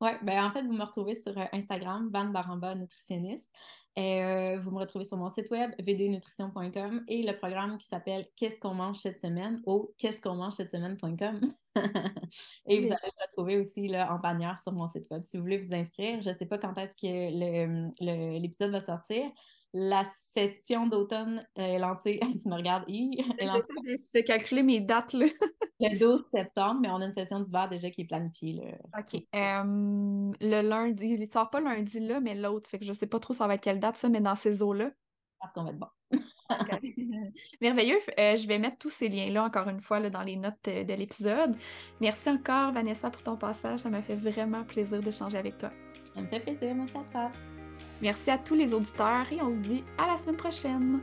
oui, 0.00 0.10
ben 0.22 0.44
en 0.44 0.50
fait, 0.50 0.62
vous 0.62 0.72
me 0.72 0.84
retrouvez 0.84 1.14
sur 1.14 1.36
euh, 1.38 1.44
Instagram, 1.52 2.10
Van 2.12 2.26
Baramba 2.26 2.74
Nutritionniste. 2.74 3.52
Euh, 3.96 4.58
vous 4.58 4.72
me 4.72 4.78
retrouvez 4.80 5.04
sur 5.04 5.16
mon 5.16 5.28
site 5.28 5.50
web, 5.50 5.70
vdnutrition.com 5.78 7.04
et 7.06 7.22
le 7.22 7.36
programme 7.36 7.78
qui 7.78 7.86
s'appelle 7.86 8.26
Qu'est-ce 8.34 8.58
qu'on 8.58 8.74
mange 8.74 8.98
cette 8.98 9.20
semaine 9.20 9.62
au 9.66 9.94
qu'est-ce 9.98 10.20
qu'on 10.20 10.34
mange 10.34 10.54
cette 10.54 10.72
semaine.com. 10.72 11.40
et 12.66 12.80
vous 12.80 12.86
allez 12.86 13.10
le 13.16 13.24
retrouver 13.24 13.58
aussi 13.58 13.86
là, 13.86 14.12
en 14.12 14.18
bannière 14.18 14.58
sur 14.58 14.72
mon 14.72 14.88
site 14.88 15.08
web. 15.10 15.22
Si 15.22 15.36
vous 15.36 15.44
voulez 15.44 15.58
vous 15.58 15.72
inscrire, 15.72 16.20
je 16.22 16.30
ne 16.30 16.34
sais 16.34 16.46
pas 16.46 16.58
quand 16.58 16.76
est-ce 16.76 16.96
que 16.96 18.40
l'épisode 18.40 18.72
va 18.72 18.80
sortir, 18.80 19.30
la 19.76 20.04
session 20.04 20.86
d'automne 20.86 21.44
est 21.56 21.78
lancée. 21.78 22.20
tu 22.40 22.48
me 22.48 22.54
regardes, 22.54 22.84
J'essaie 22.88 23.98
de, 24.14 24.20
calculer 24.20 24.62
mes 24.62 24.80
dates. 24.80 25.12
Là. 25.12 25.26
le 25.80 25.98
12 25.98 26.24
septembre, 26.30 26.80
mais 26.80 26.88
on 26.90 27.00
a 27.00 27.06
une 27.06 27.12
session 27.12 27.40
d'hiver 27.40 27.68
déjà 27.68 27.90
qui 27.90 28.02
est 28.02 28.06
planifiée. 28.06 28.52
Là. 28.52 29.00
OK. 29.00 29.20
le 30.40 30.62
lundi, 30.62 31.06
il 31.06 31.20
ne 31.20 31.26
sort 31.26 31.50
pas 31.50 31.60
lundi 31.60 31.98
là, 31.98 32.20
mais 32.20 32.36
l'autre. 32.36 32.70
Fait 32.70 32.78
que 32.78 32.84
je 32.84 32.92
ne 32.92 32.96
sais 32.96 33.08
pas 33.08 33.18
trop 33.18 33.34
ça 33.34 33.48
va 33.48 33.54
être 33.54 33.60
quelle 33.60 33.80
date, 33.80 33.96
ça, 33.96 34.08
mais 34.08 34.20
dans 34.20 34.36
ces 34.36 34.62
eaux-là. 34.62 34.92
Parce 35.40 35.52
qu'on 35.52 35.64
va 35.64 35.70
être 35.70 35.78
bon. 35.78 35.88
Merveilleux. 37.60 37.98
Euh, 38.18 38.36
je 38.36 38.46
vais 38.46 38.58
mettre 38.58 38.78
tous 38.78 38.90
ces 38.90 39.08
liens-là, 39.08 39.44
encore 39.44 39.68
une 39.68 39.80
fois, 39.80 39.98
là, 39.98 40.08
dans 40.08 40.22
les 40.22 40.36
notes 40.36 40.68
euh, 40.68 40.84
de 40.84 40.94
l'épisode. 40.94 41.56
Merci 42.00 42.30
encore, 42.30 42.72
Vanessa, 42.72 43.10
pour 43.10 43.24
ton 43.24 43.36
passage. 43.36 43.80
Ça 43.80 43.90
m'a 43.90 44.02
fait 44.02 44.16
vraiment 44.16 44.62
plaisir 44.62 45.00
d'échanger 45.00 45.36
avec 45.36 45.58
toi. 45.58 45.70
Ça 46.14 46.22
me 46.22 46.28
fait 46.28 46.40
plaisir. 46.40 46.74
Merci 46.74 46.96
à 46.96 47.02
toi. 47.10 47.32
Merci 48.02 48.30
à 48.30 48.38
tous 48.38 48.54
les 48.54 48.72
auditeurs 48.74 49.26
et 49.30 49.40
on 49.42 49.52
se 49.52 49.58
dit 49.58 49.84
à 49.98 50.12
la 50.12 50.18
semaine 50.18 50.36
prochaine. 50.36 51.00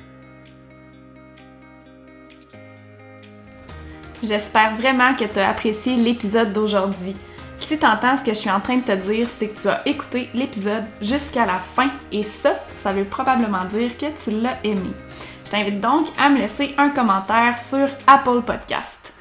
J'espère 4.23 4.75
vraiment 4.75 5.15
que 5.15 5.25
tu 5.25 5.39
as 5.39 5.49
apprécié 5.49 5.95
l'épisode 5.95 6.53
d'aujourd'hui. 6.53 7.15
Si 7.57 7.79
tu 7.79 7.85
entends 7.85 8.17
ce 8.17 8.23
que 8.23 8.33
je 8.33 8.37
suis 8.37 8.51
en 8.51 8.59
train 8.59 8.77
de 8.77 8.83
te 8.83 8.91
dire, 8.91 9.27
c'est 9.29 9.47
que 9.47 9.59
tu 9.59 9.67
as 9.69 9.81
écouté 9.87 10.29
l'épisode 10.33 10.83
jusqu'à 11.01 11.45
la 11.45 11.53
fin 11.53 11.89
et 12.11 12.23
ça, 12.23 12.57
ça 12.83 12.91
veut 12.91 13.05
probablement 13.05 13.63
dire 13.65 13.97
que 13.97 14.07
tu 14.23 14.31
l'as 14.41 14.57
aimé. 14.63 14.91
Je 15.45 15.51
t'invite 15.51 15.79
donc 15.79 16.07
à 16.19 16.29
me 16.29 16.37
laisser 16.37 16.75
un 16.77 16.89
commentaire 16.89 17.57
sur 17.57 17.87
Apple 18.07 18.41
Podcast. 18.45 19.13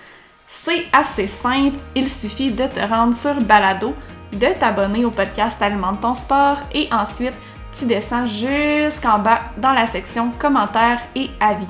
C'est 0.48 0.84
assez 0.92 1.28
simple, 1.28 1.76
il 1.94 2.10
suffit 2.10 2.50
de 2.50 2.66
te 2.66 2.80
rendre 2.80 3.14
sur 3.14 3.40
Balado, 3.40 3.94
de 4.32 4.58
t'abonner 4.58 5.04
au 5.04 5.10
podcast 5.10 5.60
Alimente 5.62 6.00
ton 6.00 6.14
sport 6.14 6.58
et 6.74 6.88
ensuite 6.92 7.34
tu 7.76 7.86
descends 7.86 8.24
jusqu'en 8.24 9.18
bas 9.18 9.40
dans 9.58 9.72
la 9.72 9.86
section 9.86 10.30
commentaires 10.38 11.00
et 11.14 11.30
avis. 11.40 11.66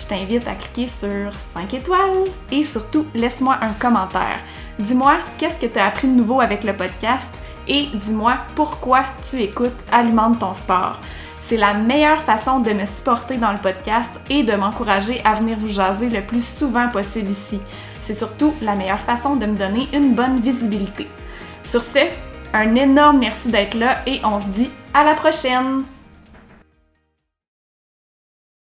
Je 0.00 0.06
t'invite 0.06 0.46
à 0.46 0.54
cliquer 0.54 0.88
sur 0.88 1.32
5 1.54 1.74
étoiles 1.74 2.24
et 2.52 2.62
surtout 2.62 3.06
laisse-moi 3.14 3.58
un 3.60 3.72
commentaire. 3.72 4.38
Dis-moi 4.78 5.16
qu'est-ce 5.36 5.58
que 5.58 5.66
tu 5.66 5.78
as 5.78 5.86
appris 5.86 6.08
de 6.08 6.14
nouveau 6.14 6.40
avec 6.40 6.64
le 6.64 6.76
podcast 6.76 7.28
et 7.66 7.88
dis-moi 7.92 8.38
pourquoi 8.54 9.04
tu 9.28 9.40
écoutes 9.40 9.84
Alimente 9.92 10.38
ton 10.38 10.54
sport. 10.54 11.00
C'est 11.42 11.56
la 11.56 11.74
meilleure 11.74 12.22
façon 12.22 12.60
de 12.60 12.72
me 12.72 12.86
supporter 12.86 13.36
dans 13.38 13.52
le 13.52 13.58
podcast 13.58 14.10
et 14.30 14.42
de 14.42 14.52
m'encourager 14.52 15.20
à 15.24 15.34
venir 15.34 15.58
vous 15.58 15.68
jaser 15.68 16.08
le 16.08 16.20
plus 16.20 16.44
souvent 16.44 16.88
possible 16.88 17.30
ici. 17.30 17.60
C'est 18.04 18.14
surtout 18.14 18.54
la 18.62 18.74
meilleure 18.74 19.00
façon 19.00 19.36
de 19.36 19.46
me 19.46 19.56
donner 19.56 19.88
une 19.92 20.14
bonne 20.14 20.40
visibilité. 20.40 21.08
Sur 21.64 21.82
ce, 21.82 22.00
un 22.54 22.74
énorme 22.74 23.18
merci 23.18 23.48
d'être 23.48 23.74
là 23.74 24.02
et 24.06 24.20
on 24.24 24.40
se 24.40 24.46
dit 24.48 24.70
à 24.94 25.04
la 25.04 25.14
prochaine! 25.14 25.84